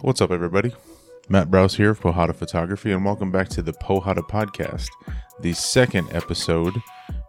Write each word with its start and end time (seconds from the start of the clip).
What's 0.00 0.20
up, 0.20 0.30
everybody? 0.30 0.72
Matt 1.28 1.50
Browse 1.50 1.74
here 1.74 1.90
of 1.90 1.98
Porrada 1.98 2.32
Photography, 2.32 2.92
and 2.92 3.04
welcome 3.04 3.32
back 3.32 3.48
to 3.48 3.62
the 3.62 3.72
Porrada 3.72 4.22
Podcast, 4.22 4.86
the 5.40 5.52
second 5.52 6.06
episode 6.12 6.80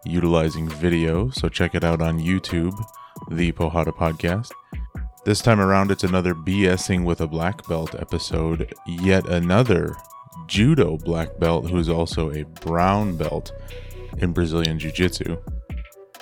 utilizing 0.06 0.70
video. 0.70 1.32
So 1.32 1.50
check 1.50 1.74
it 1.74 1.84
out 1.84 2.00
on 2.00 2.20
YouTube, 2.20 2.80
the 3.32 3.52
Porrada 3.54 3.88
Podcast. 3.88 4.52
This 5.26 5.42
time 5.42 5.60
around, 5.60 5.90
it's 5.90 6.04
another 6.04 6.36
BSing 6.36 7.06
with 7.06 7.22
a 7.22 7.28
black 7.28 7.68
belt 7.68 7.96
episode, 7.96 8.72
yet 8.86 9.28
another 9.28 9.96
judo 10.46 10.98
black 10.98 11.40
belt 11.40 11.72
who's 11.72 11.90
also 11.90 12.32
a 12.32 12.44
brown 12.62 13.18
belt 13.18 13.52
in 14.20 14.32
Brazilian 14.32 14.78
Jiu 14.78 14.92
Jitsu. 14.92 15.38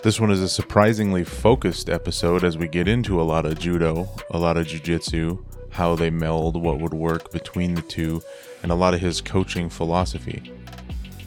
This 0.01 0.21
one 0.21 0.31
is 0.31 0.41
a 0.41 0.47
surprisingly 0.47 1.25
focused 1.25 1.89
episode 1.89 2.45
as 2.45 2.57
we 2.57 2.69
get 2.69 2.87
into 2.87 3.19
a 3.19 3.23
lot 3.23 3.45
of 3.45 3.59
judo, 3.59 4.07
a 4.31 4.37
lot 4.37 4.55
of 4.55 4.65
jiu 4.65 4.79
jitsu, 4.79 5.43
how 5.77 5.95
they 5.95 6.09
meld, 6.09 6.59
what 6.59 6.79
would 6.79 6.93
work 6.95 7.31
between 7.31 7.75
the 7.75 7.83
two, 7.83 8.19
and 8.63 8.71
a 8.71 8.75
lot 8.75 8.95
of 8.95 8.99
his 8.99 9.21
coaching 9.21 9.69
philosophy. 9.69 10.51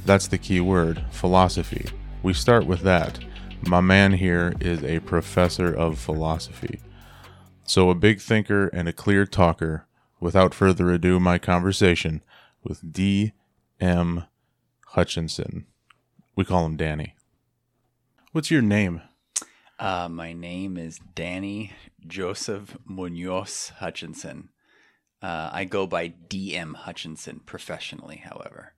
That's 0.05 0.27
the 0.27 0.39
key 0.39 0.61
word 0.61 1.05
philosophy. 1.13 1.87
We 2.25 2.35
start 2.35 2.67
with 2.67 2.81
that. 2.81 3.21
My 3.69 3.81
man 3.81 4.13
here 4.13 4.55
is 4.61 4.83
a 4.83 4.99
professor 4.99 5.73
of 5.73 6.01
philosophy. 6.01 6.81
So, 7.65 7.91
a 7.91 7.95
big 7.95 8.21
thinker 8.21 8.67
and 8.69 8.89
a 8.89 8.93
clear 8.93 9.25
talker. 9.25 9.87
Without 10.19 10.53
further 10.53 10.91
ado, 10.91 11.21
my 11.21 11.39
conversation 11.39 12.21
with 12.65 12.93
D.M. 12.93 14.25
Hutchinson. 14.89 15.67
We 16.35 16.45
call 16.45 16.67
him 16.67 16.77
Danny. 16.77 17.15
What's 18.33 18.51
your 18.51 18.63
name? 18.63 19.03
Uh, 19.79 20.09
my 20.11 20.33
name 20.33 20.77
is 20.77 20.99
Danny 21.15 21.73
Joseph 22.07 22.77
Munoz 22.85 23.73
Hutchinson. 23.79 24.51
Uh, 25.23 25.51
I 25.53 25.65
go 25.65 25.87
by 25.87 26.15
DM 26.29 26.75
Hutchinson 26.75 27.41
professionally, 27.45 28.23
however. 28.25 28.73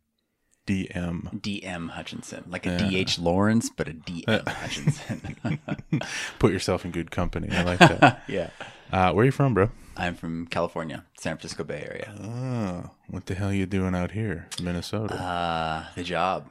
DM. 0.67 1.41
DM 1.41 1.91
Hutchinson, 1.91 2.45
like 2.49 2.67
a 2.67 2.79
DH 2.79 3.19
Lawrence, 3.19 3.69
but 3.71 3.89
a 3.89 3.93
DM 3.93 4.47
Hutchinson. 4.47 5.37
Put 6.39 6.53
yourself 6.53 6.85
in 6.85 6.93
good 6.93 7.11
company. 7.11 7.49
I 7.51 7.63
like 7.63 7.79
that. 7.81 8.23
yeah. 8.29 8.51
Uh, 8.93 9.13
where 9.13 9.23
are 9.23 9.27
you 9.27 9.33
from, 9.33 9.55
bro? 9.55 9.71
I'm 9.97 10.15
from 10.15 10.47
California, 10.47 11.05
San 11.19 11.37
Francisco 11.37 11.65
Bay 11.65 11.85
Area. 11.89 12.15
Oh, 12.23 12.91
what 13.09 13.27
the 13.27 13.35
hell 13.35 13.49
are 13.49 13.55
you 13.55 13.67
doing 13.67 13.95
out 13.95 14.13
here, 14.13 14.49
Minnesota? 14.63 15.15
Uh, 15.15 15.85
the 15.95 16.05
job. 16.05 16.49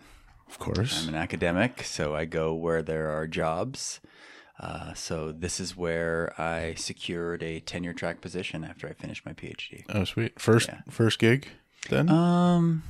of 0.50 0.60
course. 0.60 1.04
I'm 1.04 1.10
an 1.10 1.16
academic, 1.16 1.84
so 1.84 2.14
I 2.16 2.26
go 2.26 2.54
where 2.54 2.82
there 2.82 3.10
are 3.10 3.28
jobs. 3.28 4.00
Uh, 4.62 4.94
so 4.94 5.31
this 5.31 5.59
is 5.59 5.76
where 5.76 6.40
I 6.40 6.76
secured 6.76 7.42
a 7.42 7.59
tenure 7.62 7.94
track 7.94 8.22
position 8.22 8.64
after 8.64 8.88
I 8.88 8.94
finished 8.94 9.26
my 9.26 9.34
PhD. 9.34 9.84
Oh, 9.90 10.04
sweet. 10.04 10.40
First, 10.40 10.67
Yeah. 10.70 10.81
first 10.88 11.17
gig, 11.17 11.48
then. 11.90 12.09
Um, 12.09 12.84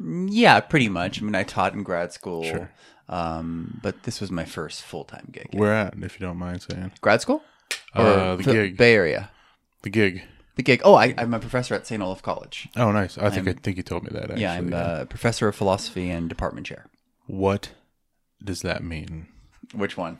yeah, 0.00 0.60
pretty 0.60 0.88
much. 0.88 1.20
I 1.20 1.24
mean, 1.26 1.34
I 1.34 1.42
taught 1.42 1.74
in 1.74 1.82
grad 1.82 2.12
school. 2.14 2.44
Sure. 2.44 2.70
Um, 3.10 3.80
but 3.82 4.04
this 4.04 4.20
was 4.20 4.30
my 4.30 4.46
first 4.46 4.82
full 4.82 5.04
time 5.04 5.28
gig. 5.30 5.48
Where 5.52 5.74
at, 5.74 5.94
if 6.00 6.18
you 6.18 6.26
don't 6.26 6.38
mind 6.38 6.62
saying? 6.62 6.92
Grad 7.02 7.20
school? 7.20 7.42
Uh, 7.94 8.36
the 8.36 8.42
Phil- 8.44 8.54
gig. 8.54 8.76
Bay 8.78 8.94
Area. 8.94 9.30
The 9.82 9.90
gig. 9.90 10.22
The 10.56 10.62
gig. 10.62 10.80
Oh, 10.84 10.94
I, 10.94 11.14
I'm 11.18 11.34
a 11.34 11.38
professor 11.38 11.74
at 11.74 11.86
St. 11.86 12.02
Olaf 12.02 12.22
College. 12.22 12.68
Oh, 12.76 12.92
nice. 12.92 13.18
I 13.18 13.28
think 13.30 13.46
i 13.46 13.50
I'm- 13.50 13.58
think 13.58 13.76
you 13.76 13.82
told 13.82 14.04
me 14.04 14.10
that. 14.12 14.24
Actually. 14.30 14.40
yeah, 14.42 14.52
I'm 14.54 14.72
a 14.72 15.04
professor 15.06 15.48
of 15.48 15.54
philosophy 15.54 16.08
and 16.10 16.28
department 16.30 16.66
chair. 16.66 16.86
What 17.26 17.72
does 18.42 18.62
that 18.62 18.82
mean? 18.82 19.26
Which 19.74 19.96
one? 19.98 20.16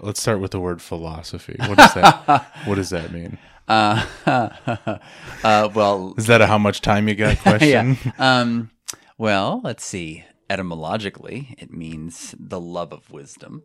Let's 0.00 0.20
start 0.20 0.40
with 0.40 0.52
the 0.52 0.60
word 0.60 0.80
philosophy. 0.80 1.56
What 1.58 1.76
does 1.78 1.94
that? 1.94 2.52
what 2.64 2.76
does 2.76 2.90
that 2.90 3.12
mean? 3.12 3.38
Uh, 3.66 4.04
uh, 5.44 5.68
well, 5.74 6.14
Is 6.16 6.26
that 6.26 6.40
a 6.40 6.46
how 6.46 6.58
much 6.58 6.80
time 6.80 7.08
you 7.08 7.14
got 7.14 7.38
question? 7.42 7.98
yeah. 8.04 8.12
Um, 8.40 8.70
well, 9.18 9.60
let's 9.64 9.84
see. 9.84 10.24
Etymologically, 10.50 11.54
it 11.58 11.70
means 11.70 12.34
the 12.38 12.60
love 12.60 12.92
of 12.92 13.10
wisdom, 13.10 13.64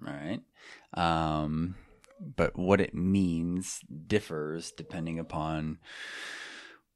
right? 0.00 0.40
Um, 0.94 1.76
but 2.36 2.58
what 2.58 2.80
it 2.80 2.94
means 2.94 3.80
differs 4.08 4.72
depending 4.72 5.20
upon 5.20 5.78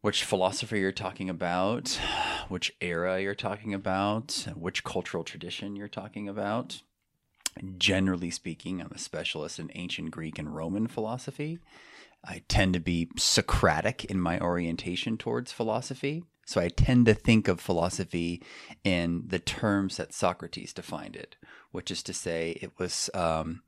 which 0.00 0.24
philosopher 0.24 0.76
you're 0.76 0.90
talking 0.90 1.30
about, 1.30 2.00
which 2.48 2.72
era 2.80 3.20
you're 3.20 3.36
talking 3.36 3.72
about, 3.72 4.48
which 4.56 4.82
cultural 4.82 5.22
tradition 5.22 5.76
you're 5.76 5.86
talking 5.86 6.28
about. 6.28 6.82
Generally 7.78 8.30
speaking, 8.30 8.80
I'm 8.80 8.92
a 8.94 8.98
specialist 8.98 9.58
in 9.58 9.70
ancient 9.74 10.10
Greek 10.10 10.38
and 10.38 10.54
Roman 10.54 10.86
philosophy. 10.86 11.58
I 12.24 12.42
tend 12.48 12.74
to 12.74 12.80
be 12.80 13.08
Socratic 13.16 14.04
in 14.04 14.20
my 14.20 14.40
orientation 14.40 15.16
towards 15.18 15.52
philosophy. 15.52 16.24
So 16.46 16.60
I 16.60 16.68
tend 16.68 17.06
to 17.06 17.14
think 17.14 17.48
of 17.48 17.60
philosophy 17.60 18.42
in 18.84 19.24
the 19.26 19.38
terms 19.38 19.96
that 19.96 20.12
Socrates 20.12 20.72
defined 20.72 21.16
it, 21.16 21.36
which 21.70 21.90
is 21.90 22.02
to 22.04 22.12
say, 22.12 22.58
it 22.60 22.72
was 22.78 23.10
um, 23.14 23.62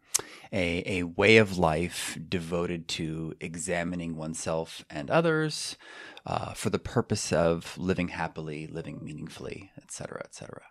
a, 0.53 1.01
a 1.01 1.03
way 1.05 1.37
of 1.37 1.59
life 1.59 2.19
devoted 2.29 2.89
to 2.89 3.35
examining 3.41 4.17
oneself 4.17 4.85
and 4.91 5.11
others 5.11 5.77
uh, 6.27 6.53
for 6.53 6.71
the 6.71 6.79
purpose 6.79 7.33
of 7.33 7.77
living 7.79 8.09
happily, 8.09 8.67
living 8.67 9.01
meaningfully, 9.03 9.71
etc., 9.81 10.23
etc. 10.25 10.63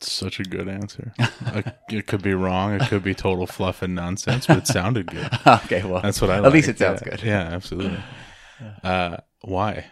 Such 0.00 0.40
a 0.40 0.44
good 0.44 0.68
answer. 0.68 1.12
I- 1.18 1.72
it 1.88 2.06
could 2.06 2.22
be 2.22 2.34
wrong. 2.34 2.72
It 2.74 2.88
could 2.88 3.02
be 3.02 3.14
total 3.14 3.46
fluff 3.46 3.82
and 3.82 3.94
nonsense, 3.94 4.46
but 4.46 4.58
it 4.58 4.66
sounded 4.66 5.06
good. 5.06 5.28
okay, 5.46 5.82
well, 5.84 6.00
That's 6.00 6.20
what 6.20 6.30
I. 6.30 6.36
At 6.44 6.52
least 6.52 6.68
it 6.68 6.78
sounds 6.78 7.02
Yeah. 7.04 7.10
good. 7.10 7.22
Yeah, 7.22 7.42
absolutely. 7.42 7.98
Uh, 8.82 9.18
why? 9.42 9.86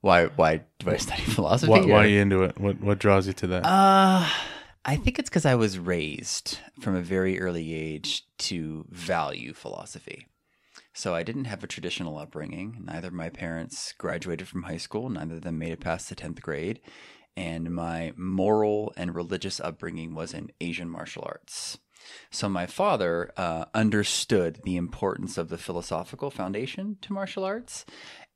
Why? 0.00 0.26
Why 0.26 0.62
do 0.78 0.90
I 0.90 0.96
study 0.96 1.22
philosophy? 1.26 1.70
Why, 1.70 1.80
why 1.80 2.04
are 2.04 2.06
you 2.06 2.20
into 2.20 2.42
it? 2.42 2.58
What 2.58 2.80
What 2.80 2.98
draws 2.98 3.26
you 3.26 3.32
to 3.34 3.46
that? 3.48 3.64
Uh, 3.66 4.28
I 4.84 4.96
think 4.96 5.18
it's 5.18 5.28
because 5.28 5.46
I 5.46 5.56
was 5.56 5.78
raised 5.78 6.58
from 6.80 6.94
a 6.94 7.00
very 7.00 7.40
early 7.40 7.74
age 7.74 8.24
to 8.38 8.86
value 8.90 9.52
philosophy. 9.52 10.26
So 10.92 11.14
I 11.14 11.24
didn't 11.24 11.44
have 11.46 11.62
a 11.62 11.66
traditional 11.66 12.16
upbringing. 12.16 12.82
Neither 12.86 13.08
of 13.08 13.12
my 13.14 13.28
parents 13.28 13.92
graduated 13.98 14.48
from 14.48 14.62
high 14.62 14.78
school. 14.78 15.10
Neither 15.10 15.34
of 15.34 15.42
them 15.42 15.58
made 15.58 15.72
it 15.72 15.80
past 15.80 16.08
the 16.08 16.14
10th 16.14 16.40
grade. 16.40 16.80
And 17.36 17.70
my 17.74 18.12
moral 18.16 18.92
and 18.96 19.14
religious 19.14 19.60
upbringing 19.60 20.14
was 20.14 20.32
in 20.32 20.50
Asian 20.60 20.88
martial 20.88 21.24
arts. 21.26 21.78
So 22.30 22.48
my 22.48 22.66
father 22.66 23.32
uh, 23.36 23.66
understood 23.74 24.60
the 24.64 24.76
importance 24.76 25.36
of 25.36 25.48
the 25.48 25.58
philosophical 25.58 26.30
foundation 26.30 26.98
to 27.02 27.12
martial 27.12 27.44
arts. 27.44 27.84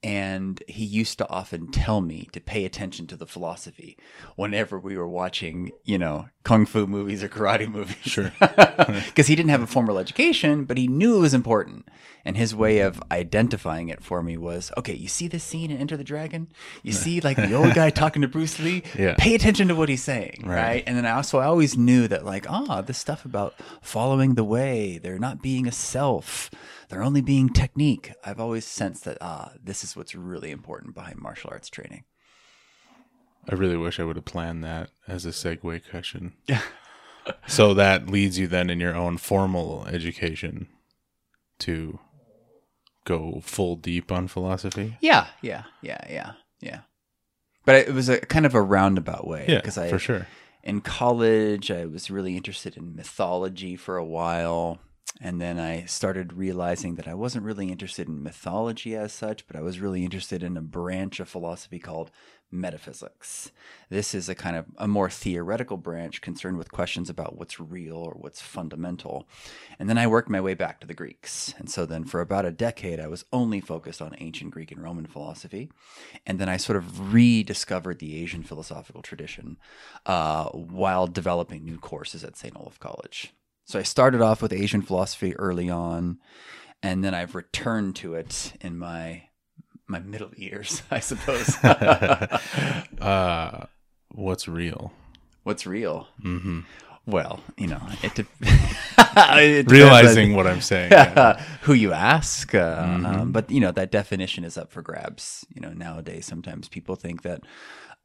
And 0.02 0.62
he 0.66 0.84
used 0.84 1.18
to 1.18 1.28
often 1.28 1.70
tell 1.70 2.00
me 2.00 2.28
to 2.32 2.40
pay 2.40 2.64
attention 2.64 3.06
to 3.08 3.16
the 3.16 3.26
philosophy 3.26 3.98
whenever 4.34 4.78
we 4.78 4.96
were 4.96 5.06
watching, 5.08 5.72
you 5.84 5.98
know, 5.98 6.28
kung 6.42 6.64
fu 6.64 6.86
movies 6.86 7.22
or 7.22 7.28
karate 7.28 7.70
movies. 7.70 7.96
Sure. 8.02 8.32
Because 8.40 9.26
he 9.26 9.36
didn't 9.36 9.50
have 9.50 9.62
a 9.62 9.66
formal 9.66 9.98
education, 9.98 10.64
but 10.64 10.78
he 10.78 10.88
knew 10.88 11.18
it 11.18 11.20
was 11.20 11.34
important. 11.34 11.86
And 12.24 12.36
his 12.36 12.54
way 12.54 12.80
of 12.80 13.02
identifying 13.10 13.88
it 13.88 14.02
for 14.02 14.22
me 14.22 14.36
was 14.36 14.72
okay, 14.76 14.94
you 14.94 15.08
see 15.08 15.28
this 15.28 15.44
scene 15.44 15.70
in 15.70 15.76
Enter 15.78 15.96
the 15.96 16.04
Dragon? 16.04 16.48
You 16.82 16.92
see, 16.92 17.20
like, 17.20 17.36
the 17.36 17.54
old 17.54 17.74
guy 17.74 17.90
talking 17.90 18.22
to 18.22 18.28
Bruce 18.28 18.58
Lee? 18.58 18.82
Yeah. 18.98 19.14
Pay 19.18 19.34
attention 19.34 19.68
to 19.68 19.74
what 19.74 19.88
he's 19.88 20.02
saying. 20.02 20.42
Right. 20.44 20.56
Right. 20.56 20.84
And 20.86 20.96
then 20.96 21.06
I 21.06 21.12
also, 21.12 21.38
I 21.38 21.44
always 21.46 21.76
knew 21.76 22.08
that, 22.08 22.24
like, 22.24 22.50
ah, 22.50 22.80
this 22.82 22.98
stuff 22.98 23.24
about 23.24 23.54
following 23.82 24.34
the 24.34 24.44
way, 24.44 24.98
they're 24.98 25.18
not 25.18 25.42
being 25.42 25.66
a 25.66 25.72
self, 25.72 26.50
they're 26.90 27.02
only 27.02 27.20
being 27.20 27.48
technique. 27.48 28.12
I've 28.24 28.40
always 28.40 28.66
sensed 28.66 29.04
that, 29.04 29.18
ah, 29.20 29.52
this 29.62 29.84
is 29.84 29.96
what's 29.96 30.14
really 30.14 30.50
important 30.50 30.94
behind 30.94 31.18
martial 31.18 31.50
arts 31.50 31.70
training. 31.70 32.04
I 33.48 33.54
really 33.54 33.76
wish 33.76 33.98
I 33.98 34.04
would 34.04 34.16
have 34.16 34.24
planned 34.24 34.64
that 34.64 34.90
as 35.08 35.24
a 35.24 35.30
segue 35.30 35.88
question. 35.88 36.32
so 37.46 37.74
that 37.74 38.08
leads 38.08 38.38
you 38.38 38.48
then 38.48 38.68
in 38.68 38.80
your 38.80 38.94
own 38.94 39.18
formal 39.18 39.86
education 39.86 40.66
to 41.60 42.00
go 43.04 43.40
full 43.42 43.76
deep 43.76 44.10
on 44.10 44.26
philosophy. 44.26 44.96
Yeah, 45.00 45.28
yeah, 45.42 45.64
yeah, 45.82 46.04
yeah, 46.10 46.32
yeah. 46.60 46.80
But 47.64 47.76
it 47.76 47.94
was 47.94 48.08
a 48.08 48.18
kind 48.20 48.46
of 48.46 48.54
a 48.54 48.62
roundabout 48.62 49.26
way. 49.26 49.44
Yeah, 49.48 49.56
because 49.58 49.78
I 49.78 49.90
for 49.90 49.98
sure. 49.98 50.26
in 50.62 50.80
college 50.80 51.70
I 51.70 51.86
was 51.86 52.10
really 52.10 52.36
interested 52.36 52.76
in 52.76 52.96
mythology 52.96 53.76
for 53.76 53.96
a 53.96 54.04
while, 54.04 54.80
and 55.18 55.40
then 55.40 55.58
I 55.58 55.84
started 55.86 56.34
realizing 56.34 56.94
that 56.94 57.08
I 57.08 57.14
wasn't 57.14 57.44
really 57.44 57.70
interested 57.70 58.06
in 58.06 58.22
mythology 58.22 58.94
as 58.94 59.12
such, 59.12 59.46
but 59.46 59.56
I 59.56 59.60
was 59.60 59.80
really 59.80 60.04
interested 60.04 60.42
in 60.42 60.56
a 60.56 60.62
branch 60.62 61.18
of 61.18 61.28
philosophy 61.28 61.78
called 61.78 62.10
metaphysics. 62.52 63.50
This 63.88 64.14
is 64.14 64.28
a 64.28 64.34
kind 64.34 64.56
of 64.56 64.66
a 64.76 64.88
more 64.88 65.10
theoretical 65.10 65.76
branch 65.76 66.20
concerned 66.20 66.58
with 66.58 66.72
questions 66.72 67.10
about 67.10 67.36
what's 67.36 67.60
real 67.60 67.96
or 67.96 68.12
what's 68.12 68.40
fundamental. 68.40 69.28
And 69.78 69.88
then 69.88 69.98
I 69.98 70.06
worked 70.06 70.28
my 70.28 70.40
way 70.40 70.54
back 70.54 70.80
to 70.80 70.86
the 70.86 70.94
Greeks. 70.94 71.54
And 71.58 71.70
so 71.70 71.86
then 71.86 72.04
for 72.04 72.20
about 72.20 72.46
a 72.46 72.50
decade, 72.50 73.00
I 73.00 73.06
was 73.06 73.24
only 73.32 73.60
focused 73.60 74.02
on 74.02 74.14
ancient 74.18 74.52
Greek 74.52 74.72
and 74.72 74.82
Roman 74.82 75.06
philosophy. 75.06 75.70
And 76.26 76.38
then 76.38 76.48
I 76.48 76.56
sort 76.56 76.76
of 76.76 77.12
rediscovered 77.12 77.98
the 77.98 78.20
Asian 78.22 78.42
philosophical 78.42 79.02
tradition 79.02 79.58
uh, 80.06 80.46
while 80.50 81.06
developing 81.06 81.64
new 81.64 81.78
courses 81.78 82.24
at 82.24 82.36
St. 82.36 82.56
Olaf 82.56 82.78
College. 82.78 83.32
So 83.70 83.78
I 83.78 83.82
started 83.84 84.20
off 84.20 84.42
with 84.42 84.52
Asian 84.52 84.82
philosophy 84.82 85.36
early 85.36 85.70
on. 85.70 86.18
and 86.82 87.04
then 87.04 87.14
I've 87.14 87.34
returned 87.36 87.94
to 87.96 88.14
it 88.14 88.54
in 88.60 88.76
my 88.78 89.24
my 89.86 89.98
middle 90.00 90.30
years, 90.36 90.82
I 90.90 90.98
suppose. 91.00 91.56
uh, 93.00 93.66
what's 94.12 94.48
real? 94.48 94.92
What's 95.44 95.66
real? 95.66 96.08
hmm 96.22 96.60
Well, 97.06 97.40
you 97.56 97.66
know, 97.68 97.80
it, 98.02 98.14
de- 98.14 98.26
it 99.38 99.70
Realizing 99.70 100.34
what 100.36 100.46
I'm 100.46 100.60
saying. 100.60 100.92
yeah. 100.92 101.40
who 101.62 101.72
you 101.74 101.92
ask, 101.92 102.54
uh, 102.54 102.84
Mhm. 102.84 103.06
um, 103.06 103.32
but 103.32 103.50
you 103.50 103.60
know 103.60 103.72
that 103.72 103.90
definition 103.92 104.44
is 104.44 104.56
up 104.58 104.70
for 104.72 104.82
grabs. 104.82 105.46
You 105.54 105.60
know, 105.60 105.72
nowadays 105.72 106.26
sometimes 106.26 106.68
people 106.68 106.96
think 106.96 107.22
that 107.22 107.42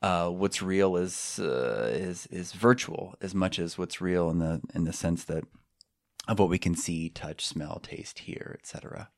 uh, 0.02 0.30
what's 0.30 0.62
real 0.62 0.96
is 0.98 1.40
uh, 1.40 1.90
is 1.92 2.28
is 2.28 2.52
virtual 2.54 3.16
as 3.22 3.34
much 3.34 3.60
as 3.60 3.78
what's 3.78 4.02
real 4.02 4.30
in 4.30 4.40
the 4.40 4.62
in 4.74 4.84
the 4.84 4.94
sense 4.94 5.24
that 5.26 5.44
of 6.28 6.40
what 6.40 6.50
we 6.50 6.58
can 6.58 6.76
see, 6.76 7.10
touch, 7.10 7.46
smell, 7.46 7.80
taste, 7.84 8.20
hear, 8.20 8.56
etc. 8.60 9.10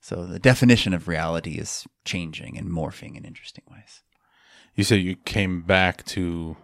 So 0.00 0.26
the 0.26 0.40
definition 0.40 0.92
of 0.92 1.06
reality 1.06 1.52
is 1.52 1.86
changing 2.04 2.58
and 2.58 2.68
morphing 2.68 3.16
in 3.16 3.24
interesting 3.24 3.64
ways. 3.70 4.02
You 4.74 4.82
say 4.82 4.96
you 4.96 5.14
came 5.14 5.62
back 5.62 6.04
to, 6.06 6.56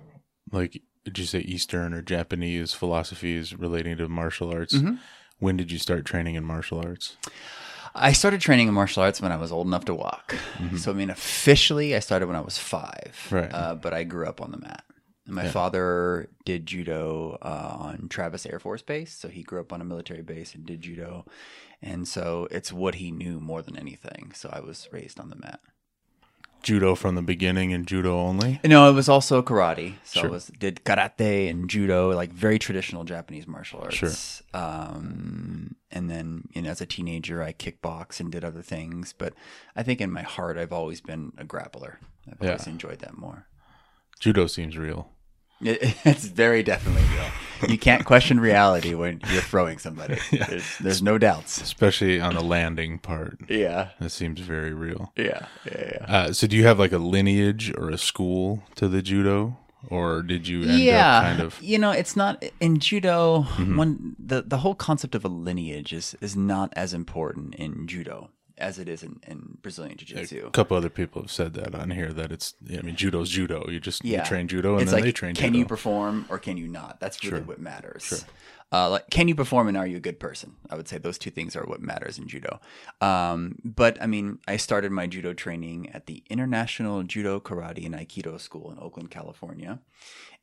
like, 0.51 0.83
did 1.05 1.19
you 1.19 1.25
say 1.25 1.41
Eastern 1.41 1.95
or 1.95 2.03
Japanese 2.03 2.73
philosophies 2.73 3.55
relating 3.55 3.97
to 3.99 4.09
martial 4.09 4.51
arts? 4.51 4.75
Mhm. 4.75 4.99
When 5.39 5.57
did 5.57 5.71
you 5.71 5.79
start 5.79 6.05
training 6.05 6.35
in 6.35 6.45
martial 6.45 6.81
arts? 6.81 7.17
I 8.01 8.13
started 8.13 8.41
training 8.41 8.69
in 8.69 8.75
martial 8.75 9.03
arts 9.03 9.21
when 9.21 9.33
I 9.33 9.37
was 9.37 9.53
old 9.53 9.67
enough 9.67 9.85
to 9.87 9.95
walk. 9.95 10.35
So 10.77 10.91
I 10.91 10.95
mean, 10.95 11.11
officially, 11.11 11.95
I 11.95 11.99
started 12.01 12.27
when 12.27 12.37
I 12.37 12.41
was 12.41 12.59
five. 12.59 13.17
Right. 13.31 13.53
Uh, 13.53 13.75
but 13.75 13.93
I 13.93 14.05
grew 14.05 14.27
up 14.27 14.41
on 14.41 14.51
the 14.51 14.59
mat. 14.59 14.85
And 15.27 15.35
my 15.35 15.45
Yeah. 15.45 15.51
father 15.51 16.29
did 16.45 16.65
judo 16.67 17.39
uh, 17.43 17.77
on 17.79 18.09
Travis 18.09 18.47
Air 18.47 18.59
Force 18.59 18.83
Base, 18.83 19.13
so 19.15 19.29
he 19.29 19.43
grew 19.43 19.61
up 19.61 19.73
on 19.73 19.81
a 19.81 19.85
military 19.85 20.23
base 20.23 20.55
and 20.55 20.65
did 20.65 20.81
judo, 20.81 21.27
and 21.83 22.09
so 22.09 22.49
it's 22.51 22.73
what 22.73 22.95
he 22.97 23.11
knew 23.11 23.39
more 23.39 23.61
than 23.63 23.77
anything. 23.77 24.33
So 24.35 24.49
I 24.51 24.61
was 24.61 24.89
raised 24.91 25.21
on 25.21 25.29
the 25.29 25.37
mat. 25.37 25.61
Judo 26.63 26.95
from 26.95 27.15
the 27.15 27.23
beginning 27.23 27.73
and 27.73 27.87
judo 27.87 28.19
only? 28.19 28.61
No, 28.65 28.89
it 28.91 28.93
was 28.93 29.09
also 29.09 29.43
karate. 29.43 29.95
So 30.05 30.21
Sure. 30.21 30.29
I 30.29 30.33
was 30.33 30.47
did 30.59 30.85
karate 30.85 31.49
and 31.49 31.69
judo, 31.71 32.15
like 32.15 32.33
very 32.33 32.59
traditional 32.59 33.05
Japanese 33.05 33.47
martial 33.47 33.81
arts. 33.81 33.97
Sure. 33.97 34.11
Um, 34.55 35.77
and 35.91 36.11
then, 36.11 36.49
you 36.53 36.63
know, 36.63 36.71
as 36.71 36.81
a 36.81 36.87
teenager, 36.87 37.43
I 37.43 37.53
kickbox 37.53 38.21
and 38.21 38.31
did 38.31 38.45
other 38.45 38.63
things. 38.63 39.15
But 39.17 39.35
I 39.77 39.83
think 39.83 40.01
in 40.01 40.11
my 40.11 40.23
heart, 40.23 40.59
I've 40.59 40.73
always 40.73 41.01
been 41.01 41.33
a 41.39 41.45
grappler. 41.45 41.97
I've 42.31 42.43
always 42.43 42.67
enjoyed 42.67 42.99
that 43.01 43.17
more. 43.17 43.47
Judo 44.21 44.47
seems 44.47 44.77
real. 44.77 45.11
It, 45.63 45.97
it's 46.05 46.25
very 46.25 46.63
definitely 46.63 47.03
real. 47.15 47.71
You 47.71 47.79
can't 47.79 48.05
question 48.05 48.39
reality 48.39 48.95
when 48.95 49.21
you're 49.33 49.43
throwing 49.43 49.79
somebody. 49.79 50.19
There's, 50.31 50.79
there's 50.79 51.03
no 51.03 51.19
doubts. 51.19 51.61
Especially 51.61 52.21
on 52.21 52.35
the 52.35 52.43
landing 52.43 53.01
part. 53.01 53.41
Yeah. 53.49 53.89
That 53.99 54.11
seems 54.11 54.39
very 54.41 54.73
real. 54.73 55.13
Yeah. 55.17 55.47
Yeah. 55.65 55.91
yeah. 55.93 56.05
Uh, 56.07 56.33
so 56.33 56.47
do 56.47 56.57
you 56.57 56.65
have 56.67 56.79
like 56.79 56.93
a 56.93 56.99
lineage 56.99 57.73
or 57.77 57.91
a 57.91 57.99
school 57.99 58.63
to 58.77 58.87
the 58.87 59.03
judo? 59.03 59.57
Or 59.89 60.23
did 60.23 60.47
you 60.47 60.63
end 60.63 60.81
yeah, 60.81 61.19
up 61.19 61.25
kind 61.25 61.41
of 61.41 61.63
you 61.63 61.79
know, 61.79 61.93
it's 61.93 62.17
not 62.17 62.45
in 62.61 62.79
judo. 62.79 63.43
Mm-hmm. 63.43 63.77
One 63.77 64.17
the 64.19 64.43
the 64.43 64.59
whole 64.59 64.75
concept 64.75 65.15
of 65.15 65.25
a 65.25 65.29
lineage 65.29 65.93
is 65.93 66.17
is 66.21 66.37
not 66.37 66.73
as 66.77 66.93
important 66.93 67.55
in 67.55 67.87
judo 67.87 68.31
as 68.59 68.79
it 68.79 68.89
is 68.89 69.03
in, 69.03 69.21
in 69.27 69.59
Brazilian 69.63 69.97
jiu 69.97 70.07
Jitsu. 70.17 70.47
a 70.47 70.51
couple 70.51 70.77
other 70.77 70.91
people 70.91 71.23
have 71.23 71.31
said 71.31 71.55
that 71.55 71.75
on 71.75 71.91
here 71.91 72.13
that 72.13 72.31
it's 72.33 72.55
I 72.77 72.83
mean 72.83 72.97
judo's 72.97 73.31
judo. 73.31 73.67
You 73.69 73.81
just 73.81 74.05
Yeah, 74.05 74.21
you 74.21 74.27
train 74.27 74.49
judo 74.49 74.73
and 74.75 74.83
it's 74.83 74.91
then 74.91 74.99
like 75.01 75.05
they 75.05 75.13
train 75.13 75.35
can 75.35 75.49
judo. 75.53 75.59
you 75.59 75.65
perform 75.67 76.27
or 76.29 76.39
can 76.39 76.57
you 76.57 76.69
not? 76.69 77.01
That's 77.01 77.23
really 77.25 77.39
Sure. 77.39 77.47
what 77.47 77.61
matters. 77.61 78.03
Sure. 78.05 78.19
Uh, 78.71 78.91
like, 78.91 79.09
can 79.09 79.29
you 79.29 79.35
perform 79.35 79.67
and 79.69 79.79
are 79.79 79.87
you 79.87 79.97
a 79.97 80.01
good 80.01 80.21
person? 80.21 80.55
I 80.69 80.77
would 80.77 80.89
say 80.89 80.99
those 80.99 81.17
two 81.17 81.31
things 81.31 81.57
are 81.57 81.65
what 81.65 81.81
matters 81.81 82.19
in 82.19 82.29
judo. 82.29 82.61
Um, 83.01 83.57
but 83.65 83.97
I 84.03 84.07
mean, 84.07 84.41
I 84.47 84.59
started 84.59 84.93
my 84.93 85.07
judo 85.07 85.33
training 85.33 85.89
at 85.95 86.05
the 86.05 86.23
International 86.29 87.03
Judo 87.03 87.41
Karate 87.41 87.87
and 87.87 87.95
Aikido 87.95 88.39
School 88.39 88.71
in 88.71 88.79
Oakland, 88.79 89.11
California. 89.11 89.81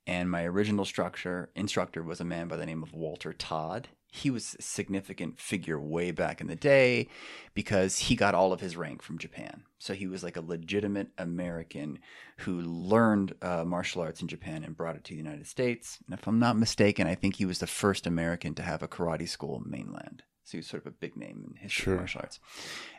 And 0.07 0.31
my 0.31 0.44
original 0.44 0.85
structure 0.85 1.50
instructor 1.56 2.01
was 2.01 2.19
a 2.19 2.25
man 2.25 2.47
by 2.47 2.57
the 2.57 2.65
name 2.65 2.81
of 2.81 2.94
Walter 2.94 3.31
Todd. 3.31 3.89
He 4.12 4.30
was 4.30 4.56
a 4.57 4.62
significant 4.62 5.40
figure 5.40 5.80
way 5.80 6.12
back 6.12 6.40
in 6.40 6.48
the 6.48 6.56
day 6.56 7.10
because 7.54 8.00
he 8.00 8.16
got 8.16 8.34
all 8.34 8.54
of 8.54 8.62
his 8.62 8.78
rank 8.78 9.02
from 9.02 9.18
Japan. 9.18 9.63
So 9.78 9.94
he 9.94 10.07
was 10.07 10.24
like 10.24 10.38
a 10.38 10.42
legitimate 10.42 11.10
American 11.18 12.00
who 12.38 12.62
learned 12.62 13.36
uh, 13.42 13.66
martial 13.66 14.02
arts 14.02 14.22
in 14.22 14.28
Japan 14.28 14.63
and 14.63 14.75
brought 14.78 14.96
it 14.96 15.04
to 15.06 15.12
the 15.12 15.18
United 15.18 15.48
States. 15.48 16.00
And 16.06 16.18
if 16.18 16.28
I'm 16.28 16.40
not 16.40 16.57
mistaken, 16.57 17.07
I 17.07 17.16
think 17.16 17.36
he 17.36 17.46
was 17.46 17.60
the 17.60 17.68
first 17.68 18.07
American 18.07 18.56
to 18.56 18.63
have 18.63 18.81
a 18.81 18.88
karate 18.88 19.28
school 19.28 19.62
mainland. 19.66 20.24
So 20.44 20.52
he 20.52 20.57
was 20.57 20.68
sort 20.68 20.84
of 20.86 20.92
a 20.94 20.96
big 20.96 21.18
name 21.18 21.44
in 21.48 21.56
history 21.56 21.86
Sure. 21.86 21.94
of 21.96 22.00
martial 22.02 22.22
arts. 22.22 22.40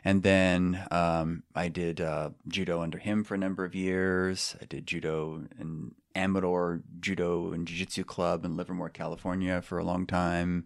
And 0.03 0.21
then 0.21 0.85
um, 0.91 1.43
I 1.55 1.69
did 1.69 2.01
uh, 2.01 2.31
judo 2.47 2.81
under 2.81 2.97
him 2.97 3.23
for 3.23 3.35
a 3.35 3.39
number 3.39 3.63
of 3.63 3.73
years. 3.73 4.55
I 4.61 4.65
did 4.65 4.85
judo 4.85 5.45
in 5.57 5.93
Amador 6.17 6.81
Judo 6.99 7.53
and 7.53 7.67
Jiu 7.67 7.77
Jitsu 7.77 8.03
Club 8.03 8.43
in 8.43 8.57
Livermore, 8.57 8.89
California 8.89 9.61
for 9.61 9.77
a 9.77 9.83
long 9.83 10.05
time. 10.05 10.65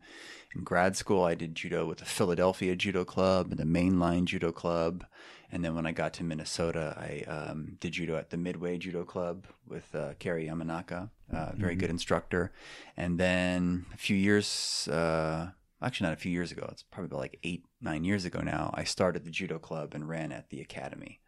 In 0.56 0.64
grad 0.64 0.96
school, 0.96 1.24
I 1.24 1.36
did 1.36 1.56
judo 1.56 1.86
with 1.86 2.00
the 2.00 2.06
Philadelphia 2.06 2.76
Judo 2.76 3.06
Club 3.06 3.52
and 3.52 3.60
the 3.60 3.64
Mainline 3.64 4.26
Judo 4.26 4.52
Club. 4.52 5.06
And 5.52 5.64
then 5.64 5.76
when 5.76 5.86
I 5.86 5.92
got 5.92 6.14
to 6.14 6.24
Minnesota, 6.24 6.96
I 6.98 7.30
um, 7.30 7.78
did 7.80 7.92
judo 7.94 8.16
at 8.16 8.30
the 8.30 8.38
Midway 8.38 8.78
Judo 8.78 9.04
Club 9.04 9.48
with 9.68 9.94
uh, 9.94 10.14
Kerry 10.18 10.48
Yamanaka, 10.48 11.10
uh, 11.34 11.52
very 11.56 11.76
good 11.76 11.90
instructor. 11.90 12.54
And 12.96 13.20
then 13.20 13.86
a 13.94 13.98
few 13.98 14.16
years, 14.16 14.88
uh, 14.88 15.50
actually 15.82 16.08
not 16.08 16.14
a 16.14 16.22
few 16.22 16.32
years 16.32 16.54
ago, 16.54 16.68
it's 16.72 16.84
probably 16.84 17.08
about 17.08 17.20
like 17.20 17.40
eight, 17.44 17.66
nine 17.82 18.06
years 18.06 18.24
ago 18.24 18.40
now, 18.40 18.72
I 18.74 18.86
started 18.86 19.26
the 19.26 19.32
judo 19.32 19.60
club 19.60 19.94
and 19.94 20.08
ran 20.08 20.32
at 20.32 20.50
the 20.50 20.62
academy. 20.62 21.20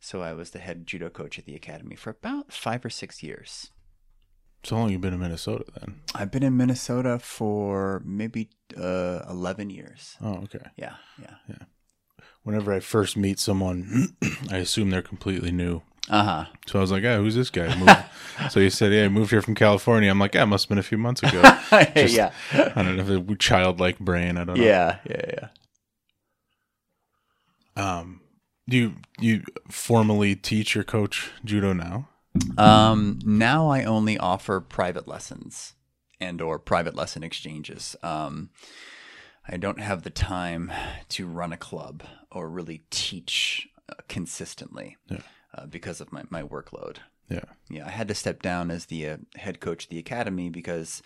So 0.00 0.22
I 0.22 0.32
was 0.32 0.50
the 0.50 0.58
head 0.58 0.86
judo 0.86 1.10
coach 1.10 1.38
at 1.38 1.44
the 1.44 1.54
academy 1.54 1.94
for 1.94 2.10
about 2.10 2.52
five 2.52 2.84
or 2.84 2.90
six 2.90 3.22
years. 3.22 3.70
So 4.62 4.74
how 4.76 4.82
long 4.82 4.90
you 4.92 4.98
been 4.98 5.14
in 5.14 5.20
Minnesota 5.20 5.64
then? 5.78 6.00
I've 6.14 6.30
been 6.30 6.42
in 6.42 6.56
Minnesota 6.56 7.18
for 7.18 8.02
maybe 8.04 8.50
uh, 8.76 9.20
11 9.28 9.70
years. 9.70 10.16
Oh, 10.22 10.34
okay. 10.44 10.66
Yeah, 10.76 10.94
yeah. 11.20 11.34
Yeah. 11.48 11.64
Whenever 12.42 12.72
I 12.72 12.80
first 12.80 13.16
meet 13.16 13.38
someone, 13.38 14.08
I 14.50 14.56
assume 14.58 14.90
they're 14.90 15.02
completely 15.02 15.50
new. 15.52 15.82
Uh 16.08 16.24
huh. 16.24 16.44
So 16.66 16.78
I 16.78 16.82
was 16.82 16.90
like, 16.90 17.02
"Yeah, 17.04 17.18
who's 17.18 17.34
this 17.36 17.50
guy?" 17.50 17.68
So 18.50 18.58
he 18.58 18.68
said, 18.70 18.92
"Yeah, 18.92 19.04
I 19.04 19.08
moved 19.08 19.30
here 19.30 19.42
from 19.42 19.54
California." 19.54 20.10
I'm 20.10 20.18
like, 20.18 20.34
"Yeah, 20.34 20.42
it 20.42 20.46
must 20.46 20.64
have 20.64 20.68
been 20.70 20.78
a 20.78 20.82
few 20.82 20.98
months 20.98 21.22
ago." 21.22 21.40
Just- 21.94 22.14
yeah. 22.14 22.32
I 22.52 22.82
don't 22.82 22.96
know, 22.96 23.32
a 23.32 23.36
childlike 23.36 23.98
brain. 24.00 24.36
I 24.38 24.44
don't 24.44 24.56
know. 24.58 24.64
Yeah, 24.64 24.98
yeah, 25.08 25.48
yeah. 27.76 27.98
Um, 27.98 28.22
do 28.68 28.76
you 28.76 28.94
you 29.18 29.42
formally 29.68 30.34
teach 30.36 30.76
or 30.76 30.82
coach 30.84 31.30
judo 31.44 31.72
now? 31.72 32.08
Um, 32.56 33.18
now 33.24 33.68
I 33.68 33.84
only 33.84 34.16
offer 34.16 34.60
private 34.60 35.08
lessons 35.08 35.74
and 36.20 36.40
or 36.40 36.58
private 36.58 36.94
lesson 36.94 37.22
exchanges. 37.24 37.96
Um, 38.02 38.50
I 39.48 39.56
don't 39.56 39.80
have 39.80 40.02
the 40.02 40.10
time 40.10 40.70
to 41.10 41.26
run 41.26 41.52
a 41.52 41.56
club 41.56 42.04
or 42.30 42.48
really 42.48 42.82
teach 42.90 43.68
uh, 43.88 43.94
consistently 44.08 44.96
Yeah. 45.08 45.22
uh, 45.54 45.66
because 45.66 46.00
of 46.00 46.12
my, 46.12 46.22
my 46.30 46.42
workload. 46.42 46.98
Yeah. 47.28 47.44
Yeah, 47.68 47.86
I 47.86 47.90
had 47.90 48.06
to 48.08 48.14
step 48.14 48.42
down 48.42 48.70
as 48.70 48.86
the 48.86 49.08
uh, 49.08 49.16
head 49.36 49.60
coach 49.60 49.84
of 49.84 49.90
the 49.90 49.98
academy 49.98 50.50
because 50.50 51.02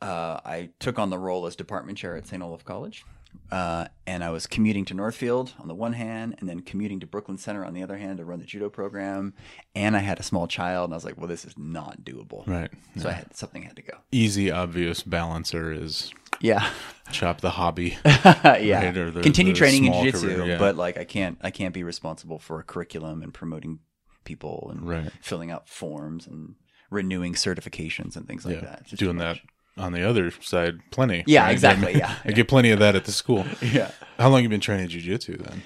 uh, 0.00 0.40
I 0.44 0.70
took 0.78 0.98
on 0.98 1.10
the 1.10 1.18
role 1.18 1.44
as 1.46 1.56
department 1.56 1.98
chair 1.98 2.16
at 2.16 2.26
St. 2.26 2.42
Olaf 2.42 2.64
College. 2.64 3.04
Uh, 3.50 3.86
and 4.06 4.22
I 4.22 4.30
was 4.30 4.46
commuting 4.46 4.84
to 4.86 4.94
Northfield 4.94 5.54
on 5.58 5.66
the 5.66 5.74
one 5.74 5.94
hand, 5.94 6.36
and 6.38 6.48
then 6.48 6.60
commuting 6.60 7.00
to 7.00 7.06
Brooklyn 7.06 7.36
Center 7.36 7.64
on 7.64 7.74
the 7.74 7.82
other 7.82 7.96
hand 7.96 8.18
to 8.18 8.24
run 8.24 8.38
the 8.38 8.44
judo 8.44 8.68
program. 8.70 9.34
And 9.74 9.96
I 9.96 10.00
had 10.00 10.20
a 10.20 10.22
small 10.22 10.46
child, 10.46 10.84
and 10.84 10.94
I 10.94 10.96
was 10.96 11.04
like, 11.04 11.18
"Well, 11.18 11.26
this 11.26 11.44
is 11.44 11.58
not 11.58 12.02
doable." 12.04 12.46
Right. 12.46 12.70
So 12.98 13.08
I 13.08 13.12
had 13.12 13.34
something 13.36 13.62
had 13.62 13.74
to 13.76 13.82
go. 13.82 13.94
Easy, 14.12 14.50
obvious 14.52 15.02
balancer 15.02 15.72
is 15.72 16.12
Yeah, 16.40 16.70
chop 17.10 17.40
the 17.40 17.50
hobby. 17.50 17.98
yeah. 18.04 18.84
Right, 18.86 19.12
the- 19.14 19.20
Continue 19.20 19.52
the 19.52 19.58
training 19.58 19.86
in 19.86 19.92
jiu-jitsu, 19.94 20.26
career, 20.36 20.46
yeah. 20.46 20.58
but 20.58 20.76
like 20.76 20.96
I 20.96 21.04
can't, 21.04 21.36
I 21.42 21.50
can't 21.50 21.74
be 21.74 21.82
responsible 21.82 22.38
for 22.38 22.60
a 22.60 22.62
curriculum 22.62 23.20
and 23.22 23.34
promoting 23.34 23.80
people 24.24 24.68
and 24.72 24.88
Right. 24.88 25.10
filling 25.22 25.50
out 25.50 25.68
forms 25.68 26.26
and 26.26 26.54
renewing 26.90 27.34
certifications 27.34 28.16
and 28.16 28.26
things 28.28 28.44
like 28.46 28.56
yeah. 28.56 28.60
that. 28.62 28.84
Just 28.86 29.00
Doing 29.00 29.16
that. 29.18 29.38
On 29.76 29.92
the 29.92 30.02
other 30.08 30.30
side, 30.40 30.80
plenty. 30.90 31.24
Yeah, 31.26 31.44
right? 31.44 31.52
exactly, 31.52 31.94
I, 31.94 31.98
yeah, 31.98 32.14
I 32.24 32.32
get 32.32 32.48
plenty 32.48 32.70
of 32.70 32.78
that 32.80 32.94
at 32.96 33.04
the 33.04 33.12
school. 33.12 33.44
Yeah. 33.62 33.90
How 34.18 34.28
long 34.28 34.42
you 34.42 34.48
been 34.48 34.60
training 34.60 34.88
jujitsu 34.88 35.38
then? 35.42 35.62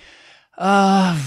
Uh, 0.57 1.21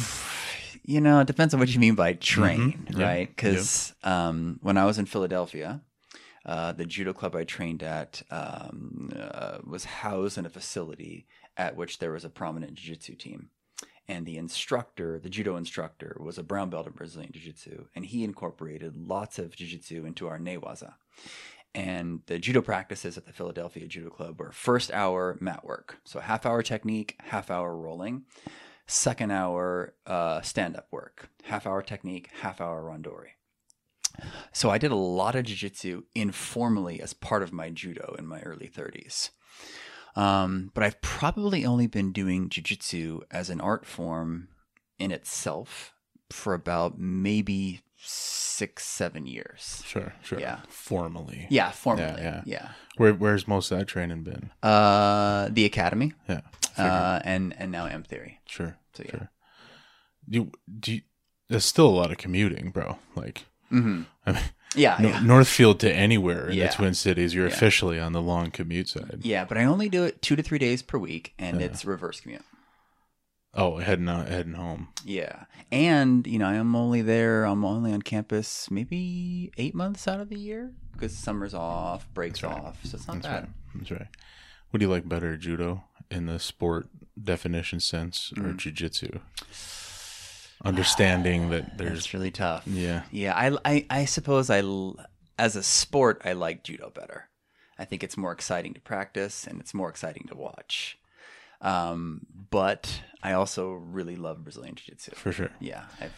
you 0.83 1.01
know, 1.01 1.19
it 1.19 1.27
depends 1.27 1.53
on 1.53 1.59
what 1.59 1.69
you 1.69 1.79
mean 1.79 1.95
by 1.95 2.13
train, 2.13 2.85
Mhm. 2.89 2.99
Right? 3.01 3.27
Because 3.27 3.93
um, 4.03 4.59
when 4.61 4.77
I 4.77 4.85
was 4.85 4.97
in 4.97 5.05
Philadelphia, 5.05 5.81
uh, 6.45 6.71
the 6.71 6.85
judo 6.85 7.11
club 7.11 7.35
I 7.35 7.43
trained 7.43 7.83
at 7.83 8.21
um, 8.31 9.11
uh, 9.19 9.57
was 9.65 9.83
housed 9.83 10.37
in 10.37 10.45
a 10.45 10.49
facility 10.49 11.27
at 11.57 11.75
which 11.75 11.99
there 11.99 12.11
was 12.11 12.23
a 12.23 12.29
prominent 12.29 12.75
jiu-jitsu 12.75 13.15
team. 13.15 13.49
And 14.07 14.25
the 14.25 14.37
instructor, 14.37 15.19
the 15.19 15.29
judo 15.29 15.57
instructor, 15.57 16.15
was 16.21 16.37
a 16.37 16.43
brown 16.43 16.69
belt 16.69 16.87
in 16.87 16.93
Brazilian 16.93 17.33
jiu-jitsu, 17.33 17.87
and 17.93 18.05
he 18.05 18.23
incorporated 18.23 18.95
lots 18.95 19.37
of 19.37 19.53
jiu-jitsu 19.57 20.05
into 20.05 20.29
our 20.29 20.39
newaza. 20.39 20.93
And 21.77 22.21
the 22.25 22.39
judo 22.39 22.63
practices 22.63 23.19
at 23.19 23.27
the 23.27 23.31
Philadelphia 23.31 23.85
Judo 23.85 24.09
Club 24.09 24.39
were 24.39 24.51
first 24.51 24.91
hour 24.91 25.37
mat 25.39 25.63
work. 25.63 25.99
So 26.05 26.19
half 26.19 26.43
hour 26.43 26.63
technique, 26.63 27.15
half 27.19 27.51
hour 27.51 27.77
rolling. 27.77 28.23
Second 28.87 29.31
hour 29.31 29.93
uh, 30.07 30.41
stand 30.41 30.75
up 30.75 30.87
work, 30.89 31.29
half 31.43 31.67
hour 31.67 31.83
technique, 31.83 32.31
half 32.41 32.59
hour 32.59 32.81
randori. 32.81 33.35
So 34.51 34.71
I 34.71 34.79
did 34.79 34.89
a 34.89 34.95
lot 34.95 35.35
of 35.35 35.45
jiu-jitsu 35.45 36.01
informally 36.15 36.99
as 36.99 37.13
part 37.13 37.43
of 37.43 37.53
my 37.53 37.69
judo 37.69 38.15
in 38.17 38.25
my 38.25 38.39
early 38.41 38.71
30s. 38.75 39.29
Um, 40.15 40.71
but 40.73 40.83
I've 40.83 40.99
probably 41.01 41.63
only 41.63 41.85
been 41.85 42.11
doing 42.11 42.49
jiu-jitsu 42.49 43.21
as 43.29 43.51
an 43.51 43.61
art 43.61 43.85
form 43.85 44.47
in 44.97 45.11
itself 45.11 45.93
for 46.31 46.55
about 46.55 46.97
maybe 46.97 47.81
six, 47.99 48.85
seven 48.85 49.25
years. 49.27 49.81
Sure, 49.85 50.13
sure. 50.23 50.39
Yeah. 50.39 50.59
Formally. 50.69 51.47
Yeah, 51.49 51.71
formally. 51.71 52.21
yeah. 52.21 52.41
Yeah. 52.45 52.69
Where 52.97 53.13
where's 53.13 53.47
most 53.47 53.71
of 53.71 53.79
that 53.79 53.85
training 53.85 54.23
been? 54.23 54.49
Uh, 54.63 55.49
the 55.51 55.65
academy, 55.65 56.13
Yeah. 56.27 56.41
uh, 56.77 57.19
and 57.23 57.55
and 57.57 57.71
now 57.71 57.85
M 57.85 58.03
Theory. 58.03 58.39
sure. 58.45 58.77
So 58.93 59.03
yeah. 59.05 59.11
Sure. 59.11 59.31
Do 60.29 60.39
you, 60.39 60.51
do 60.79 60.93
you, 60.95 61.01
there's 61.49 61.63
still 61.65 61.87
a 61.87 61.95
lot 61.95 62.11
of 62.11 62.17
commuting, 62.17 62.71
bro. 62.71 62.97
Like 63.15 63.45
hmm 63.69 64.03
I 64.25 64.31
mean, 64.33 64.41
Yeah, 64.75 64.97
No- 64.99 65.09
yeah. 65.09 65.19
Northfield 65.21 65.79
to 65.81 65.93
anywhere 65.93 66.49
in 66.49 66.57
Yeah. 66.57 66.67
the 66.67 66.73
Twin 66.73 66.93
Cities, 66.93 67.33
you're 67.33 67.47
Yeah. 67.47 67.53
officially 67.53 67.99
on 67.99 68.11
the 68.13 68.21
long 68.21 68.51
commute 68.51 68.89
side. 68.89 69.19
Yeah, 69.23 69.45
but 69.45 69.57
I 69.57 69.63
only 69.65 69.87
do 69.89 70.03
it 70.03 70.21
two 70.21 70.35
to 70.35 70.43
three 70.43 70.57
days 70.59 70.81
per 70.81 70.97
week, 70.97 71.33
and 71.39 71.59
Yeah. 71.61 71.67
it's 71.67 71.85
reverse 71.85 72.19
commute. 72.21 72.43
Oh, 73.53 73.77
heading 73.77 74.07
out, 74.09 74.27
heading 74.27 74.53
home. 74.53 74.89
Yeah, 75.03 75.45
and 75.71 76.27
you 76.27 76.37
know 76.37 76.45
I'm 76.47 76.75
only 76.75 77.01
there. 77.01 77.45
I'm 77.45 77.65
only 77.65 77.91
on 77.93 78.01
campus 78.01 78.69
maybe 78.69 79.51
eight 79.57 79.73
months 79.73 80.07
out 80.07 80.19
of 80.19 80.29
the 80.29 80.37
year 80.37 80.71
because 80.93 81.15
summer's 81.17 81.53
off, 81.53 82.07
breaks 82.13 82.43
right. 82.43 82.53
off, 82.53 82.79
so 82.85 82.97
it's 82.97 83.07
not 83.07 83.15
That's 83.15 83.27
bad. 83.27 83.43
right. 83.43 83.49
That's 83.75 83.91
right. 83.91 84.07
What 84.69 84.79
do 84.79 84.85
you 84.85 84.91
like 84.91 85.07
better, 85.09 85.37
judo 85.37 85.83
in 86.11 86.25
the 86.27 86.39
sport 86.39 86.87
definition 87.21 87.79
sense 87.79 88.31
or 88.37 88.43
Mm. 88.43 88.57
jujitsu? 88.57 89.19
Understanding 90.63 91.49
that 91.49 91.77
there's, 91.77 91.99
It's 91.99 92.13
really 92.13 92.31
tough. 92.31 92.63
yeah, 92.67 93.03
Yeah, 93.11 93.33
I, 93.35 93.57
I, 93.63 93.85
I 93.89 94.05
suppose 94.05 94.49
I, 94.49 94.61
as 95.37 95.55
a 95.55 95.63
sport, 95.63 96.21
I 96.25 96.33
like 96.33 96.63
judo 96.63 96.89
better. 96.89 97.29
I 97.79 97.85
think 97.85 98.03
it's 98.03 98.17
more 98.17 98.31
exciting 98.31 98.73
to 98.73 98.81
practice 98.81 99.45
and 99.45 99.59
it's 99.61 99.73
more 99.73 99.89
exciting 99.89 100.25
to 100.29 100.35
watch. 100.35 100.97
Um, 101.61 102.21
but 102.51 103.01
I 103.23 103.33
also 103.33 103.71
really 103.71 104.15
love 104.15 104.43
Brazilian 104.43 104.75
Jiu 104.75 104.93
Jitsu. 104.93 105.11
for 105.15 105.31
sure. 105.31 105.49
Yeah, 105.59 105.85
I've, 105.99 106.13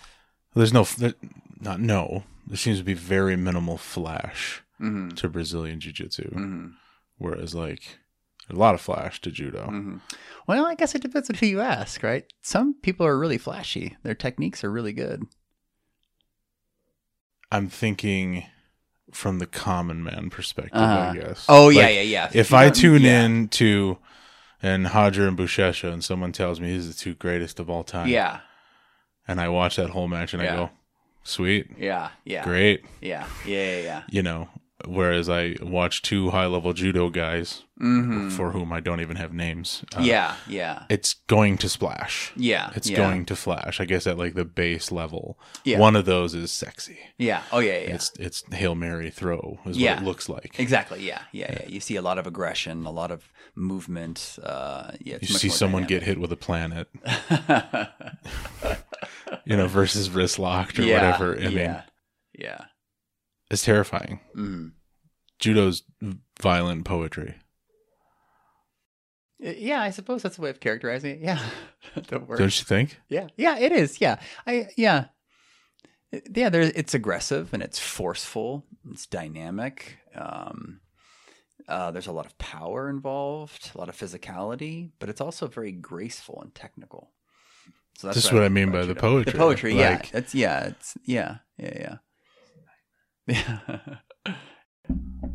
There's 0.53 0.73
no, 0.73 0.83
there, 0.83 1.13
not 1.59 1.79
no. 1.79 2.23
There 2.47 2.57
seems 2.57 2.79
to 2.79 2.83
be 2.83 2.93
very 2.93 3.35
minimal 3.35 3.77
flash 3.77 4.61
mhm, 4.81 5.15
to 5.17 5.29
Brazilian 5.29 5.79
jiu-jitsu, 5.79 6.29
mhm, 6.31 6.73
whereas 7.17 7.53
like 7.53 7.99
a 8.49 8.55
lot 8.55 8.73
of 8.75 8.81
flash 8.81 9.21
to 9.21 9.31
judo. 9.31 9.67
mhm. 9.67 10.01
Well, 10.47 10.65
I 10.65 10.73
guess 10.75 10.95
it 10.95 11.01
depends 11.03 11.29
on 11.29 11.35
who 11.35 11.45
you 11.45 11.61
ask, 11.61 12.01
right? 12.01 12.25
Some 12.41 12.73
people 12.81 13.05
are 13.05 13.17
really 13.19 13.37
flashy. 13.37 13.95
Their 14.03 14.15
techniques 14.15 14.63
are 14.63 14.71
really 14.71 14.93
good. 14.93 15.23
I'm 17.51 17.67
thinking 17.69 18.45
from 19.11 19.39
the 19.39 19.45
common 19.47 20.03
man 20.03 20.29
perspective, 20.29 20.79
Uh-huh. 20.81 21.11
I 21.11 21.15
guess. 21.17 21.45
Oh 21.49 21.69
yeah, 21.69 21.81
Like, 21.83 21.95
yeah, 21.95 22.01
yeah. 22.01 22.29
If 22.33 22.51
you 22.51 22.57
I 22.57 22.69
tune 22.69 23.01
yeah. 23.03 23.25
in 23.25 23.47
to 23.49 23.97
and 24.61 24.93
Roger 24.93 25.27
and 25.27 25.37
Buchecha 25.37 25.91
and 25.91 26.03
someone 26.03 26.31
tells 26.31 26.59
me 26.59 26.69
he's 26.69 26.87
the 26.87 26.93
two 26.93 27.15
greatest 27.15 27.59
of 27.59 27.69
all 27.69 27.83
time, 27.83 28.07
yeah, 28.07 28.39
and 29.27 29.39
I 29.39 29.49
watch 29.49 29.75
that 29.77 29.91
whole 29.91 30.07
match 30.07 30.33
and 30.33 30.41
I 30.41 30.47
go, 30.47 30.69
sweet, 31.23 31.69
yeah, 31.77 32.09
yeah, 32.25 32.43
great, 32.43 32.85
yeah, 33.01 33.25
yeah, 33.45 33.75
yeah, 33.75 33.81
yeah. 33.81 34.03
you 34.09 34.21
know. 34.23 34.49
Whereas 34.85 35.29
I 35.29 35.55
watch 35.61 36.01
two 36.01 36.29
high 36.29 36.45
level 36.45 36.73
judo 36.73 37.09
guys 37.09 37.63
hmm 37.77 38.29
for 38.29 38.51
whom 38.51 38.71
I 38.73 38.79
don't 38.81 38.99
even 39.01 39.15
have 39.17 39.33
names. 39.33 39.83
uh, 39.97 40.01
yeah, 40.01 40.35
yeah, 40.47 40.83
It's 40.89 41.15
going 41.27 41.57
to 41.59 41.69
splash. 41.69 42.31
yeah. 42.35 42.71
It's 42.75 42.89
yeah. 42.89 42.97
going 42.97 43.25
to 43.25 43.35
flash. 43.35 43.79
I 43.79 43.85
guess 43.85 44.05
at 44.07 44.17
like 44.17 44.33
the 44.35 44.45
base 44.45 44.91
level. 44.91 45.39
Yeah. 45.63 45.79
One 45.79 45.95
of 45.95 46.05
those 46.05 46.33
is 46.35 46.51
sexy. 46.51 46.99
Yeah. 47.17 47.41
Oh 47.51 47.59
yeah, 47.59 47.73
yeah. 47.79 47.95
It's 47.95 48.11
it's 48.19 48.43
Hail 48.53 48.75
Mary 48.75 49.09
throw 49.09 49.59
is 49.65 49.77
Yeah. 49.77 49.95
what 49.95 50.03
it 50.03 50.05
looks 50.05 50.29
like. 50.29 50.59
Exactly. 50.59 51.05
Yeah, 51.05 51.21
yeah, 51.31 51.51
yeah. 51.61 51.67
You 51.67 51.79
see 51.79 51.95
a 51.95 52.01
lot 52.01 52.17
of 52.17 52.27
aggression, 52.27 52.85
a 52.85 52.91
lot 52.91 53.11
of 53.11 53.29
movement. 53.55 54.37
Uh, 54.43 54.91
yeah, 54.99 55.17
You 55.21 55.27
see 55.27 55.49
someone 55.49 55.85
get 55.85 56.03
hit 56.03 56.19
with 56.19 56.31
a 56.31 56.37
planet, 56.37 56.87
you 59.45 59.57
know, 59.57 59.67
versus 59.67 60.09
wrist 60.09 60.39
locked 60.39 60.79
or 60.79 60.83
whatever. 60.83 61.35
I 61.37 61.47
mean, 61.47 61.51
yeah, 61.57 61.81
yeah. 62.37 62.65
It's 63.49 63.63
terrifying. 63.63 64.19
Mm. 64.35 64.71
Judo's 65.39 65.83
violent 66.41 66.85
poetry. 66.85 67.35
Yeah, 69.39 69.81
I 69.81 69.91
suppose 69.91 70.21
that's 70.21 70.37
a 70.37 70.41
way 70.41 70.49
of 70.49 70.59
characterizing 70.59 71.11
it. 71.11 71.19
Yeah. 71.21 71.39
Don't 72.09 72.39
you 72.39 72.49
think? 72.65 72.99
Yeah, 73.07 73.27
yeah, 73.37 73.57
it 73.57 73.71
is. 73.71 74.01
Yeah, 74.01 74.19
I 74.45 74.67
yeah, 74.75 75.05
yeah. 76.35 76.49
There, 76.49 76.61
it's 76.61 76.93
aggressive 76.93 77.53
and 77.53 77.63
it's 77.63 77.79
forceful. 77.79 78.65
It's 78.91 79.05
dynamic. 79.05 79.99
Um, 80.13 80.81
uh, 81.69 81.91
there's 81.91 82.07
a 82.07 82.11
lot 82.11 82.25
of 82.25 82.37
power 82.37 82.89
involved, 82.89 83.71
a 83.73 83.77
lot 83.77 83.87
of 83.87 83.95
physicality, 83.95 84.91
but 84.99 85.07
it's 85.07 85.21
also 85.21 85.47
very 85.47 85.71
graceful 85.71 86.41
and 86.41 86.53
technical. 86.53 87.11
So 87.97 88.07
This 88.09 88.25
is 88.25 88.33
what 88.33 88.43
I 88.43 88.49
mean 88.49 88.71
by 88.71 88.85
the 88.85 88.95
poetry. 88.95 89.31
The 89.31 89.37
poetry, 89.37 89.75
yeah. 89.75 89.91
Like- 89.91 90.11
That's 90.11 90.35
yeah. 90.35 90.65
It's 90.67 90.97
yeah, 91.05 91.37
yeah, 91.57 91.73
yeah. 91.79 91.95
Yeah. 93.29 93.59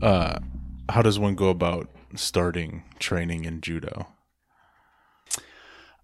Uh, 0.03 0.39
how 0.91 1.01
does 1.01 1.19
one 1.19 1.35
go 1.35 1.49
about 1.49 1.89
starting 2.17 2.83
training 2.99 3.45
in 3.47 3.61
judo? 3.61 4.09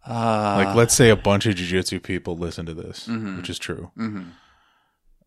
Uh, 0.06 0.62
Like, 0.64 0.74
let's 0.76 0.94
say 0.94 1.10
a 1.10 1.16
bunch 1.16 1.44
of 1.46 1.54
jujitsu 1.56 2.02
people 2.02 2.36
listen 2.38 2.64
to 2.66 2.72
this, 2.74 3.06
Mhm. 3.08 3.36
which 3.36 3.50
is 3.50 3.58
true, 3.58 3.90
mhm. 3.98 4.30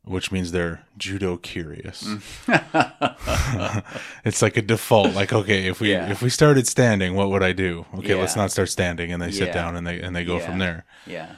which 0.03 0.31
means 0.31 0.51
they're 0.51 0.85
judo 0.97 1.37
curious. 1.37 2.03
Mm. 2.47 3.83
it's 4.25 4.41
like 4.41 4.57
a 4.57 4.61
default. 4.63 5.13
Like, 5.13 5.31
okay, 5.33 5.67
if 5.67 5.79
we 5.79 5.91
Yeah. 5.91 6.09
if 6.09 6.21
we 6.23 6.29
started 6.29 6.67
standing, 6.67 7.13
what 7.13 7.29
would 7.29 7.43
I 7.43 7.51
do? 7.53 7.85
Okay, 7.95 8.15
let's 8.15 8.35
not 8.35 8.51
start 8.51 8.69
standing, 8.69 9.11
and 9.13 9.21
they 9.21 9.31
sit 9.31 9.47
Yeah. 9.49 9.53
down 9.53 9.75
and 9.75 9.85
they 9.85 10.01
and 10.01 10.15
they 10.15 10.25
go 10.25 10.39
from 10.39 10.57
there. 10.59 10.85
yeah. 11.05 11.35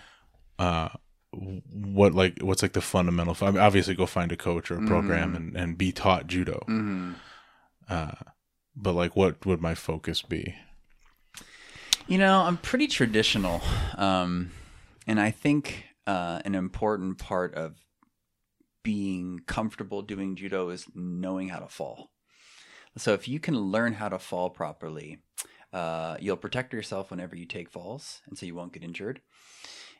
Uh, 0.57 0.89
what 1.71 2.13
like 2.13 2.39
what's 2.41 2.61
like 2.61 2.73
the 2.73 2.81
fundamental? 2.81 3.35
I 3.41 3.51
mean, 3.51 3.61
obviously, 3.61 3.95
go 3.95 4.05
find 4.05 4.31
a 4.31 4.37
coach 4.37 4.71
or 4.71 4.77
a 4.77 4.85
program 4.87 5.33
Mhm. 5.33 5.35
and 5.37 5.57
and 5.57 5.77
be 5.77 5.91
taught 5.91 6.27
judo. 6.27 6.63
hmm 6.67 7.13
Uh, 7.89 8.11
but 8.75 8.93
like, 8.93 9.15
what 9.15 9.45
would 9.45 9.61
my 9.61 9.75
focus 9.75 10.21
be? 10.21 10.55
You 12.07 12.17
know, 12.17 12.41
I'm 12.41 12.57
pretty 12.57 12.87
traditional, 12.87 13.61
um, 13.95 14.51
and 15.07 15.19
I 15.19 15.31
think 15.31 15.85
uh, 16.07 16.41
an 16.45 16.53
important 16.55 17.17
part 17.17 17.53
of 17.55 17.77
being 18.83 19.39
comfortable 19.47 20.01
doing 20.03 20.35
judo 20.35 20.69
is 20.69 20.85
knowing 20.93 21.49
how 21.49 21.59
to 21.59 21.67
fall. 21.67 22.11
So 22.97 23.13
if 23.13 23.27
you 23.27 23.39
can 23.39 23.57
learn 23.57 23.93
how 23.93 24.09
to 24.09 24.19
fall 24.19 24.49
properly, 24.51 25.19
uh, 25.73 26.17
you'll 26.19 26.37
protect 26.37 26.73
yourself 26.73 27.09
whenever 27.11 27.35
you 27.35 27.45
take 27.45 27.69
falls, 27.71 28.21
and 28.27 28.37
so 28.37 28.45
you 28.45 28.55
won't 28.55 28.71
get 28.73 28.83
injured. 28.83 29.21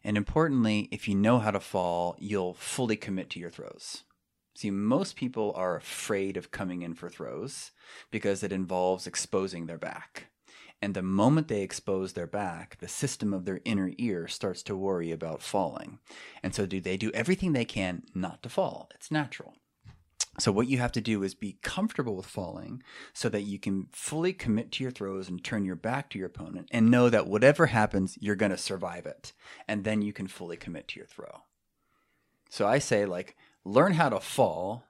And 0.06 0.18
importantly, 0.18 0.88
if 0.92 1.08
you 1.08 1.16
know 1.16 1.40
how 1.40 1.50
to 1.50 1.60
fall, 1.60 2.16
you'll 2.20 2.54
fully 2.54 2.96
commit 2.96 3.32
to 3.32 3.40
your 3.40 3.50
throws. 3.50 4.04
See, 4.54 4.70
most 4.70 5.16
people 5.16 5.52
are 5.56 5.76
afraid 5.76 6.38
of 6.38 6.52
coming 6.52 6.84
in 6.84 6.94
for 6.94 7.10
throws 7.10 7.72
because 8.12 8.44
it 8.44 8.54
involves 8.54 9.08
exposing 9.08 9.66
their 9.66 9.80
back. 9.80 10.28
And 10.80 10.94
the 10.94 11.02
moment 11.02 11.48
they 11.48 11.64
expose 11.64 12.14
their 12.14 12.28
back, 12.28 12.78
the 12.80 12.88
system 12.88 13.34
of 13.34 13.46
their 13.46 13.62
inner 13.66 13.94
ear 13.98 14.28
starts 14.28 14.62
to 14.64 14.78
worry 14.78 15.12
about 15.12 15.42
falling. 15.42 15.98
And 16.44 16.54
so 16.54 16.68
do 16.68 16.80
they 16.80 16.98
do 16.98 17.12
everything 17.16 17.54
they 17.54 17.66
can 17.66 18.04
not 18.14 18.44
to 18.44 18.50
fall. 18.50 18.90
It's 18.94 19.10
natural. 19.10 19.56
So 20.38 20.52
what 20.52 20.68
you 20.68 20.78
have 20.80 20.92
to 20.94 21.02
do 21.02 21.24
is 21.24 21.34
be 21.34 21.58
comfortable 21.62 22.16
with 22.16 22.26
falling 22.26 22.84
so 23.14 23.30
that 23.30 23.44
you 23.44 23.58
can 23.58 23.88
fully 23.92 24.34
commit 24.34 24.72
to 24.74 24.84
your 24.84 24.92
throws 24.92 25.30
and 25.30 25.44
turn 25.44 25.66
your 25.66 25.76
back 25.76 26.10
to 26.10 26.18
your 26.18 26.28
opponent 26.28 26.68
and 26.72 26.92
know 26.92 27.10
that 27.10 27.28
whatever 27.28 27.68
happens, 27.68 28.18
you're 28.20 28.36
going 28.36 28.52
to 28.52 28.58
survive 28.58 29.06
it. 29.06 29.32
And 29.68 29.84
then 29.84 30.02
you 30.02 30.12
can 30.12 30.28
fully 30.28 30.58
commit 30.58 30.90
to 30.90 31.00
your 31.00 31.08
throw. 31.08 31.44
So 32.50 32.68
I 32.68 32.80
say 32.80 33.06
like 33.06 33.36
learn 33.64 33.94
how 33.94 34.10
to 34.10 34.20
fall 34.20 34.86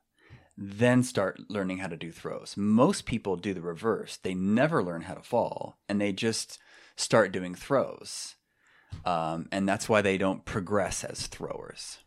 then 0.58 1.04
start 1.04 1.40
learning 1.50 1.80
how 1.80 1.88
to 1.88 1.98
do 1.98 2.12
throws. 2.12 2.56
Most 2.56 3.06
people 3.06 3.36
do 3.36 3.54
the 3.54 3.62
reverse. 3.62 4.18
They 4.18 4.34
never 4.34 4.84
learn 4.84 5.02
how 5.02 5.16
to 5.16 5.22
fall 5.22 5.78
and 5.90 6.00
they 6.00 6.14
just 6.14 6.60
start 6.96 7.32
doing 7.32 7.56
throws. 7.56 8.36
Um, 9.06 9.48
and 9.52 9.68
that's 9.68 9.90
why 9.90 10.02
they 10.02 10.18
don't 10.18 10.46
progress 10.46 11.04
as 11.04 11.28
throwers. 11.28 12.00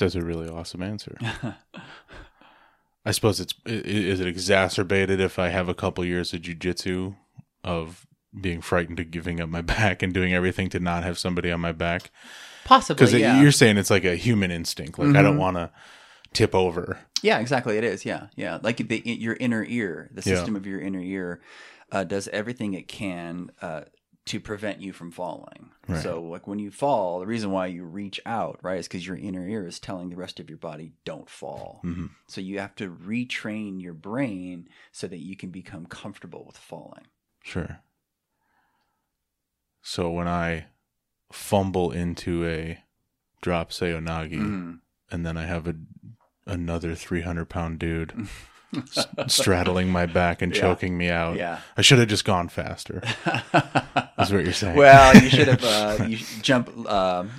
That's 0.00 0.14
a 0.16 0.22
really 0.22 0.48
awesome 0.48 0.82
answer. 0.82 1.16
I 3.04 3.12
suppose 3.12 3.40
it's 3.40 3.54
is 3.64 4.20
it 4.20 4.26
exacerbated 4.26 5.20
if 5.20 5.38
I 5.38 5.48
have 5.48 5.68
a 5.68 5.74
couple 5.74 6.04
years 6.04 6.34
of 6.34 6.42
jujitsu 6.42 7.16
of 7.64 8.06
being 8.38 8.60
frightened 8.60 9.00
of 9.00 9.10
giving 9.10 9.40
up 9.40 9.48
my 9.48 9.60
back 9.76 10.02
and 10.02 10.12
doing 10.12 10.34
everything 10.34 10.68
to 10.70 10.80
not 10.80 11.02
have 11.04 11.18
somebody 11.18 11.50
on 11.50 11.60
my 11.60 11.72
back 11.72 12.10
Possibly, 12.64 12.94
because 13.06 13.14
yeah. 13.18 13.40
you're 13.40 13.52
saying 13.52 13.78
it's 13.78 13.90
like 13.90 14.04
a 14.04 14.16
human 14.16 14.50
instinct. 14.50 14.98
Like 14.98 15.16
I 15.16 15.22
don't 15.22 15.36
Mhm. 15.36 15.40
want 15.40 15.56
to 15.56 15.70
tip 16.32 16.54
over. 16.54 16.98
Yeah, 17.22 17.38
exactly. 17.40 17.76
It 17.78 17.84
is. 17.84 18.04
Yeah, 18.04 18.26
yeah. 18.36 18.58
Like 18.62 18.76
the, 18.76 19.02
your 19.04 19.34
inner 19.40 19.64
ear, 19.66 20.08
the 20.12 20.20
Yeah. 20.28 20.36
system 20.36 20.54
of 20.54 20.66
your 20.66 20.80
inner 20.80 21.00
ear, 21.00 21.40
uh, 21.90 22.04
does 22.04 22.28
everything 22.28 22.74
it 22.74 22.86
can 22.86 23.50
uh, 23.62 23.82
to 24.30 24.40
prevent 24.40 24.80
you 24.80 24.92
from 24.92 25.10
falling. 25.10 25.70
Right. 25.86 26.02
So, 26.02 26.22
like 26.22 26.46
when 26.46 26.58
you 26.58 26.70
fall, 26.70 27.20
the 27.20 27.26
reason 27.26 27.50
why 27.50 27.66
you 27.66 27.84
reach 27.84 28.20
out, 28.24 28.58
right, 28.62 28.78
is 28.78 28.88
because 28.88 29.06
your 29.06 29.16
inner 29.16 29.46
ear 29.46 29.66
is 29.66 29.78
telling 29.80 30.08
the 30.10 30.16
rest 30.16 30.40
of 30.40 30.48
your 30.48 30.58
body, 30.58 30.92
"Don't 31.04 31.28
fall." 31.30 31.80
hmm 31.82 32.06
So 32.26 32.40
you 32.40 32.58
have 32.58 32.74
to 32.76 32.90
retrain 32.90 33.80
your 33.82 33.94
brain 33.94 34.68
so 34.92 35.06
that 35.08 35.18
you 35.18 35.36
can 35.36 35.50
become 35.50 35.86
comfortable 35.86 36.44
with 36.46 36.56
falling. 36.56 37.06
Sure. 37.42 37.80
So 39.82 40.10
when 40.10 40.28
I 40.28 40.66
fumble 41.32 41.90
into 41.90 42.46
a 42.46 42.82
drop 43.40 43.72
seoi 43.72 44.00
nage, 44.00 44.32
Mhm. 44.38 44.80
and 45.10 45.26
then 45.26 45.36
I 45.36 45.46
have 45.46 45.66
a 45.66 45.74
another 46.46 46.94
300 46.94 47.46
pound 47.48 47.78
dude 47.78 48.12
straddling 49.26 49.90
my 49.90 50.06
back 50.06 50.42
and 50.42 50.54
Yeah. 50.54 50.60
choking 50.60 50.96
me 50.96 51.08
out. 51.10 51.36
Yeah. 51.36 51.60
I 51.76 51.82
should 51.82 51.98
have 51.98 52.08
just 52.08 52.24
gone 52.24 52.48
faster. 52.48 53.02
That's 53.52 54.30
what 54.30 54.44
you're 54.44 54.52
saying. 54.52 54.76
well, 54.76 55.14
you 55.16 55.28
should 55.30 55.48
have 55.48 55.64
uh, 55.64 56.04
you 56.04 56.16
should 56.16 56.42
jump 56.42 56.68
um, 56.90 57.30